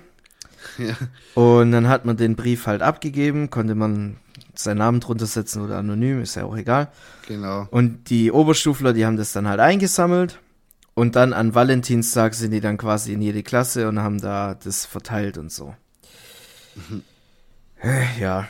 Ja. 0.77 0.95
Und 1.33 1.71
dann 1.71 1.89
hat 1.89 2.05
man 2.05 2.15
den 2.15 2.35
Brief 2.35 2.67
halt 2.67 2.83
abgegeben, 2.83 3.49
konnte 3.49 3.73
man 3.73 4.17
seinen 4.53 4.77
Namen 4.77 4.99
drunter 4.99 5.25
setzen 5.25 5.63
oder 5.63 5.79
anonym, 5.79 6.21
ist 6.21 6.35
ja 6.35 6.43
auch 6.43 6.55
egal. 6.55 6.89
Genau. 7.27 7.67
Und 7.71 8.11
die 8.11 8.31
Oberstufler, 8.31 8.93
die 8.93 9.03
haben 9.03 9.17
das 9.17 9.33
dann 9.33 9.47
halt 9.47 9.59
eingesammelt. 9.59 10.37
Und 10.93 11.15
dann 11.15 11.33
an 11.33 11.55
Valentinstag 11.55 12.35
sind 12.35 12.51
die 12.51 12.61
dann 12.61 12.77
quasi 12.77 13.13
in 13.13 13.21
jede 13.23 13.41
Klasse 13.41 13.89
und 13.89 13.97
haben 13.97 14.21
da 14.21 14.53
das 14.63 14.85
verteilt 14.85 15.39
und 15.39 15.51
so. 15.51 15.73
Äh, 17.81 18.19
Ja, 18.19 18.47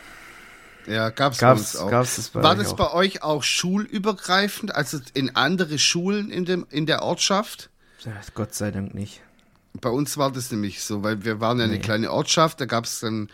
Ja, 0.87 1.09
gab's, 1.09 1.37
gab's, 1.37 1.59
uns 1.61 1.75
auch. 1.77 1.89
gab's 1.89 2.15
das 2.15 2.29
bei 2.29 2.41
War 2.43 2.55
das 2.55 2.69
auch? 2.69 2.75
bei 2.75 2.91
euch 2.93 3.23
auch 3.23 3.43
schulübergreifend, 3.43 4.73
also 4.75 4.99
in 5.13 5.35
andere 5.35 5.77
Schulen 5.79 6.31
in, 6.31 6.45
dem, 6.45 6.65
in 6.69 6.85
der 6.85 7.03
Ortschaft? 7.03 7.69
Ja, 8.05 8.13
Gott 8.33 8.53
sei 8.55 8.71
Dank 8.71 8.93
nicht. 8.93 9.21
Bei 9.79 9.89
uns 9.89 10.17
war 10.17 10.31
das 10.31 10.51
nämlich 10.51 10.81
so, 10.83 11.03
weil 11.03 11.23
wir 11.23 11.39
waren 11.39 11.59
ja 11.59 11.65
eine 11.65 11.73
Nee. 11.75 11.79
kleine 11.79 12.11
Ortschaft, 12.11 12.59
da 12.59 12.65
gab 12.65 12.85
es 12.85 12.99
dann 12.99 13.29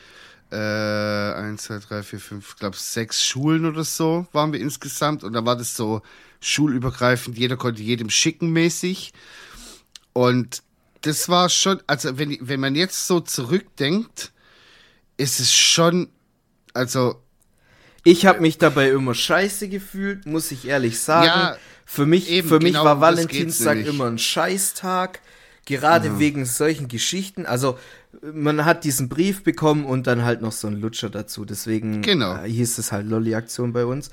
äh, 0.52 0.56
eins, 0.56 1.64
zwei, 1.64 1.80
drei, 1.80 2.04
vier, 2.04 2.20
fünf, 2.20 2.50
ich 2.52 2.56
glaube 2.58 2.76
sechs 2.78 3.24
Schulen 3.26 3.66
oder 3.66 3.84
so 3.84 4.28
waren 4.34 4.54
wir 4.54 4.60
insgesamt 4.60 5.24
und 5.24 5.34
da 5.34 5.46
war 5.46 5.56
das 5.56 5.76
so 5.76 6.02
schulübergreifend, 6.40 7.38
jeder 7.38 7.58
konnte 7.58 7.82
jedem 7.82 8.10
schicken 8.10 8.52
mäßig 8.52 9.14
und 10.14 10.64
das 11.02 11.30
war 11.30 11.50
schon, 11.50 11.82
also 11.88 12.18
wenn, 12.18 12.38
wenn 12.42 12.60
man 12.60 12.76
jetzt 12.76 13.08
so 13.08 13.20
zurückdenkt, 13.20 14.32
ist 15.18 15.40
es 15.40 15.54
schon, 15.54 16.10
also 16.74 17.22
Ich 18.10 18.26
habe 18.26 18.40
mich 18.40 18.58
dabei 18.58 18.90
immer 18.92 19.14
scheiße 19.14 19.68
gefühlt, 19.68 20.26
muss 20.26 20.50
ich 20.52 20.66
ehrlich 20.66 20.98
sagen. 21.02 21.26
Ja, 21.28 21.58
für 21.86 22.06
mich, 22.06 22.30
eben, 22.30 22.48
für 22.48 22.60
mich 22.60 22.72
genau 22.72 22.86
war 22.86 23.02
Valentinstag 23.02 23.86
immer 23.86 24.06
ein 24.06 24.18
Scheißtag, 24.18 25.20
gerade 25.66 26.18
wegen 26.18 26.46
solchen 26.46 26.88
Geschichten. 26.88 27.46
Also 27.46 27.78
man 28.22 28.64
hat 28.64 28.86
diesen 28.86 29.10
Brief 29.10 29.44
bekommen 29.44 29.84
und 29.84 30.08
dann 30.08 30.24
halt 30.24 30.42
noch 30.42 30.54
so 30.54 30.68
ein 30.68 30.80
Lutscher 30.80 31.10
dazu. 31.10 31.44
Deswegen 31.44 32.02
Genau. 32.02 32.38
äh, 32.42 32.50
hieß 32.50 32.78
es 32.78 32.94
halt 32.94 33.08
Lolli-Aktion 33.08 33.74
bei 33.74 33.84
uns. 33.86 34.10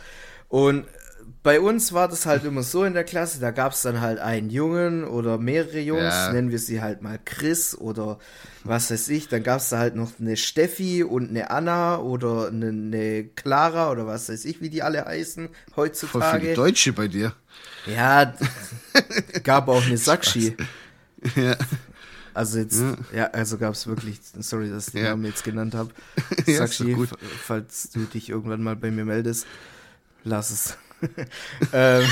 Und 0.49 0.87
bei 1.45 1.61
uns 1.61 1.93
war 1.93 2.09
das 2.09 2.25
halt 2.27 2.43
immer 2.45 2.63
so 2.63 2.85
in 2.85 2.95
der 2.95 3.05
Klasse, 3.05 3.39
da 3.39 3.51
gab 3.53 3.73
es 3.73 3.83
dann 3.83 4.01
halt 4.01 4.19
einen 4.19 4.49
Jungen 4.51 5.05
oder 5.05 5.39
mehrere 5.39 5.79
Jungs, 5.79 6.03
Ja. 6.03 6.33
nennen 6.33 6.51
wir 6.51 6.59
sie 6.59 6.81
halt 6.81 7.03
mal 7.03 7.21
Chris 7.25 7.77
oder 7.77 8.19
was 8.65 8.91
weiß 8.91 9.09
ich. 9.11 9.29
Dann 9.29 9.43
gab 9.43 9.61
es 9.61 9.69
da 9.69 9.79
halt 9.79 9.95
noch 9.95 10.11
eine 10.19 10.37
Steffi 10.39 11.05
und 11.05 11.29
eine 11.29 11.51
Anna 11.51 11.99
oder 11.99 12.49
eine, 12.49 12.69
eine 12.69 13.25
Clara 13.37 13.91
oder 13.93 14.07
was 14.07 14.29
weiß 14.31 14.45
ich, 14.47 14.61
wie 14.63 14.71
die 14.71 14.83
alle 14.83 15.05
heißen 15.05 15.49
voll 15.49 15.55
viele 15.55 15.77
heutzutage. 15.77 16.55
Deutsche 16.55 16.93
bei 16.95 17.09
dir. 17.09 17.35
Ja, 17.87 18.35
gab 19.43 19.69
auch 19.69 19.85
eine 19.85 19.99
Sakshi. 19.99 20.57
Ja. 21.37 21.57
Also 22.33 22.59
jetzt, 22.59 22.83
ja, 23.15 23.27
also 23.27 23.59
gab 23.59 23.75
es 23.75 23.87
wirklich, 23.87 24.19
sorry, 24.41 24.69
dass 24.71 24.89
ich 24.89 24.95
den 24.95 25.05
Ja. 25.05 25.11
Namen 25.11 25.27
jetzt 25.27 25.45
genannt 25.45 25.75
habe. 25.75 25.91
Ja, 26.47 26.67
Sakshi, 26.67 26.97
falls 27.43 27.91
du 27.91 28.01
dich 28.07 28.31
irgendwann 28.31 28.63
mal 28.63 28.77
bei 28.77 28.91
mir 28.91 29.05
meldest, 29.05 29.47
lass 30.25 30.51
es. 30.51 30.79
Ähm, 31.73 32.05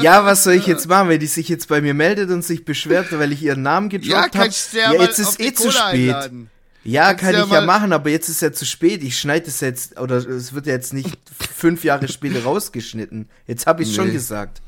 Ja, 0.00 0.24
was 0.24 0.44
soll 0.44 0.54
ich 0.54 0.66
jetzt 0.66 0.86
machen, 0.88 1.08
wenn 1.08 1.20
die 1.20 1.26
sich 1.26 1.48
jetzt 1.48 1.68
bei 1.68 1.80
mir 1.80 1.94
meldet 1.94 2.30
und 2.30 2.44
sich 2.44 2.64
beschwert, 2.64 3.06
weil 3.18 3.32
ich 3.32 3.42
ihren 3.42 3.62
Namen 3.62 3.88
gedroppt 3.88 4.34
Ja, 4.34 4.40
habe? 4.40 4.50
ja, 4.72 4.92
ja, 4.92 5.02
jetzt 5.02 5.18
ist 5.18 5.40
eh 5.40 5.52
zu 5.54 5.70
spät. 5.70 5.82
einladen. 5.84 6.50
Ja, 6.82 7.06
Kannst 7.14 7.20
kann 7.22 7.32
ja 7.34 7.44
ich 7.44 7.50
ja 7.50 7.60
mal- 7.60 7.66
machen, 7.66 7.92
aber 7.94 8.10
jetzt 8.10 8.28
ist 8.28 8.42
ja 8.42 8.52
zu 8.52 8.66
spät. 8.66 9.02
Ich 9.02 9.18
schneide 9.18 9.46
es 9.46 9.60
jetzt, 9.60 9.98
oder 9.98 10.16
es 10.16 10.52
wird 10.52 10.66
ja 10.66 10.74
jetzt 10.74 10.92
nicht 10.92 11.16
fünf 11.56 11.82
Jahre 11.84 12.08
später 12.08 12.42
rausgeschnitten. 12.42 13.28
Jetzt 13.46 13.66
habe 13.66 13.82
ich 13.84 13.94
schon 13.94 14.08
Nee. 14.08 14.12
gesagt. 14.12 14.60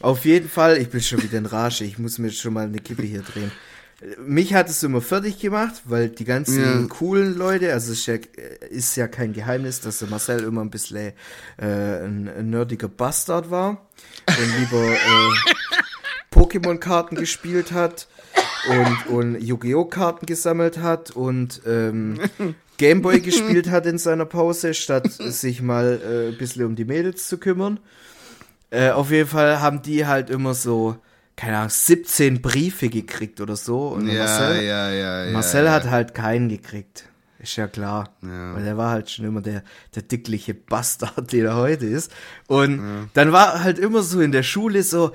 Auf 0.00 0.24
jeden 0.24 0.48
Fall, 0.48 0.78
ich 0.78 0.88
bin 0.88 1.00
schon 1.02 1.22
wieder 1.22 1.38
in 1.38 1.46
Rage. 1.46 1.84
Ich 1.84 1.98
muss 1.98 2.18
mir 2.18 2.32
schon 2.32 2.54
mal 2.54 2.64
eine 2.64 2.78
Kippe 2.78 3.02
hier 3.02 3.22
drehen. 3.22 3.52
Mich 4.18 4.52
hat 4.52 4.68
es 4.68 4.82
immer 4.82 5.00
fertig 5.00 5.38
gemacht, 5.38 5.82
weil 5.86 6.10
die 6.10 6.26
ganzen 6.26 6.82
Ja. 6.82 6.86
coolen 6.86 7.34
Leute, 7.36 7.72
also 7.72 7.92
es 7.92 8.00
ist 8.00 8.06
ja, 8.06 8.16
ist 8.68 8.94
ja 8.96 9.08
kein 9.08 9.32
Geheimnis, 9.32 9.80
dass 9.80 10.00
der 10.00 10.08
Marcel 10.08 10.40
immer 10.44 10.60
ein 10.60 10.68
bisschen 10.70 11.12
äh, 11.56 11.64
ein, 12.04 12.28
ein 12.28 12.50
nerdiger 12.50 12.88
Bastard 12.88 13.50
war 13.50 13.86
und 14.28 14.58
lieber 14.60 14.84
äh, 14.92 15.30
Pokémon-Karten 16.30 17.16
gespielt 17.16 17.72
hat 17.72 18.08
und, 18.68 19.06
und 19.14 19.40
Yu-Gi-Oh! 19.40 19.86
Karten 19.86 20.26
gesammelt 20.26 20.78
hat 20.78 21.12
und 21.12 21.62
ähm, 21.66 22.18
Gameboy 22.76 23.20
gespielt 23.20 23.70
hat 23.70 23.86
in 23.86 23.96
seiner 23.96 24.26
Pause, 24.26 24.74
statt 24.74 25.10
sich 25.10 25.62
mal 25.62 26.00
äh, 26.04 26.32
ein 26.32 26.38
bisschen 26.38 26.66
um 26.66 26.76
die 26.76 26.84
Mädels 26.84 27.28
zu 27.28 27.38
kümmern. 27.38 27.80
Äh, 28.70 28.90
auf 28.90 29.10
jeden 29.10 29.28
Fall 29.28 29.60
haben 29.62 29.80
die 29.80 30.04
halt 30.06 30.28
immer 30.28 30.52
so, 30.52 30.96
keine 31.36 31.58
Ahnung, 31.58 31.70
17 31.70 32.40
Briefe 32.40 32.88
gekriegt 32.88 33.40
oder 33.40 33.56
so. 33.56 33.88
Und 33.88 34.08
Ja, 34.08 34.24
Marcel, 34.24 34.64
ja, 34.64 34.90
ja. 34.90 35.32
Marcel 35.32 35.70
hat 35.70 35.84
halt 35.90 36.14
keinen 36.14 36.48
gekriegt. 36.48 37.04
Ist 37.38 37.56
ja 37.56 37.66
klar. 37.68 38.16
Weil 38.22 38.64
der 38.64 38.76
war 38.78 38.90
halt 38.90 39.10
schon 39.10 39.26
immer 39.26 39.42
der, 39.42 39.62
der 39.94 40.02
dickliche 40.02 40.54
Bastard, 40.54 41.32
der 41.32 41.44
er 41.44 41.56
heute 41.56 41.86
ist. 41.86 42.10
Und 42.46 43.10
dann 43.12 43.32
war 43.32 43.62
halt 43.62 43.78
immer 43.78 44.02
so 44.02 44.20
in 44.20 44.32
der 44.32 44.42
Schule 44.42 44.82
so 44.82 45.14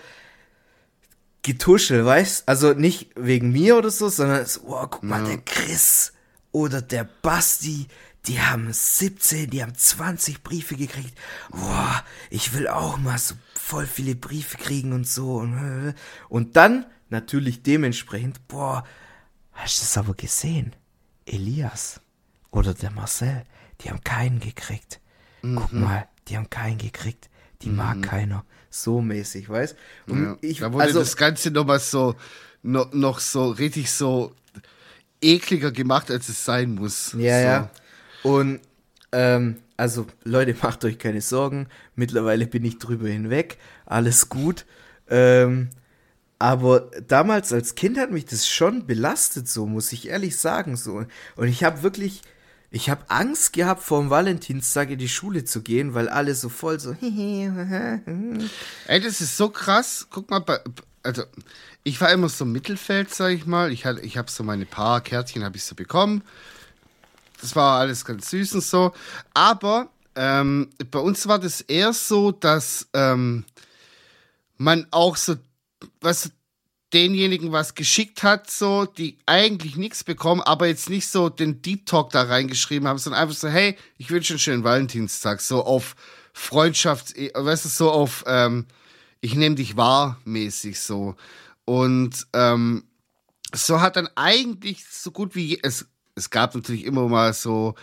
Getuschel, 1.41 2.05
weißt? 2.05 2.47
Also 2.47 2.73
nicht 2.73 3.09
wegen 3.15 3.51
mir 3.51 3.75
oder 3.75 3.89
so, 3.89 4.09
sondern 4.09 4.45
so, 4.45 4.61
wow, 4.65 4.87
guck 4.89 5.03
mal, 5.03 5.23
der 5.23 5.39
Chris 5.39 6.13
oder 6.51 6.81
der 6.81 7.07
Basti, 7.23 7.87
die 8.27 8.39
haben 8.39 8.71
17, 8.71 9.49
die 9.49 9.63
haben 9.63 9.73
20 9.75 10.43
Briefe 10.43 10.75
gekriegt. 10.75 11.17
Boah, 11.49 12.03
ich 12.29 12.53
will 12.53 12.67
auch 12.67 12.97
mal 12.97 13.17
so 13.17 13.35
voll 13.55 13.87
viele 13.87 14.15
Briefe 14.15 14.57
kriegen 14.57 14.93
und 14.93 15.07
so. 15.07 15.37
Und, 15.37 15.95
und 16.29 16.55
dann 16.55 16.85
natürlich 17.09 17.63
dementsprechend, 17.63 18.47
boah, 18.47 18.83
hast 19.53 19.79
du 19.79 19.81
das 19.83 19.97
aber 19.97 20.13
gesehen? 20.13 20.75
Elias 21.25 21.99
oder 22.51 22.73
der 22.73 22.91
Marcel, 22.91 23.43
die 23.81 23.89
haben 23.89 24.03
keinen 24.03 24.39
gekriegt. 24.39 24.99
Guck 25.41 25.73
mal, 25.73 26.07
die 26.27 26.37
haben 26.37 26.49
keinen 26.49 26.77
gekriegt. 26.77 27.29
Die 27.63 27.69
mag 27.69 28.01
keiner. 28.01 28.45
So 28.69 29.01
mäßig, 29.01 29.49
weißt? 29.49 29.75
Und 30.07 30.23
Ja. 30.23 30.37
ich, 30.41 30.59
da 30.59 30.71
wurde 30.71 30.85
also, 30.85 30.99
das 30.99 31.17
Ganze 31.17 31.51
nochmal 31.51 31.79
so, 31.79 32.15
noch, 32.63 32.91
noch 32.93 33.19
so 33.19 33.49
richtig 33.51 33.91
so 33.91 34.33
ekliger 35.21 35.71
gemacht, 35.71 36.09
als 36.09 36.29
es 36.29 36.43
sein 36.43 36.75
muss. 36.75 37.13
Ja, 37.13 37.39
so. 37.39 37.45
ja. 37.45 37.69
Und 38.23 38.59
ähm, 39.11 39.57
also 39.77 40.05
Leute, 40.23 40.55
macht 40.61 40.85
euch 40.85 40.99
keine 40.99 41.21
Sorgen. 41.21 41.67
Mittlerweile 41.95 42.47
bin 42.47 42.63
ich 42.65 42.77
drüber 42.79 43.07
hinweg. 43.07 43.57
Alles 43.85 44.29
gut. 44.29 44.65
Ähm, 45.09 45.69
aber 46.39 46.89
damals 47.07 47.53
als 47.53 47.75
Kind 47.75 47.99
hat 47.99 48.11
mich 48.11 48.25
das 48.25 48.47
schon 48.47 48.87
belastet, 48.87 49.47
so 49.47 49.65
muss 49.67 49.91
ich 49.91 50.07
ehrlich 50.07 50.37
sagen. 50.37 50.75
So. 50.75 51.05
Und 51.35 51.47
ich 51.47 51.63
habe 51.63 51.83
wirklich, 51.83 52.21
ich 52.71 52.89
habe 52.89 53.03
Angst 53.09 53.53
gehabt, 53.53 53.83
vor 53.83 54.01
dem 54.01 54.09
Valentinstag 54.09 54.89
in 54.89 54.97
die 54.99 55.09
Schule 55.09 55.45
zu 55.45 55.61
gehen, 55.61 55.93
weil 55.93 56.09
alle 56.09 56.33
so 56.33 56.49
voll 56.49 56.79
so. 56.79 56.93
Ey, 58.87 59.01
das 59.01 59.21
ist 59.21 59.37
so 59.37 59.49
krass. 59.49 60.07
Guck 60.09 60.29
mal, 60.31 60.43
also 61.03 61.23
ich 61.83 61.99
war 62.01 62.11
immer 62.11 62.29
so 62.29 62.45
im 62.45 62.51
Mittelfeld, 62.51 63.13
sag 63.13 63.33
ich 63.33 63.45
mal. 63.45 63.71
Ich, 63.71 63.85
hatte, 63.85 64.01
ich 64.01 64.17
habe 64.17 64.31
so 64.31 64.43
meine 64.43 64.65
paar 64.65 65.01
Kärtchen 65.01 65.43
habe 65.43 65.57
ich 65.57 65.63
so 65.63 65.75
bekommen. 65.75 66.23
Das 67.41 67.55
war 67.55 67.79
alles 67.79 68.05
ganz 68.05 68.29
süß 68.29 68.55
und 68.55 68.63
so. 68.63 68.93
Aber 69.33 69.89
ähm, 70.15 70.69
bei 70.91 70.99
uns 70.99 71.27
war 71.27 71.39
das 71.39 71.61
eher 71.61 71.93
so, 71.93 72.31
dass 72.31 72.87
ähm, 72.93 73.45
man 74.57 74.87
auch 74.91 75.15
so, 75.17 75.35
was 75.99 76.31
denjenigen 76.93 77.51
was 77.51 77.75
geschickt 77.75 78.23
hat, 78.23 78.49
so, 78.49 78.85
die 78.85 79.17
eigentlich 79.25 79.75
nichts 79.75 80.03
bekommen, 80.03 80.41
aber 80.41 80.67
jetzt 80.67 80.89
nicht 80.89 81.07
so 81.07 81.29
den 81.29 81.61
Deep 81.61 81.85
Talk 81.85 82.11
da 82.11 82.23
reingeschrieben 82.23 82.87
haben, 82.87 82.97
sondern 82.97 83.21
einfach 83.21 83.35
so, 83.35 83.47
hey, 83.47 83.77
ich 83.97 84.11
wünsche 84.11 84.33
einen 84.33 84.39
schönen 84.39 84.63
Valentinstag, 84.63 85.41
so 85.41 85.63
auf 85.63 85.95
Freundschafts, 86.33 87.13
weißt 87.15 87.65
du, 87.65 87.69
so 87.69 87.91
auf, 87.91 88.23
ähm, 88.27 88.65
ich 89.21 89.35
nehme 89.35 89.55
dich 89.55 89.77
wahr, 89.77 90.19
mäßig 90.25 90.79
so. 90.79 91.15
Und 91.65 92.27
ähm, 92.33 92.83
so 93.53 93.81
hat 93.81 93.95
dann 93.95 94.09
eigentlich 94.15 94.85
so 94.89 95.11
gut 95.11 95.35
wie 95.35 95.59
es, 95.61 95.87
es 96.15 96.29
gab 96.29 96.55
natürlich 96.55 96.85
immer 96.85 97.07
mal 97.07 97.33
so 97.33 97.75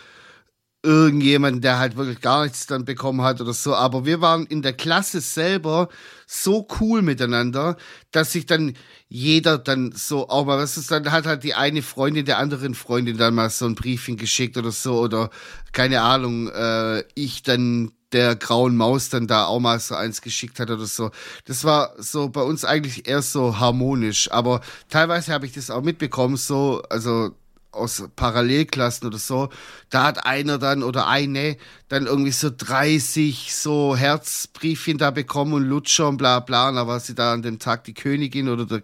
irgendjemanden, 0.81 1.61
der 1.61 1.77
halt 1.77 1.97
wirklich 1.97 2.21
gar 2.21 2.43
nichts 2.43 2.65
dann 2.65 2.85
bekommen 2.85 3.21
hat 3.21 3.41
oder 3.41 3.53
so, 3.53 3.75
aber 3.75 4.05
wir 4.05 4.21
waren 4.21 4.45
in 4.45 4.61
der 4.61 4.71
Klasse 4.71 5.19
selber 5.19 5.89
so 6.25 6.67
cool 6.79 7.01
miteinander, 7.01 7.75
dass 8.11 8.31
sich 8.31 8.45
dann 8.45 8.75
jeder 9.09 9.57
dann 9.57 9.91
so 9.93 10.29
auch 10.29 10.45
mal, 10.45 10.57
was 10.57 10.77
ist 10.77 10.89
dann 10.89 11.11
hat 11.11 11.25
halt 11.25 11.43
die 11.43 11.53
eine 11.53 11.81
Freundin 11.81 12.25
der 12.25 12.37
anderen 12.37 12.75
Freundin 12.75 13.17
dann 13.17 13.35
mal 13.35 13.49
so 13.49 13.65
ein 13.65 13.75
Briefchen 13.75 14.15
geschickt 14.15 14.55
oder 14.55 14.71
so 14.71 14.99
oder 14.99 15.31
keine 15.73 16.01
Ahnung, 16.01 16.47
äh, 16.49 17.03
ich 17.13 17.43
dann 17.43 17.91
der 18.13 18.35
grauen 18.35 18.77
Maus 18.77 19.09
dann 19.09 19.27
da 19.27 19.45
auch 19.45 19.59
mal 19.59 19.79
so 19.79 19.95
eins 19.95 20.21
geschickt 20.21 20.59
hat 20.59 20.71
oder 20.71 20.85
so. 20.85 21.11
Das 21.45 21.63
war 21.63 21.93
so 21.97 22.29
bei 22.29 22.41
uns 22.41 22.65
eigentlich 22.65 23.07
eher 23.07 23.21
so 23.21 23.59
harmonisch, 23.59 24.31
aber 24.31 24.61
teilweise 24.87 25.33
habe 25.33 25.45
ich 25.45 25.51
das 25.51 25.69
auch 25.69 25.83
mitbekommen, 25.83 26.37
so, 26.37 26.81
also 26.89 27.31
aus 27.71 28.03
Parallelklassen 28.15 29.07
oder 29.07 29.17
so, 29.19 29.49
da 29.89 30.03
hat 30.05 30.25
einer 30.25 30.57
dann 30.57 30.81
oder 30.83 31.07
eine 31.07 31.57
dann 31.87 32.07
irgendwie 32.07 32.31
so 32.31 32.49
30 32.55 33.53
so 33.53 33.95
Herzbriefchen 33.95 34.97
da 34.97 35.11
bekommen 35.11 35.53
und 35.53 35.63
Lutscher 35.63 36.07
und 36.07 36.17
bla 36.17 36.39
bla, 36.39 36.69
und 36.69 36.75
da 36.75 36.87
war 36.87 36.99
sie 36.99 37.15
da 37.15 37.33
an 37.33 37.41
dem 37.41 37.59
Tag 37.59 37.83
die 37.83 37.93
Königin 37.93 38.49
oder 38.49 38.65
der 38.65 38.83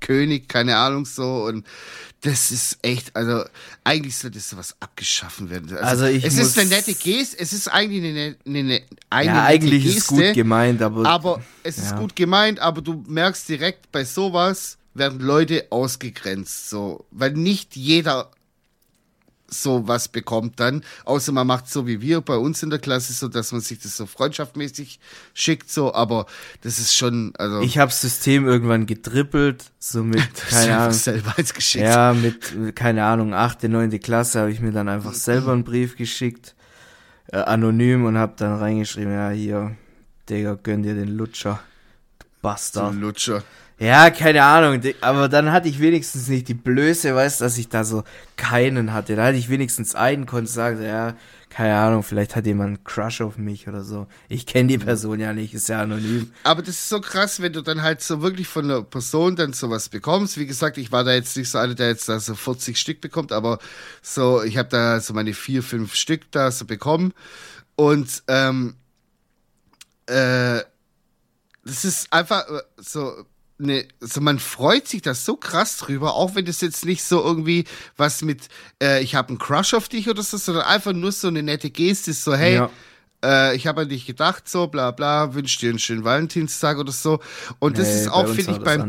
König, 0.00 0.48
keine 0.48 0.76
Ahnung 0.76 1.06
so 1.06 1.44
und 1.44 1.66
das 2.20 2.50
ist 2.50 2.78
echt, 2.82 3.14
also 3.16 3.44
eigentlich 3.84 4.16
sollte 4.16 4.40
sowas 4.40 4.74
abgeschaffen 4.80 5.50
werden. 5.50 5.76
Also 5.78 6.06
ich 6.06 6.24
es 6.24 6.36
ist 6.38 6.58
eine 6.58 6.70
nette 6.70 6.94
Geste, 6.94 7.38
es 7.38 7.52
ist 7.52 7.68
eigentlich 7.68 8.02
eine, 8.04 8.36
eine, 8.46 8.58
eine, 8.58 8.82
eine 9.10 9.26
Ja, 9.26 9.44
eigentlich 9.44 9.84
ist 9.84 10.08
Geste, 10.08 10.14
gut 10.26 10.34
gemeint, 10.34 10.82
aber, 10.82 11.06
aber 11.06 11.42
es 11.62 11.78
ist 11.78 11.92
Ja. 11.92 11.98
gut 11.98 12.16
gemeint, 12.16 12.60
aber 12.60 12.82
du 12.82 13.04
merkst 13.06 13.48
direkt 13.48 13.92
bei 13.92 14.04
sowas 14.04 14.78
werden 14.94 15.20
Leute 15.20 15.66
ausgegrenzt, 15.70 16.70
so, 16.70 17.04
weil 17.10 17.32
nicht 17.32 17.76
jeder 17.76 18.30
so 19.62 19.86
was 19.86 20.08
bekommt 20.08 20.58
dann, 20.60 20.82
außer 21.04 21.32
man 21.32 21.46
macht 21.46 21.68
so 21.68 21.86
wie 21.86 22.00
wir 22.00 22.20
bei 22.20 22.36
uns 22.36 22.62
in 22.62 22.70
der 22.70 22.78
Klasse, 22.78 23.12
so 23.12 23.28
dass 23.28 23.52
man 23.52 23.60
sich 23.60 23.78
das 23.78 23.96
so 23.96 24.06
freundschaftmäßig 24.06 24.98
schickt, 25.32 25.70
so, 25.70 25.94
aber 25.94 26.26
das 26.62 26.78
ist 26.78 26.96
schon, 26.96 27.32
also 27.38 27.60
ich 27.60 27.78
habe 27.78 27.92
System 27.92 28.46
irgendwann 28.46 28.86
getrippelt, 28.86 29.64
so 29.78 30.02
mit, 30.02 30.34
keine 30.50 30.78
Ahnung, 30.78 30.92
selber 30.92 31.34
als 31.36 31.54
geschickt. 31.54 31.84
Ja, 31.84 32.14
mit, 32.14 32.74
keine 32.74 33.04
Ahnung, 33.04 33.34
achte, 33.34 33.68
neunte 33.68 33.98
Klasse 33.98 34.40
habe 34.40 34.50
ich 34.50 34.60
mir 34.60 34.72
dann 34.72 34.88
einfach 34.88 35.14
selber 35.14 35.52
einen 35.52 35.64
Brief 35.64 35.96
geschickt, 35.96 36.54
äh, 37.28 37.38
anonym 37.38 38.04
und 38.04 38.18
habe 38.18 38.34
dann 38.36 38.58
reingeschrieben, 38.58 39.12
ja, 39.12 39.30
hier, 39.30 39.76
Digga, 40.28 40.58
gönn 40.62 40.82
dir 40.82 40.94
den 40.94 41.16
Lutscher, 41.16 41.60
Bastard. 42.42 42.92
ein 42.92 43.00
Lutscher. 43.00 43.42
Ja, 43.84 44.08
keine 44.08 44.42
Ahnung, 44.42 44.80
aber 45.02 45.28
dann 45.28 45.52
hatte 45.52 45.68
ich 45.68 45.78
wenigstens 45.78 46.28
nicht 46.28 46.48
die 46.48 46.54
Blöße, 46.54 47.14
weißt 47.14 47.42
dass 47.42 47.58
ich 47.58 47.68
da 47.68 47.84
so 47.84 48.02
keinen 48.36 48.94
hatte. 48.94 49.14
Da 49.14 49.26
hatte 49.26 49.36
ich 49.36 49.50
wenigstens 49.50 49.94
einen, 49.94 50.24
konnte 50.24 50.50
sagen, 50.50 50.82
ja, 50.82 51.14
keine 51.50 51.76
Ahnung, 51.76 52.02
vielleicht 52.02 52.34
hat 52.34 52.46
jemand 52.46 52.68
einen 52.68 52.84
Crush 52.84 53.20
auf 53.20 53.36
mich 53.36 53.68
oder 53.68 53.84
so. 53.84 54.06
Ich 54.30 54.46
kenne 54.46 54.68
die 54.68 54.78
Person 54.78 55.20
ja 55.20 55.34
nicht, 55.34 55.52
ist 55.52 55.68
ja 55.68 55.82
anonym. 55.82 56.32
Aber 56.44 56.62
das 56.62 56.76
ist 56.76 56.88
so 56.88 56.98
krass, 57.02 57.42
wenn 57.42 57.52
du 57.52 57.60
dann 57.60 57.82
halt 57.82 58.00
so 58.00 58.22
wirklich 58.22 58.48
von 58.48 58.64
einer 58.64 58.82
Person 58.82 59.36
dann 59.36 59.52
sowas 59.52 59.90
bekommst. 59.90 60.38
Wie 60.38 60.46
gesagt, 60.46 60.78
ich 60.78 60.90
war 60.90 61.04
da 61.04 61.12
jetzt 61.12 61.36
nicht 61.36 61.50
so 61.50 61.58
einer, 61.58 61.74
der 61.74 61.88
jetzt 61.88 62.08
da 62.08 62.18
so 62.20 62.34
40 62.34 62.78
Stück 62.78 63.02
bekommt, 63.02 63.32
aber 63.32 63.58
so, 64.00 64.42
ich 64.42 64.56
habe 64.56 64.70
da 64.70 64.98
so 64.98 65.12
meine 65.12 65.34
vier, 65.34 65.62
fünf 65.62 65.94
Stück 65.94 66.22
da 66.30 66.50
so 66.50 66.64
bekommen. 66.64 67.12
Und 67.76 68.22
ähm, 68.28 68.76
äh, 70.06 70.60
das 71.64 71.84
ist 71.84 72.10
einfach 72.10 72.48
äh, 72.48 72.62
so. 72.78 73.26
Ne, 73.56 73.86
so 74.00 74.20
man 74.20 74.40
freut 74.40 74.88
sich 74.88 75.02
da 75.02 75.14
so 75.14 75.36
krass 75.36 75.76
drüber, 75.76 76.14
auch 76.14 76.34
wenn 76.34 76.44
das 76.44 76.60
jetzt 76.60 76.84
nicht 76.84 77.04
so 77.04 77.22
irgendwie 77.22 77.64
was 77.96 78.22
mit, 78.22 78.48
äh, 78.82 79.00
ich 79.02 79.14
habe 79.14 79.28
einen 79.28 79.38
Crush 79.38 79.74
auf 79.74 79.88
dich 79.88 80.08
oder 80.08 80.24
so, 80.24 80.36
sondern 80.38 80.64
einfach 80.64 80.92
nur 80.92 81.12
so 81.12 81.28
eine 81.28 81.42
nette 81.44 81.70
Geste, 81.70 82.10
ist 82.10 82.24
so, 82.24 82.34
hey, 82.34 82.56
Ja. 82.56 82.70
äh, 83.24 83.54
ich 83.54 83.68
habe 83.68 83.82
an 83.82 83.88
dich 83.88 84.06
gedacht, 84.06 84.48
so, 84.48 84.66
bla 84.66 84.90
bla, 84.90 85.34
wünsche 85.34 85.60
dir 85.60 85.70
einen 85.70 85.78
schönen 85.78 86.02
Valentinstag 86.04 86.78
oder 86.78 86.90
so. 86.90 87.20
Und 87.60 87.78
das 87.78 87.94
Nee, 87.94 87.94
ist 87.94 88.08
auch, 88.08 88.28
finde 88.28 88.50
ich, 88.52 88.58
das 88.58 88.64
beim 88.64 88.88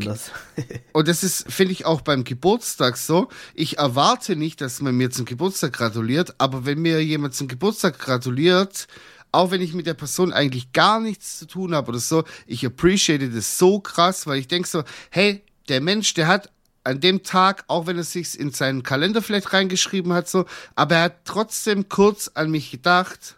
und 0.93 1.07
das 1.07 1.23
ist, 1.23 1.51
finde 1.51 1.73
ich, 1.73 1.85
auch 1.85 2.01
beim 2.01 2.23
Geburtstag 2.23 2.97
so. 2.97 3.27
Ich 3.53 3.77
erwarte 3.77 4.35
nicht, 4.35 4.61
dass 4.61 4.81
man 4.81 4.95
mir 4.95 5.11
zum 5.11 5.25
Geburtstag 5.25 5.73
gratuliert, 5.73 6.35
aber 6.39 6.65
wenn 6.65 6.79
mir 6.81 7.03
jemand 7.03 7.35
zum 7.35 7.47
Geburtstag 7.47 7.99
gratuliert, 7.99 8.87
auch 9.35 9.51
wenn 9.51 9.61
ich 9.61 9.73
mit 9.73 9.85
der 9.85 9.93
Person 9.93 10.33
eigentlich 10.33 10.71
gar 10.71 10.99
nichts 10.99 11.39
zu 11.39 11.45
tun 11.45 11.75
habe 11.75 11.89
oder 11.89 11.99
so, 11.99 12.23
ich 12.47 12.65
appreciate 12.65 13.29
das 13.29 13.57
so 13.57 13.79
krass, 13.79 14.27
weil 14.27 14.39
ich 14.39 14.47
denke 14.47 14.67
so, 14.67 14.83
hey, 15.09 15.43
der 15.69 15.81
Mensch, 15.81 16.13
der 16.13 16.27
hat 16.27 16.49
an 16.83 16.99
dem 16.99 17.23
Tag, 17.23 17.63
auch 17.67 17.87
wenn 17.87 17.97
er 17.97 18.03
sich 18.03 18.39
in 18.39 18.51
seinen 18.51 18.83
Kalender 18.83 19.21
vielleicht 19.21 19.53
reingeschrieben 19.53 20.13
hat, 20.13 20.29
so, 20.29 20.45
aber 20.75 20.95
er 20.95 21.03
hat 21.03 21.25
trotzdem 21.25 21.89
kurz 21.89 22.31
an 22.33 22.51
mich 22.51 22.71
gedacht. 22.71 23.35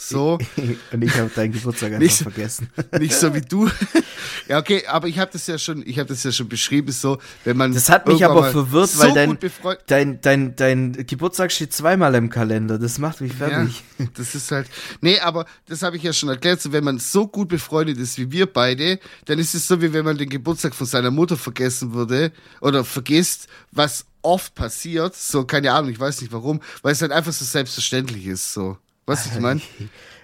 So. 0.00 0.38
Und 0.92 1.02
ich 1.02 1.14
habe 1.14 1.30
deinen 1.34 1.52
Geburtstag 1.52 1.88
einfach 1.88 2.00
Nicht 2.00 2.22
vergessen. 2.22 2.70
Nicht 2.98 3.14
so 3.14 3.34
wie 3.34 3.42
du. 3.42 3.68
ja, 4.48 4.58
okay, 4.58 4.86
aber 4.86 5.08
ich 5.08 5.18
habe 5.18 5.30
das 5.30 5.46
ja 5.46 5.58
schon, 5.58 5.82
ich 5.86 5.98
habe 5.98 6.08
das 6.08 6.24
ja 6.24 6.32
schon 6.32 6.48
beschrieben, 6.48 6.90
so, 6.90 7.18
wenn 7.44 7.58
man. 7.58 7.74
Das 7.74 7.90
hat 7.90 8.08
mich 8.08 8.24
aber 8.24 8.50
verwirrt, 8.50 8.88
so 8.88 9.00
weil 9.00 9.12
dein, 9.12 9.38
dein, 9.86 10.20
dein, 10.22 10.56
dein 10.56 11.06
Geburtstag 11.06 11.52
steht 11.52 11.74
zweimal 11.74 12.14
im 12.14 12.30
Kalender. 12.30 12.78
Das 12.78 12.98
macht 12.98 13.20
mich 13.20 13.34
fertig. 13.34 13.82
Ja, 13.98 14.06
das 14.14 14.34
ist 14.34 14.50
halt. 14.50 14.68
Nee, 15.02 15.20
aber 15.20 15.44
das 15.66 15.82
habe 15.82 15.98
ich 15.98 16.02
ja 16.02 16.14
schon 16.14 16.30
erklärt. 16.30 16.62
So, 16.62 16.72
wenn 16.72 16.84
man 16.84 16.98
so 16.98 17.26
gut 17.26 17.48
befreundet 17.48 17.98
ist 17.98 18.16
wie 18.16 18.32
wir 18.32 18.46
beide, 18.46 18.98
dann 19.26 19.38
ist 19.38 19.54
es 19.54 19.68
so, 19.68 19.82
wie 19.82 19.92
wenn 19.92 20.06
man 20.06 20.16
den 20.16 20.30
Geburtstag 20.30 20.74
von 20.74 20.86
seiner 20.86 21.10
Mutter 21.10 21.36
vergessen 21.36 21.92
würde 21.92 22.32
oder 22.62 22.84
vergisst, 22.84 23.48
was 23.70 24.06
oft 24.22 24.54
passiert. 24.54 25.14
So, 25.14 25.44
keine 25.44 25.72
Ahnung, 25.72 25.90
ich 25.90 26.00
weiß 26.00 26.22
nicht 26.22 26.32
warum, 26.32 26.60
weil 26.80 26.92
es 26.92 27.02
halt 27.02 27.12
einfach 27.12 27.32
so 27.32 27.44
selbstverständlich 27.44 28.26
ist. 28.26 28.54
So. 28.54 28.78
Was 29.10 29.26
ich 29.26 29.40
meine? 29.40 29.60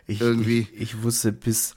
Ich, 0.08 0.20
Irgendwie. 0.20 0.68
Ich, 0.72 0.80
ich 0.80 1.02
wusste 1.02 1.32
bis, 1.32 1.74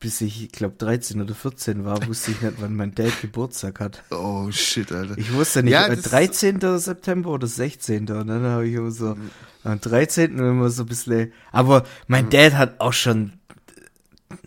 bis 0.00 0.20
ich, 0.22 0.42
ich 0.42 0.50
glaube, 0.50 0.74
13 0.76 1.20
oder 1.22 1.36
14 1.36 1.84
war, 1.84 2.04
wusste 2.08 2.32
ich 2.32 2.40
nicht, 2.42 2.54
wann 2.58 2.74
mein 2.74 2.96
Dad 2.96 3.12
Geburtstag 3.20 3.78
hat. 3.78 4.02
Oh 4.10 4.50
shit, 4.50 4.90
Alter. 4.90 5.16
Ich 5.16 5.32
wusste 5.32 5.62
nicht, 5.62 5.72
Ja, 5.72 5.86
äh, 5.86 5.94
das- 5.94 6.06
13. 6.06 6.58
September 6.78 7.30
oder 7.30 7.46
16. 7.46 8.10
Und 8.10 8.26
dann 8.26 8.42
habe 8.42 8.66
ich 8.66 8.74
immer 8.74 8.90
so, 8.90 9.16
am 9.62 9.80
13. 9.80 10.36
immer 10.36 10.68
so 10.70 10.82
ein 10.82 10.86
bisschen, 10.86 11.32
aber 11.52 11.84
mein 12.08 12.24
Mhm. 12.24 12.30
Dad 12.30 12.54
hat 12.54 12.80
auch 12.80 12.92
schon 12.92 13.34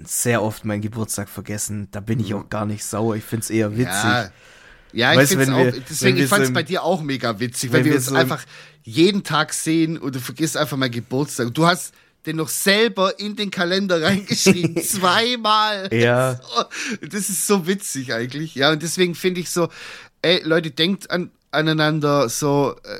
sehr 0.04 0.42
oft 0.42 0.66
meinen 0.66 0.82
Geburtstag 0.82 1.30
vergessen. 1.30 1.88
Da 1.92 2.00
bin 2.02 2.20
ich 2.20 2.34
auch 2.34 2.50
gar 2.50 2.66
nicht 2.66 2.84
sauer. 2.84 3.16
Ich 3.16 3.24
finde 3.24 3.44
es 3.44 3.50
eher 3.50 3.72
witzig. 3.78 3.86
Mhm. 4.04 4.10
Ja, 4.10 4.30
ja 4.92 5.12
ich 5.14 5.18
Weißt 5.20 5.32
du, 5.34 5.38
finde 5.40 5.56
wenn 5.56 5.70
auch, 5.70 5.74
wir- 5.74 5.82
deswegen, 5.90 6.18
ich 6.18 6.28
fand 6.28 6.42
es 6.42 6.48
so 6.48 6.52
im- 6.52 6.56
bei 6.56 6.64
dir 6.64 6.84
auch 6.84 7.02
mega 7.02 7.40
witzig, 7.40 7.72
weil 7.72 7.86
wir 7.86 7.92
wir 7.92 7.98
uns 8.00 8.08
so 8.08 8.16
einfach 8.16 8.44
jeden 8.84 9.24
Tag 9.24 9.54
sehen 9.54 9.98
und 9.98 10.16
du 10.16 10.20
vergisst 10.20 10.58
einfach 10.58 10.78
meinen 10.78 10.92
Geburtstag. 10.92 11.54
Du 11.54 11.66
hast 11.66 11.94
den 12.26 12.38
noch 12.38 12.50
selber 12.50 13.20
in 13.20 13.36
den 13.36 13.52
Kalender 13.52 14.02
reingeschrieben, 14.04 14.82
zweimal. 14.84 15.90
Ja. 15.94 16.40
Das 17.02 17.30
ist 17.30 17.48
so 17.48 17.68
witzig 17.68 18.14
eigentlich. 18.14 18.56
Ja, 18.56 18.72
und 18.72 18.82
deswegen 18.82 19.16
finde 19.16 19.42
ich 19.42 19.50
so, 19.50 19.70
ey, 20.22 20.42
Leute, 20.44 20.72
denkt 20.72 21.12
an, 21.12 21.32
aneinander, 21.52 22.30
so, 22.30 22.76
äh, 22.84 23.00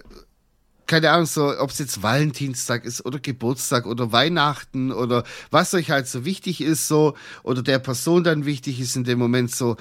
keine 0.86 1.12
Ahnung, 1.12 1.26
so, 1.26 1.58
ob 1.58 1.70
es 1.70 1.80
jetzt 1.80 2.04
Valentinstag 2.04 2.86
ist 2.86 3.06
oder 3.06 3.20
Geburtstag 3.20 3.86
oder 3.86 4.12
Weihnachten 4.12 4.92
oder 4.92 5.24
was 5.50 5.74
euch 5.74 5.90
halt 5.90 6.08
so 6.08 6.26
wichtig 6.26 6.62
ist, 6.62 6.88
so, 6.88 7.16
oder 7.44 7.64
der 7.64 7.80
Person 7.80 8.24
dann 8.24 8.46
wichtig 8.46 8.80
ist 8.80 8.96
in 8.96 9.04
dem 9.04 9.20
Moment 9.20 9.52
so. 9.52 9.78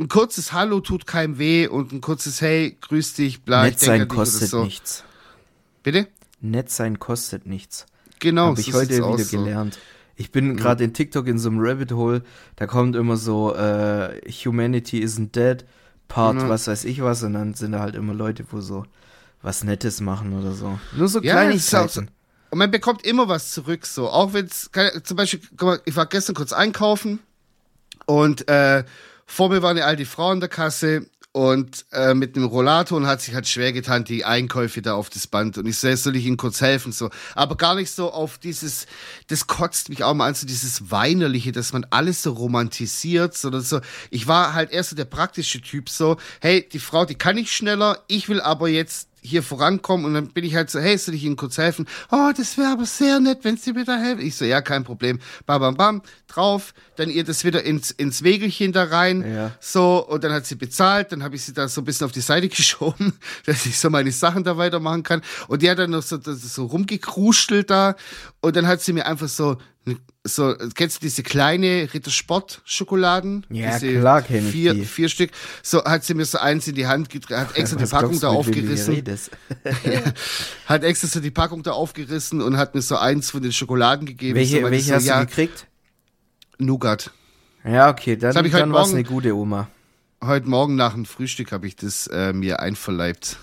Ein 0.00 0.08
kurzes 0.08 0.52
Hallo 0.52 0.80
tut 0.80 1.06
keinem 1.06 1.38
weh 1.38 1.66
und 1.66 1.92
ein 1.92 2.00
kurzes 2.00 2.40
Hey, 2.40 2.76
grüß 2.80 3.14
dich, 3.14 3.42
bla, 3.42 3.62
Nett 3.64 3.74
ich 3.74 3.80
denke 3.80 3.98
sein 3.98 4.08
kostet 4.08 4.48
so. 4.50 4.64
nichts. 4.64 5.02
Bitte? 5.82 6.06
Nett 6.40 6.70
sein 6.70 7.00
kostet 7.00 7.46
nichts. 7.46 7.86
Genau, 8.20 8.46
Habe 8.48 8.60
ich 8.60 8.66
so 8.66 8.78
heute 8.78 8.96
wieder 8.98 9.18
so. 9.18 9.38
gelernt. 9.38 9.78
Ich 10.14 10.30
bin 10.30 10.56
gerade 10.56 10.84
in 10.84 10.94
TikTok 10.94 11.26
in 11.26 11.38
so 11.38 11.48
einem 11.48 11.58
Rabbit 11.60 11.92
Hole, 11.92 12.22
da 12.56 12.66
kommt 12.66 12.96
immer 12.96 13.16
so 13.16 13.54
äh, 13.54 14.20
Humanity 14.30 15.00
isn't 15.04 15.32
dead, 15.32 15.64
Part 16.08 16.36
Ja. 16.36 16.48
was 16.48 16.66
weiß 16.68 16.84
ich 16.84 17.02
was 17.02 17.22
und 17.22 17.34
dann 17.34 17.54
sind 17.54 17.72
da 17.72 17.80
halt 17.80 17.94
immer 17.94 18.14
Leute, 18.14 18.44
wo 18.50 18.60
so 18.60 18.84
was 19.42 19.62
Nettes 19.64 20.00
machen 20.00 20.32
oder 20.38 20.52
so. 20.52 20.78
Nur 20.96 21.08
so 21.08 21.20
Ja, 21.20 21.34
Kleinigkeiten. 21.34 22.10
Und 22.50 22.58
man 22.58 22.70
bekommt 22.70 23.04
immer 23.04 23.28
was 23.28 23.50
zurück, 23.52 23.84
so. 23.84 24.08
Auch 24.08 24.32
wenn 24.32 24.46
es, 24.46 24.70
zum 25.04 25.16
Beispiel, 25.16 25.40
guck 25.56 25.68
mal, 25.68 25.80
ich 25.84 25.94
war 25.96 26.06
gestern 26.06 26.34
kurz 26.34 26.52
einkaufen 26.52 27.18
und 28.06 28.48
äh, 28.48 28.84
vor 29.28 29.50
mir 29.50 29.62
war 29.62 29.70
eine 29.70 29.84
alte 29.84 30.06
Frau 30.06 30.32
in 30.32 30.40
der 30.40 30.48
Kasse 30.48 31.06
und 31.32 31.84
äh, 31.92 32.14
mit 32.14 32.34
einem 32.34 32.46
Rollator 32.46 32.96
und 32.96 33.06
hat 33.06 33.20
sich 33.20 33.34
halt 33.34 33.46
schwer 33.46 33.72
getan, 33.72 34.02
die 34.02 34.24
Einkäufe 34.24 34.82
da 34.82 34.94
auf 34.94 35.10
das 35.10 35.26
Band. 35.26 35.58
Und 35.58 35.66
ich 35.66 35.78
so, 35.78 35.94
soll 35.94 36.16
ich 36.16 36.24
Ihnen 36.24 36.38
kurz 36.38 36.60
helfen? 36.62 36.90
So. 36.90 37.10
Aber 37.34 37.56
gar 37.56 37.74
nicht 37.74 37.90
so 37.90 38.10
auf 38.10 38.38
dieses, 38.38 38.86
das 39.28 39.46
kotzt 39.46 39.90
mich 39.90 40.02
auch 40.02 40.14
mal 40.14 40.26
an, 40.26 40.34
so 40.34 40.46
dieses 40.46 40.90
Weinerliche, 40.90 41.52
dass 41.52 41.72
man 41.72 41.86
alles 41.90 42.22
so 42.22 42.32
romantisiert, 42.32 43.36
sondern 43.36 43.60
so, 43.60 43.80
ich 44.10 44.26
war 44.26 44.54
halt 44.54 44.72
erst 44.72 44.90
so 44.90 44.96
der 44.96 45.04
praktische 45.04 45.60
Typ, 45.60 45.90
so, 45.90 46.16
hey, 46.40 46.66
die 46.72 46.80
Frau, 46.80 47.04
die 47.04 47.14
kann 47.14 47.36
ich 47.36 47.52
schneller, 47.52 48.02
ich 48.08 48.28
will 48.28 48.40
aber 48.40 48.68
jetzt 48.68 49.08
hier 49.28 49.42
vorankommen 49.42 50.06
und 50.06 50.14
dann 50.14 50.28
bin 50.28 50.44
ich 50.44 50.54
halt 50.54 50.70
so, 50.70 50.80
hey, 50.80 50.96
soll 50.98 51.14
ich 51.14 51.24
Ihnen 51.24 51.36
kurz 51.36 51.58
helfen? 51.58 51.86
Oh, 52.10 52.30
das 52.36 52.56
wäre 52.58 52.72
aber 52.72 52.86
sehr 52.86 53.20
nett, 53.20 53.40
wenn 53.42 53.56
Sie 53.56 53.72
mir 53.72 53.84
da 53.84 53.96
helfen. 53.96 54.26
Ich 54.26 54.36
so, 54.36 54.44
ja, 54.44 54.60
kein 54.60 54.84
Problem. 54.84 55.18
Bam, 55.46 55.60
bam, 55.60 55.76
bam, 55.76 56.02
drauf, 56.26 56.74
dann 56.96 57.10
ihr 57.10 57.24
das 57.24 57.44
wieder 57.44 57.62
ins, 57.62 57.90
ins 57.90 58.22
Wegelchen 58.22 58.72
da 58.72 58.84
rein. 58.84 59.24
Ja. 59.30 59.52
So, 59.60 60.06
und 60.06 60.24
dann 60.24 60.32
hat 60.32 60.46
sie 60.46 60.54
bezahlt, 60.54 61.12
dann 61.12 61.22
habe 61.22 61.36
ich 61.36 61.44
sie 61.44 61.52
da 61.52 61.68
so 61.68 61.80
ein 61.80 61.84
bisschen 61.84 62.06
auf 62.06 62.12
die 62.12 62.20
Seite 62.20 62.48
geschoben, 62.58 63.12
dass 63.46 63.66
ich 63.66 63.78
so 63.78 63.90
meine 63.90 64.12
Sachen 64.12 64.44
da 64.44 64.56
weitermachen 64.56 65.02
kann. 65.02 65.22
Und 65.48 65.62
die 65.62 65.70
hat 65.70 65.78
dann 65.78 65.90
noch 65.90 66.02
so, 66.02 66.16
das 66.16 66.40
so 66.54 66.66
rumgekruschelt 66.66 67.70
da 67.70 67.96
und 68.40 68.56
dann 68.56 68.66
hat 68.66 68.80
sie 68.80 68.92
mir 68.92 69.06
einfach 69.06 69.28
so, 69.28 69.58
so, 70.24 70.54
kennst 70.74 70.96
du 70.96 71.00
diese 71.00 71.22
kleine 71.22 71.88
Rittersport-Schokoladen? 71.92 73.46
Ja, 73.50 73.78
diese 73.78 73.98
klar 73.98 74.22
kenn 74.22 74.46
ich 74.46 74.52
vier, 74.52 74.74
die. 74.74 74.84
Vier 74.84 75.08
Stück. 75.08 75.30
So 75.62 75.84
hat 75.84 76.04
sie 76.04 76.14
mir 76.14 76.24
so 76.24 76.38
eins 76.38 76.66
in 76.68 76.74
die 76.74 76.86
Hand 76.86 77.10
gedreht, 77.10 77.38
hat 77.38 77.56
extra 77.56 77.76
die 77.78 77.82
Was 77.82 77.90
Packung 77.90 78.10
glaubst 78.10 78.22
da 78.24 78.28
aufgerissen 78.28 78.94
redest? 78.94 79.30
hat 80.66 80.84
extra 80.84 81.08
so 81.08 81.20
die 81.20 81.30
Packung 81.30 81.62
da 81.62 81.72
aufgerissen 81.72 82.40
und 82.42 82.56
hat 82.56 82.74
mir 82.74 82.82
so 82.82 82.96
eins 82.96 83.30
von 83.30 83.42
den 83.42 83.52
Schokoladen 83.52 84.06
gegeben. 84.06 84.36
Welche, 84.36 84.60
so, 84.60 84.70
welche 84.70 84.88
so, 84.88 84.94
hast 84.94 85.04
ja, 85.06 85.20
du 85.20 85.26
gekriegt? 85.26 85.66
Nougat. 86.58 87.10
Ja, 87.64 87.90
okay, 87.90 88.16
dann, 88.16 88.44
ich 88.44 88.52
dann 88.52 88.72
war 88.72 88.84
es 88.84 88.92
eine 88.92 89.04
gute 89.04 89.34
Oma. 89.34 89.68
Heute 90.22 90.48
Morgen 90.48 90.74
nach 90.74 90.94
dem 90.94 91.04
Frühstück 91.04 91.52
habe 91.52 91.66
ich 91.66 91.76
das 91.76 92.06
äh, 92.08 92.32
mir 92.32 92.60
einverleibt. 92.60 93.38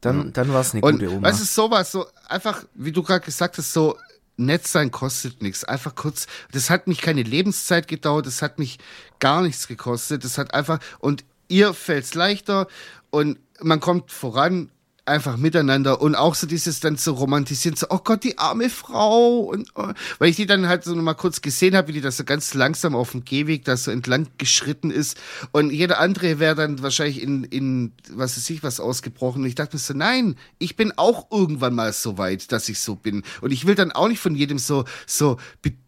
Dann, 0.00 0.32
dann 0.32 0.52
war 0.52 0.62
es 0.62 0.72
eine 0.72 0.80
gute 0.80 1.10
Oma. 1.10 1.28
weißt 1.28 1.40
du, 1.40 1.44
sowas, 1.44 1.92
so 1.92 2.06
einfach, 2.26 2.64
wie 2.74 2.92
du 2.92 3.02
gerade 3.02 3.24
gesagt 3.24 3.58
hast, 3.58 3.72
so 3.72 3.96
nett 4.40 4.66
sein 4.66 4.90
kostet 4.90 5.42
nichts. 5.42 5.64
Einfach 5.64 5.94
kurz, 5.94 6.26
das 6.52 6.70
hat 6.70 6.86
mich 6.86 7.00
keine 7.00 7.22
Lebenszeit 7.22 7.86
gedauert, 7.86 8.26
das 8.26 8.42
hat 8.42 8.58
mich 8.58 8.78
gar 9.18 9.42
nichts 9.42 9.68
gekostet. 9.68 10.24
Das 10.24 10.38
hat 10.38 10.54
einfach, 10.54 10.80
und 10.98 11.24
ihr 11.48 11.74
fällt's 11.74 12.14
leichter 12.14 12.66
und 13.10 13.38
man 13.60 13.80
kommt 13.80 14.10
voran 14.10 14.70
einfach 15.10 15.36
miteinander 15.36 16.00
und 16.00 16.14
auch 16.14 16.34
so 16.34 16.46
dieses 16.46 16.80
dann 16.80 16.96
zu 16.96 17.12
romantisieren, 17.12 17.76
so, 17.76 17.86
oh 17.90 17.98
Gott, 18.02 18.24
die 18.24 18.38
arme 18.38 18.70
Frau 18.70 19.40
und 19.40 19.68
oh, 19.74 19.88
weil 20.18 20.30
ich 20.30 20.36
die 20.36 20.46
dann 20.46 20.68
halt 20.68 20.84
so 20.84 20.94
mal 20.94 21.14
kurz 21.14 21.40
gesehen 21.40 21.76
habe, 21.76 21.88
wie 21.88 21.92
die 21.92 22.00
da 22.00 22.10
so 22.10 22.24
ganz 22.24 22.54
langsam 22.54 22.94
auf 22.94 23.12
dem 23.12 23.24
Gehweg 23.24 23.64
da 23.64 23.76
so 23.76 23.90
entlang 23.90 24.28
geschritten 24.38 24.90
ist. 24.90 25.18
Und 25.52 25.70
jeder 25.70 26.00
andere 26.00 26.38
wäre 26.38 26.54
dann 26.54 26.82
wahrscheinlich 26.82 27.22
in, 27.22 27.44
in, 27.44 27.92
was 28.10 28.36
weiß 28.36 28.48
ich, 28.50 28.62
was 28.62 28.80
ausgebrochen. 28.80 29.42
Und 29.42 29.48
ich 29.48 29.54
dachte 29.54 29.76
mir 29.76 29.80
so, 29.80 29.94
nein, 29.94 30.36
ich 30.58 30.76
bin 30.76 30.92
auch 30.96 31.30
irgendwann 31.30 31.74
mal 31.74 31.92
so 31.92 32.16
weit, 32.18 32.52
dass 32.52 32.68
ich 32.68 32.78
so 32.78 32.94
bin. 32.94 33.22
Und 33.40 33.52
ich 33.52 33.66
will 33.66 33.74
dann 33.74 33.92
auch 33.92 34.08
nicht 34.08 34.20
von 34.20 34.34
jedem 34.34 34.58
so, 34.58 34.84
so, 35.06 35.38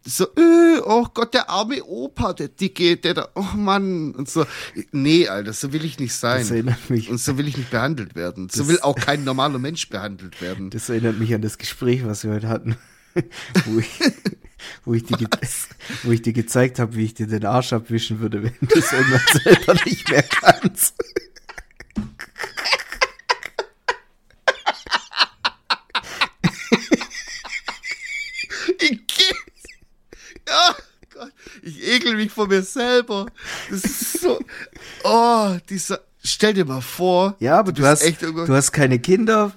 so, 0.05 0.25
äh, 0.25 0.79
oh 0.83 1.07
Gott, 1.13 1.33
der 1.33 1.49
arme 1.49 1.83
Opa, 1.83 2.33
der 2.33 2.49
Dicke, 2.49 2.97
der 2.97 3.13
da, 3.13 3.29
oh 3.35 3.55
Mann 3.55 4.11
und 4.11 4.29
so, 4.29 4.45
nee, 4.91 5.27
Alter, 5.27 5.53
so 5.53 5.71
will 5.71 5.85
ich 5.85 5.99
nicht 5.99 6.13
sein. 6.13 6.41
Das 6.41 6.49
Und 7.09 7.19
so 7.19 7.37
will 7.37 7.47
ich 7.47 7.57
nicht 7.57 7.71
behandelt 7.71 8.15
werden. 8.15 8.49
So 8.49 8.67
will 8.67 8.79
auch 8.81 8.95
kein 8.95 9.12
normaler 9.17 9.59
Mensch 9.59 9.89
behandelt 9.89 10.41
werden. 10.41 10.69
Das 10.69 10.89
erinnert 10.89 11.19
mich 11.19 11.33
an 11.33 11.41
das 11.41 11.57
Gespräch, 11.57 12.05
was 12.05 12.23
wir 12.23 12.31
heute 12.31 12.47
hatten, 12.47 12.75
wo 13.65 13.79
ich, 13.79 13.99
wo 14.85 14.93
ich, 14.93 15.03
dir, 15.03 15.17
ge 15.17 15.27
wo 16.03 16.11
ich 16.11 16.21
dir 16.21 16.33
gezeigt 16.33 16.79
habe, 16.79 16.95
wie 16.95 17.05
ich 17.05 17.13
dir 17.13 17.27
den 17.27 17.45
Arsch 17.45 17.73
abwischen 17.73 18.19
würde, 18.19 18.43
wenn 18.43 18.55
du 18.61 18.79
es 18.79 18.91
irgendwann 18.91 19.21
selber 19.43 19.73
nicht 19.85 20.09
mehr 20.09 20.23
kannst. 20.23 20.95
Ich 31.61 31.81
ekel 31.81 32.15
mich 32.15 32.31
vor 32.31 32.47
mir 32.47 32.61
selber. 32.61 33.27
Das 33.69 33.83
ist 33.85 34.21
so. 34.21 34.39
Oh, 35.03 35.57
dieser. 35.69 36.01
Stell 36.23 36.53
dir 36.53 36.65
mal 36.65 36.81
vor. 36.81 37.35
Ja, 37.39 37.59
aber 37.59 37.71
du, 37.73 37.85
hast, 37.85 38.03
du 38.21 38.53
hast 38.53 38.71
keine 38.71 38.99
Kinder. 38.99 39.51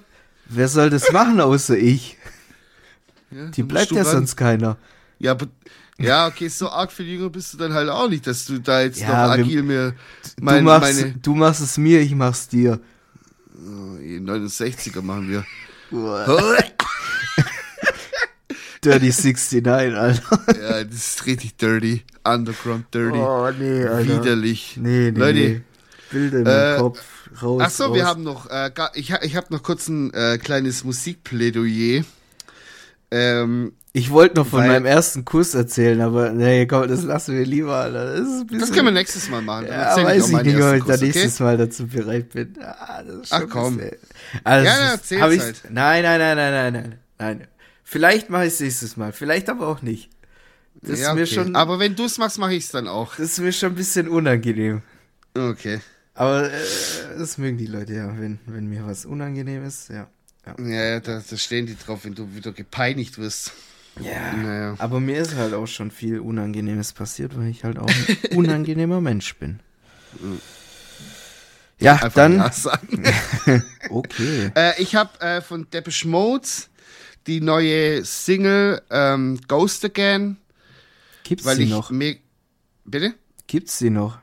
Wer 0.49 0.67
soll 0.67 0.89
das 0.89 1.11
machen 1.11 1.39
außer 1.41 1.77
ich? 1.77 2.17
Ja, 3.31 3.45
Die 3.47 3.63
bleibt 3.63 3.91
ja 3.91 4.03
ran. 4.03 4.11
sonst 4.11 4.35
keiner. 4.35 4.77
Ja, 5.19 5.31
aber. 5.31 5.47
Ja, 5.99 6.27
okay, 6.27 6.47
so 6.47 6.69
arg 6.69 6.91
viel 6.91 7.07
jünger 7.07 7.29
bist 7.29 7.53
du 7.53 7.57
dann 7.57 7.73
halt 7.73 7.89
auch 7.89 8.07
nicht, 8.07 8.27
dass 8.27 8.45
du 8.45 8.59
da 8.59 8.81
jetzt 8.81 8.99
Ja, 8.99 9.07
noch 9.27 9.33
agil 9.33 9.63
mir 9.63 9.91
Du, 9.91 10.43
mein, 10.43 10.63
machst, 10.63 10.93
meine 11.01 11.13
du 11.23 11.33
machst 11.33 11.59
es 11.61 11.77
mir, 11.79 12.01
ich 12.01 12.13
mach's 12.13 12.47
dir. 12.47 12.79
oh, 13.55 13.97
69er 13.99 15.01
machen 15.01 15.27
wir. 15.29 15.43
Dirty 18.83 19.07
69, 19.11 19.67
Alter. 19.67 20.21
ja, 20.61 20.83
das 20.83 20.95
ist 20.95 21.25
richtig 21.25 21.57
dirty. 21.57 22.03
Underground 22.23 22.85
dirty. 22.93 23.17
Oh, 23.17 23.49
nee, 23.57 23.83
Alter. 23.85 24.21
Widerlich. 24.21 24.77
Nee, 24.79 25.11
nee, 25.11 25.19
Leute, 25.19 25.39
nee. 25.39 25.61
Bilder 26.11 26.39
in 26.39 26.45
äh, 26.47 26.79
Kopf. 26.79 27.01
Raus, 27.41 27.61
Ach 27.65 27.69
so, 27.69 27.85
raus. 27.85 27.95
wir 27.95 28.05
haben 28.05 28.23
noch, 28.23 28.49
äh, 28.49 28.71
ich, 28.95 29.11
ich 29.21 29.35
habe 29.35 29.47
noch 29.49 29.63
kurz 29.63 29.87
ein 29.87 30.13
äh, 30.13 30.37
kleines 30.37 30.83
Musikplädoyer. 30.83 32.03
Ähm, 33.11 33.73
Ich 33.93 34.11
wollte 34.11 34.35
noch 34.35 34.47
von 34.47 34.59
Weil- 34.59 34.67
meinem 34.69 34.85
ersten 34.85 35.23
Kuss 35.25 35.53
erzählen, 35.55 36.01
aber 36.01 36.31
nee, 36.31 36.65
komm, 36.67 36.87
das 36.87 37.03
lassen 37.03 37.35
wir 37.37 37.45
lieber, 37.45 37.75
Alter. 37.75 38.17
Das, 38.17 38.43
bisschen, 38.45 38.59
Das 38.59 38.71
können 38.71 38.85
wir 38.85 38.91
nächstes 38.91 39.29
Mal 39.29 39.41
machen. 39.41 39.67
Ja, 39.67 39.95
weiß 39.95 40.29
ich 40.29 40.41
nicht, 40.43 40.61
ob 40.61 40.75
ich 40.75 40.83
da 40.83 40.97
nächstes 40.97 41.39
Mal 41.39 41.57
dazu 41.57 41.87
bereit 41.87 42.29
bin. 42.29 42.55
Ah, 42.61 43.03
Ach, 43.29 43.43
komm. 43.49 43.79
Also, 44.43 44.65
Ja, 44.65 44.85
es 44.85 44.91
erzähl's 44.91 45.21
hab 45.21 45.31
ich, 45.31 45.39
halt. 45.41 45.61
Nein, 45.69 46.03
nein, 46.03 46.19
nein, 46.19 46.35
nein, 46.37 46.51
nein, 46.53 46.73
nein, 46.73 46.99
nein. 47.17 47.47
Vielleicht 47.83 48.29
mache 48.29 48.45
ich 48.45 48.53
es 48.53 48.59
nächstes 48.59 48.97
Mal, 48.97 49.13
vielleicht 49.13 49.49
aber 49.49 49.67
auch 49.67 49.81
nicht. 49.81 50.09
Das 50.81 50.99
ja, 50.99 51.09
ist 51.09 51.15
mir 51.15 51.21
okay. 51.23 51.33
schon, 51.33 51.55
Aber 51.55 51.79
wenn 51.79 51.95
du 51.95 52.05
es 52.05 52.17
machst, 52.19 52.37
mache 52.37 52.53
ich 52.53 52.65
es 52.65 52.71
dann 52.71 52.87
auch. 52.87 53.15
das 53.15 53.31
ist 53.31 53.39
mir 53.39 53.51
schon 53.53 53.69
ein 53.71 53.75
bisschen 53.75 54.07
unangenehm. 54.09 54.81
Okay. 55.35 55.79
Aber 56.17 56.51
äh, 56.51 56.59
das 57.17 57.37
mögen 57.37 57.57
die 57.57 57.67
Leute 57.67 57.93
ja, 57.93 58.19
wenn, 58.19 58.39
wenn 58.47 58.67
mir 58.67 58.85
was 58.85 59.05
unangenehm 59.05 59.63
ist, 59.63 59.89
ja. 59.89 60.07
Ja. 60.45 60.65
Ja, 60.65 60.99
da, 60.99 61.21
da 61.29 61.37
stehen 61.37 61.67
die 61.67 61.77
drauf, 61.77 62.05
wenn 62.05 62.15
du 62.15 62.33
wieder 62.33 62.51
gepeinigt 62.51 63.17
wirst. 63.17 63.51
ja. 64.01 64.33
Naja. 64.33 64.75
Aber 64.79 64.99
mir 64.99 65.19
ist 65.19 65.35
halt 65.35 65.53
auch 65.53 65.67
schon 65.67 65.91
viel 65.91 66.19
Unangenehmes 66.19 66.93
passiert, 66.93 67.37
weil 67.37 67.47
ich 67.47 67.63
halt 67.63 67.77
auch 67.77 67.87
ein 67.87 68.17
unangenehmer 68.37 68.99
Mensch 68.99 69.35
bin. 69.35 69.59
Ja, 71.79 71.93
Einfach 71.93 72.13
dann, 72.13 72.37
Ja 72.39 72.51
sagen. 72.51 73.03
okay. 73.89 74.51
äh, 74.55 74.81
ich 74.81 74.95
habe 74.95 75.19
äh, 75.21 75.41
von 75.41 75.69
Depeche 75.69 76.07
Mode 76.07 76.47
die 77.27 77.41
neue 77.41 78.03
Single 78.05 78.81
ähm, 78.89 79.39
Ghost 79.47 79.85
Again, 79.85 80.37
Gibt's 81.23 81.45
weil 81.45 81.57
sie 81.57 81.65
noch? 81.65 81.91
Bitte? 82.85 83.13
Gibt's 83.45 83.77
sie 83.77 83.89
noch? 83.91 84.17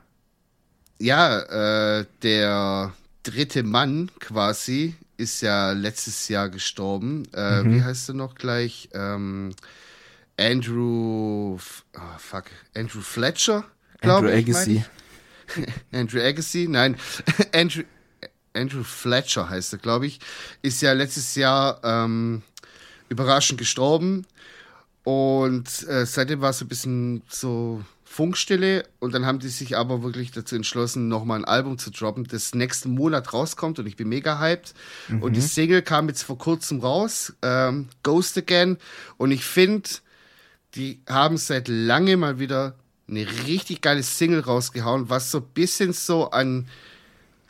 Ja, 0.99 1.99
äh, 1.99 2.05
der 2.23 2.93
dritte 3.23 3.63
Mann 3.63 4.11
quasi 4.19 4.95
ist 5.17 5.41
ja 5.41 5.71
letztes 5.71 6.27
Jahr 6.29 6.49
gestorben. 6.49 7.23
Äh, 7.33 7.63
Mhm. 7.63 7.73
Wie 7.75 7.83
heißt 7.83 8.09
er 8.09 8.15
noch 8.15 8.35
gleich? 8.35 8.89
Ähm, 8.93 9.53
Andrew, 10.37 11.57
ah, 11.93 12.17
fuck, 12.17 12.45
Andrew 12.75 13.01
Fletcher, 13.01 13.63
glaube 14.01 14.27
Andrew 14.27 14.37
ich. 14.39 14.47
mein 14.47 14.55
Agassi. 14.55 14.83
ich. 15.55 15.67
Andrew 15.97 16.21
Agassi, 16.21 16.67
nein, 16.69 16.97
Andrew, 17.53 17.83
Andrew 18.53 18.83
Fletcher 18.83 19.49
heißt 19.49 19.73
er, 19.73 19.79
glaube 19.79 20.07
ich, 20.07 20.19
ist 20.61 20.81
ja 20.81 20.93
letztes 20.93 21.35
Jahr 21.35 21.79
ähm, 21.83 22.41
überraschend 23.09 23.59
gestorben. 23.59 24.25
Und 25.03 25.87
äh, 25.87 26.05
seitdem 26.05 26.41
war 26.41 26.49
es 26.49 26.61
ein 26.61 26.67
bisschen 26.67 27.21
so 27.29 27.83
Funkstille. 28.15 28.85
Und 28.99 29.13
dann 29.13 29.25
haben 29.25 29.39
die 29.39 29.49
sich 29.49 29.75
aber 29.75 30.01
wirklich 30.01 30.31
dazu 30.31 30.55
entschlossen, 30.55 31.09
nochmal 31.09 31.39
ein 31.39 31.45
Album 31.45 31.77
zu 31.77 31.91
droppen, 31.91 32.23
das 32.23 32.55
nächsten 32.55 32.91
Monat 32.91 33.33
rauskommt. 33.33 33.77
Und 33.77 33.87
ich 33.87 33.97
bin 33.97 34.07
mega 34.07 34.39
hyped. 34.39 34.73
Und 35.19 35.35
die 35.35 35.41
Single 35.41 35.81
kam 35.81 36.07
jetzt 36.07 36.23
vor 36.23 36.37
kurzem 36.37 36.79
raus, 36.79 37.33
ähm, 37.41 37.89
Ghost 38.03 38.37
Again. 38.37 38.77
Und 39.17 39.31
ich 39.31 39.43
finde, 39.43 39.89
die 40.75 41.01
haben 41.09 41.35
seit 41.35 41.67
lange 41.67 42.15
mal 42.15 42.39
wieder 42.39 42.75
eine 43.09 43.27
richtig 43.45 43.81
geile 43.81 44.01
Single 44.01 44.39
rausgehauen, 44.39 45.09
was 45.09 45.29
so 45.29 45.39
ein 45.39 45.47
bisschen 45.53 45.91
so 45.91 46.31
an 46.31 46.67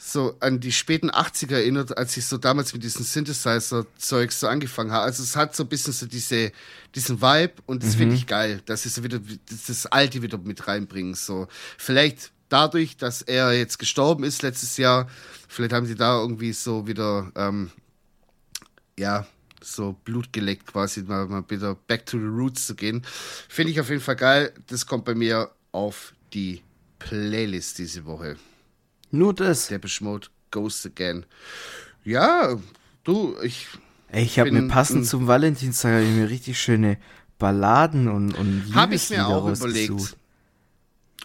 so 0.06 0.36
an 0.39 0.60
die 0.60 0.72
späten 0.72 1.10
80er 1.10 1.56
erinnert, 1.56 1.97
als 1.97 2.16
ich 2.16 2.26
so 2.28 2.38
damals 2.38 2.74
mit 2.74 2.84
diesem 2.84 3.03
Synthesizer-Zeugs 3.03 4.39
so 4.39 4.47
angefangen 4.47 4.91
habe. 4.91 5.03
Also 5.03 5.24
es 5.24 5.36
hat 5.36 5.56
so 5.56 5.64
ein 5.64 5.70
bisschen 5.70 5.93
so 5.93 6.06
diese, 6.06 6.51
diesen 6.93 7.22
Vibe 7.22 7.53
und 7.66 7.84
das 7.84 7.95
finde 7.95 8.16
ich 8.16 8.28
geil, 8.28 8.62
dass 8.68 8.84
sie 8.84 8.89
so 8.89 9.03
wieder 9.03 9.20
das, 9.20 9.66
das 9.66 9.86
Alte 9.88 10.22
wieder 10.22 10.38
mit 10.38 10.68
reinbringen. 10.68 11.16
So 11.16 11.47
vielleicht 11.78 12.32
dadurch, 12.49 12.97
dass 12.97 13.24
er 13.24 13.53
jetzt 13.53 13.80
gestorben 13.80 14.24
ist 14.24 14.43
letztes 14.43 14.78
Jahr, 14.78 15.10
vielleicht 15.47 15.74
haben 15.74 15.88
sie 15.88 15.95
da 15.95 16.20
irgendwie 16.22 16.53
so 16.53 16.86
wieder 16.86 17.32
ähm, 17.36 17.72
ja 18.99 19.26
so 19.60 19.93
Blut 20.03 20.32
geleckt 20.32 20.68
quasi, 20.68 21.01
mal, 21.01 21.26
mal 21.26 21.43
wieder 21.49 21.74
back 21.74 22.06
to 22.06 22.20
the 22.20 22.26
roots 22.26 22.68
zu 22.68 22.76
gehen. 22.76 23.01
Finde 23.49 23.72
ich 23.72 23.80
auf 23.80 23.89
jeden 23.89 24.01
Fall 24.01 24.16
geil. 24.16 24.53
Das 24.68 24.86
kommt 24.86 25.06
bei 25.06 25.16
mir 25.16 25.49
auf 25.72 26.14
die 26.32 26.62
Playlist 26.99 27.80
diese 27.80 28.06
Woche. 28.06 28.38
Nur 29.12 29.34
das. 29.34 29.68
Der 29.68 29.80
Mode 30.01 30.28
Ghost 30.51 30.86
Again. 30.86 31.26
Ja, 32.03 32.58
du, 33.03 33.36
ich. 33.43 33.68
Ey, 34.10 34.24
ich 34.24 34.39
habe 34.39 34.51
mir 34.51 34.68
passend 34.68 35.06
zum 35.06 35.28
Valentinstag 35.28 36.03
mir 36.03 36.30
richtig 36.30 36.60
schöne 36.60 36.97
Balladen 37.39 38.08
und, 38.08 38.34
und 38.34 38.72
Hab 38.74 38.91
ich 38.91 39.10
mir 39.10 39.28
auch 39.28 39.47
überlegt. 39.49 40.16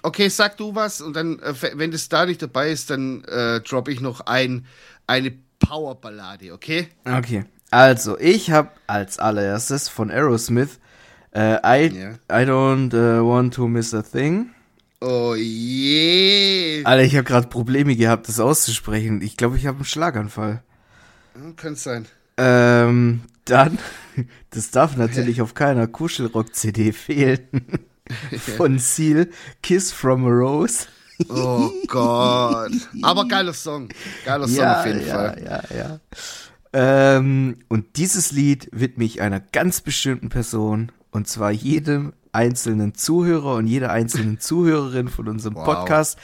Okay, 0.02 0.28
sag 0.28 0.56
du 0.56 0.74
was 0.74 1.00
und 1.00 1.14
dann, 1.14 1.38
äh, 1.40 1.54
wenn 1.74 1.90
das 1.90 2.08
da 2.08 2.24
nicht 2.24 2.40
dabei 2.40 2.70
ist, 2.70 2.88
dann 2.90 3.22
äh, 3.24 3.60
droppe 3.60 3.92
ich 3.92 4.00
noch 4.00 4.22
ein, 4.22 4.66
eine 5.06 5.32
Powerballade, 5.58 6.52
okay? 6.52 6.88
Okay. 7.04 7.44
Also, 7.70 8.18
ich 8.18 8.50
habe 8.50 8.70
als 8.86 9.18
allererstes 9.18 9.88
von 9.88 10.10
Aerosmith 10.10 10.80
äh, 11.32 11.86
I, 11.86 11.94
Ja. 11.94 12.10
I 12.42 12.44
don't 12.44 12.94
äh, 12.94 13.22
want 13.22 13.54
to 13.54 13.68
miss 13.68 13.94
a 13.94 14.02
thing. 14.02 14.50
Oh 15.00 15.34
je. 15.34 16.82
Alter, 16.84 17.04
ich 17.04 17.16
habe 17.16 17.24
gerade 17.24 17.48
Probleme 17.48 17.96
gehabt, 17.96 18.28
das 18.28 18.38
auszusprechen. 18.38 19.22
Ich 19.22 19.36
glaube, 19.36 19.56
ich 19.56 19.66
habe 19.66 19.76
einen 19.76 19.84
Schlaganfall. 19.86 20.62
Hm, 21.34 21.56
Könnte 21.56 21.80
sein. 21.80 22.06
Ähm, 22.36 23.22
dann, 23.44 23.78
das 24.50 24.70
darf 24.70 24.96
natürlich 24.96 25.40
auf 25.40 25.54
keiner 25.54 25.86
Kuschelrock-CD 25.86 26.92
fehlen. 26.92 27.48
Von 28.56 28.78
Seal, 28.78 29.28
Kiss 29.62 29.92
from 29.92 30.26
a 30.26 30.30
Rose. 30.30 30.86
Oh 31.28 31.70
Gott. 31.86 32.72
Aber 33.02 33.28
geiler 33.28 33.52
Song. 33.52 33.88
Geiler 34.24 34.48
Song 34.48 34.64
auf 34.64 34.86
jeden 34.86 35.06
ja, 35.06 35.14
Fall. 35.14 35.42
Ja, 35.44 35.76
ja, 35.76 36.00
ähm, 36.72 37.56
und 37.68 37.96
dieses 37.96 38.32
Lied 38.32 38.68
widme 38.72 39.04
ich 39.04 39.20
einer 39.20 39.40
ganz 39.40 39.80
bestimmten 39.80 40.28
Person. 40.28 40.92
Und 41.10 41.26
zwar 41.28 41.50
jedem 41.50 42.12
einzelnen 42.32 42.94
Zuhörer 42.94 43.54
und 43.54 43.66
jeder 43.66 43.90
einzelnen 43.90 44.38
Zuhörerin 44.40 45.08
von 45.08 45.28
unserem 45.28 45.54
Wow. 45.54 45.64
Podcast. 45.64 46.18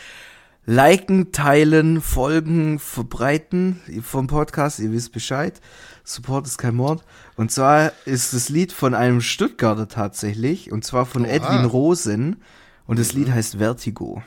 Liken, 0.68 1.30
teilen, 1.30 2.00
folgen, 2.00 2.80
verbreiten 2.80 3.80
vom 4.02 4.26
Podcast. 4.26 4.80
Ihr 4.80 4.90
wisst 4.90 5.12
Bescheid. 5.12 5.60
Support 6.02 6.46
ist 6.46 6.58
kein 6.58 6.74
Mord. 6.74 7.04
Und 7.36 7.52
zwar 7.52 7.92
ist 8.04 8.34
das 8.34 8.48
Lied 8.48 8.72
von 8.72 8.92
einem 8.94 9.20
Stuttgarter 9.20 9.86
tatsächlich. 9.86 10.72
Und 10.72 10.84
zwar 10.84 11.06
von 11.06 11.22
Oha. 11.22 11.30
Edwin 11.30 11.64
Rosen. 11.66 12.42
Und 12.86 12.98
das 12.98 13.12
Lied 13.12 13.30
heißt 13.30 13.56
Vertigo. 13.58 14.24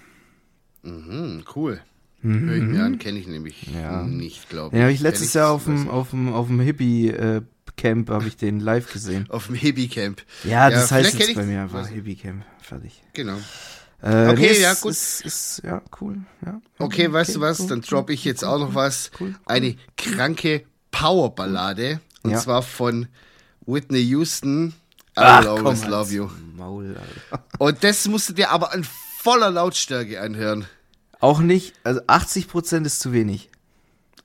Mhm, 0.84 1.44
cool. 1.56 1.82
Hör 2.22 2.56
ich 2.56 2.64
mir 2.64 2.84
an, 2.84 3.00
kenne 3.00 3.18
ich 3.20 3.28
nämlich 3.28 3.68
Ja. 3.74 4.04
nicht, 4.04 4.50
glaube 4.50 4.68
ich. 4.68 4.72
Den 4.74 4.82
habe 4.82 4.92
ich 4.92 5.00
letztes 5.00 5.34
Jahr 5.34 5.52
auf 5.52 5.64
dem, 5.66 5.90
auf 5.90 6.10
dem, 6.10 6.34
auf 6.34 6.48
dem 6.48 6.60
Hippie-Camp 6.60 8.10
habe 8.10 8.28
ich 8.28 8.36
den 8.38 8.60
live 8.60 8.92
gesehen. 8.92 9.26
auf 9.30 9.48
dem 9.48 9.56
Hippie-Camp. 9.56 10.22
Ja, 10.44 10.70
das 10.70 10.92
heißt 10.92 11.12
vielleicht 11.12 11.30
jetzt 11.30 11.36
bei 11.38 11.46
mir 11.46 11.62
einfach 11.62 11.86
weiß- 11.86 11.94
Hippie-Camp. 11.94 12.44
Fertig. 12.62 13.02
Genau. 13.14 13.38
Äh, 14.02 14.30
Okay, 14.30 14.52
nee, 14.54 14.62
ja, 14.62 14.74
gut. 14.76 14.92
Ist, 14.92 15.22
ist, 15.26 15.62
ja, 15.64 15.82
cool. 16.00 16.18
Ja. 16.46 16.62
Okay, 16.78 17.12
weißt 17.12 17.36
du 17.36 17.42
was? 17.42 17.60
cool, 17.62 17.68
Dann 17.68 17.80
cool, 17.80 17.86
droppe 17.90 18.14
ich 18.14 18.24
jetzt 18.26 18.44
auch 18.46 18.60
noch 18.60 18.74
was. 18.76 19.12
cool, 19.20 19.30
cool. 19.30 19.36
Eine 19.46 19.76
kranke 19.98 20.64
Powerballade. 20.92 22.00
Und 22.24 22.32
Ja. 22.32 22.38
zwar 22.40 22.62
von 22.62 23.08
Whitney 23.66 24.00
Houston. 24.02 24.70
I 24.70 25.22
Ach, 25.22 25.42
will 25.44 25.50
komm, 25.50 25.58
always 25.68 25.82
halt's 25.84 25.92
love 25.92 26.14
you. 26.14 26.30
Maul. 26.58 26.96
Und 27.58 27.84
das 27.84 28.08
musst 28.08 28.30
du 28.30 28.34
dir 28.34 28.52
aber 28.52 28.74
in 28.74 28.86
voller 28.86 29.52
Lautstärke 29.52 30.22
anhören. 30.22 30.66
Auch 31.20 31.40
nicht, 31.42 31.74
also 31.84 32.02
80% 32.02 32.86
ist 32.86 33.00
zu 33.02 33.12
wenig. 33.14 33.50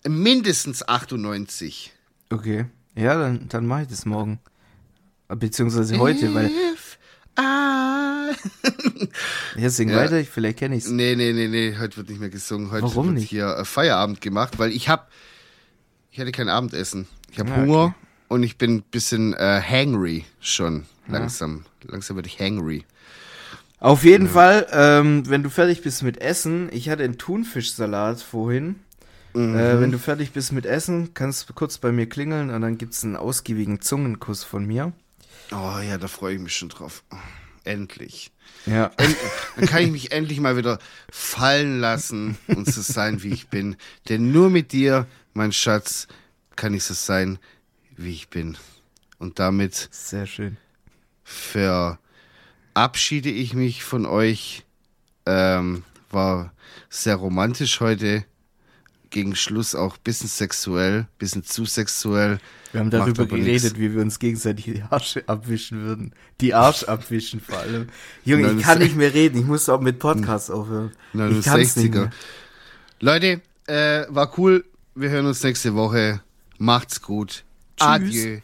Mindestens 0.06 0.86
98. 0.86 1.92
Okay. 2.30 2.66
Ja, 2.94 3.18
dann, 3.18 3.48
dann 3.48 3.66
mache 3.66 3.82
ich 3.82 3.88
das 3.88 4.06
morgen. 4.06 4.38
Beziehungsweise 5.28 5.98
heute, 5.98 6.32
weil. 6.34 6.46
If 6.46 6.98
I... 7.38 8.32
Ja, 9.56 9.70
sing 9.70 9.88
Ja. 9.90 9.96
weiter, 9.96 10.18
ich, 10.20 10.28
vielleicht 10.28 10.58
kenne 10.58 10.76
ich's. 10.76 10.88
Nee, 10.88 11.14
nee, 11.16 11.32
nee, 11.32 11.48
nee, 11.48 11.76
heute 11.78 11.96
wird 11.98 12.08
nicht 12.10 12.20
mehr 12.20 12.30
gesungen. 12.30 12.70
Heute 12.70 12.84
Warum 12.84 13.06
wird 13.06 13.16
nicht? 13.18 13.30
hier 13.30 13.56
äh, 13.56 13.64
Feierabend 13.64 14.20
gemacht, 14.20 14.58
weil 14.58 14.70
ich 14.70 14.88
hab, 14.88 15.10
ich 16.10 16.20
hatte 16.20 16.32
kein 16.32 16.48
Abendessen. 16.48 17.06
Ich 17.32 17.38
habe 17.40 17.50
Ah, 17.52 17.56
Hunger 17.56 17.84
okay. 17.86 17.94
und 18.28 18.42
ich 18.42 18.56
bin 18.58 18.76
ein 18.76 18.82
bisschen 18.82 19.34
äh, 19.34 19.60
hangry 19.66 20.24
schon. 20.40 20.86
Langsam. 21.08 21.64
Langsam 21.82 22.16
werde 22.16 22.28
ich 22.28 22.38
hangry. 22.40 22.84
Auf 23.84 24.02
jeden 24.02 24.30
Fall, 24.30 24.66
ähm, 24.72 25.28
wenn 25.28 25.42
du 25.42 25.50
fertig 25.50 25.82
bist 25.82 26.02
mit 26.02 26.18
Essen, 26.22 26.70
ich 26.72 26.88
hatte 26.88 27.04
einen 27.04 27.18
Thunfischsalat 27.18 28.22
vorhin. 28.22 28.76
Mhm. 29.34 29.54
Äh, 29.54 29.78
wenn 29.78 29.92
du 29.92 29.98
fertig 29.98 30.32
bist 30.32 30.52
mit 30.52 30.64
Essen, 30.64 31.12
kannst 31.12 31.50
du 31.50 31.52
kurz 31.52 31.76
bei 31.76 31.92
mir 31.92 32.08
klingeln 32.08 32.48
und 32.48 32.62
dann 32.62 32.78
gibt's 32.78 33.04
einen 33.04 33.14
ausgiebigen 33.14 33.82
Zungenkuss 33.82 34.42
von 34.42 34.64
mir. 34.64 34.94
Oh 35.52 35.78
ja, 35.86 35.98
da 35.98 36.08
freue 36.08 36.36
ich 36.36 36.40
mich 36.40 36.56
schon 36.56 36.70
drauf. 36.70 37.04
Endlich. 37.64 38.32
Ja. 38.64 38.90
End 38.96 39.16
dann 39.56 39.66
kann 39.66 39.82
ich 39.82 39.90
mich 39.90 40.12
endlich 40.12 40.40
mal 40.40 40.56
wieder 40.56 40.78
fallen 41.10 41.78
lassen 41.78 42.38
und 42.46 42.66
so 42.66 42.80
sein, 42.80 43.22
wie 43.22 43.34
ich 43.34 43.48
bin. 43.48 43.76
Denn 44.08 44.32
nur 44.32 44.48
mit 44.48 44.72
dir, 44.72 45.06
mein 45.34 45.52
Schatz, 45.52 46.08
kann 46.56 46.72
ich 46.72 46.84
so 46.84 46.94
sein, 46.94 47.38
wie 47.98 48.12
ich 48.12 48.30
bin. 48.30 48.56
Und 49.18 49.38
damit 49.38 49.90
Sehr 49.90 50.24
schön. 50.24 50.56
Verabschiede 52.74 53.30
ich 53.30 53.54
mich 53.54 53.84
von 53.84 54.04
euch. 54.04 54.64
Ähm, 55.26 55.84
war 56.10 56.52
sehr 56.90 57.16
romantisch 57.16 57.80
heute. 57.80 58.24
gegen 59.10 59.36
Schluss 59.36 59.76
auch 59.76 59.96
bisschen 59.96 60.28
sexuell, 60.28 61.06
bisschen 61.18 61.44
zu 61.44 61.66
sexuell. 61.66 62.40
Wir 62.72 62.80
haben 62.80 62.90
darüber 62.90 63.26
geredet, 63.26 63.62
nix. 63.62 63.78
wie 63.78 63.94
wir 63.94 64.02
uns 64.02 64.18
gegenseitig 64.18 64.64
die 64.64 64.82
Arsche 64.90 65.22
abwischen 65.28 65.82
würden. 65.82 66.14
Die 66.40 66.52
Arsch 66.52 66.82
abwischen 66.82 67.40
vor 67.40 67.58
allem. 67.58 67.88
Junge, 68.24 68.50
ich 68.54 68.62
kann 68.62 68.80
nicht 68.80 68.96
mehr 68.96 69.14
reden. 69.14 69.38
Ich 69.38 69.46
muss 69.46 69.68
auch 69.68 69.80
mit 69.80 70.00
Podcast 70.00 70.50
aufhören. 70.50 70.90
Ich 71.12 71.44
kann's 71.44 71.76
nicht 71.76 71.94
69er. 71.94 72.00
mehr. 72.00 72.10
Leute, 72.98 73.40
äh, 73.68 74.04
war 74.08 74.36
cool. 74.36 74.64
Wir 74.96 75.10
hören 75.10 75.26
uns 75.26 75.44
nächste 75.44 75.76
Woche. 75.76 76.20
Macht's 76.58 77.00
gut. 77.00 77.44
Tschüss. 77.76 77.86
Adieu. 77.86 78.40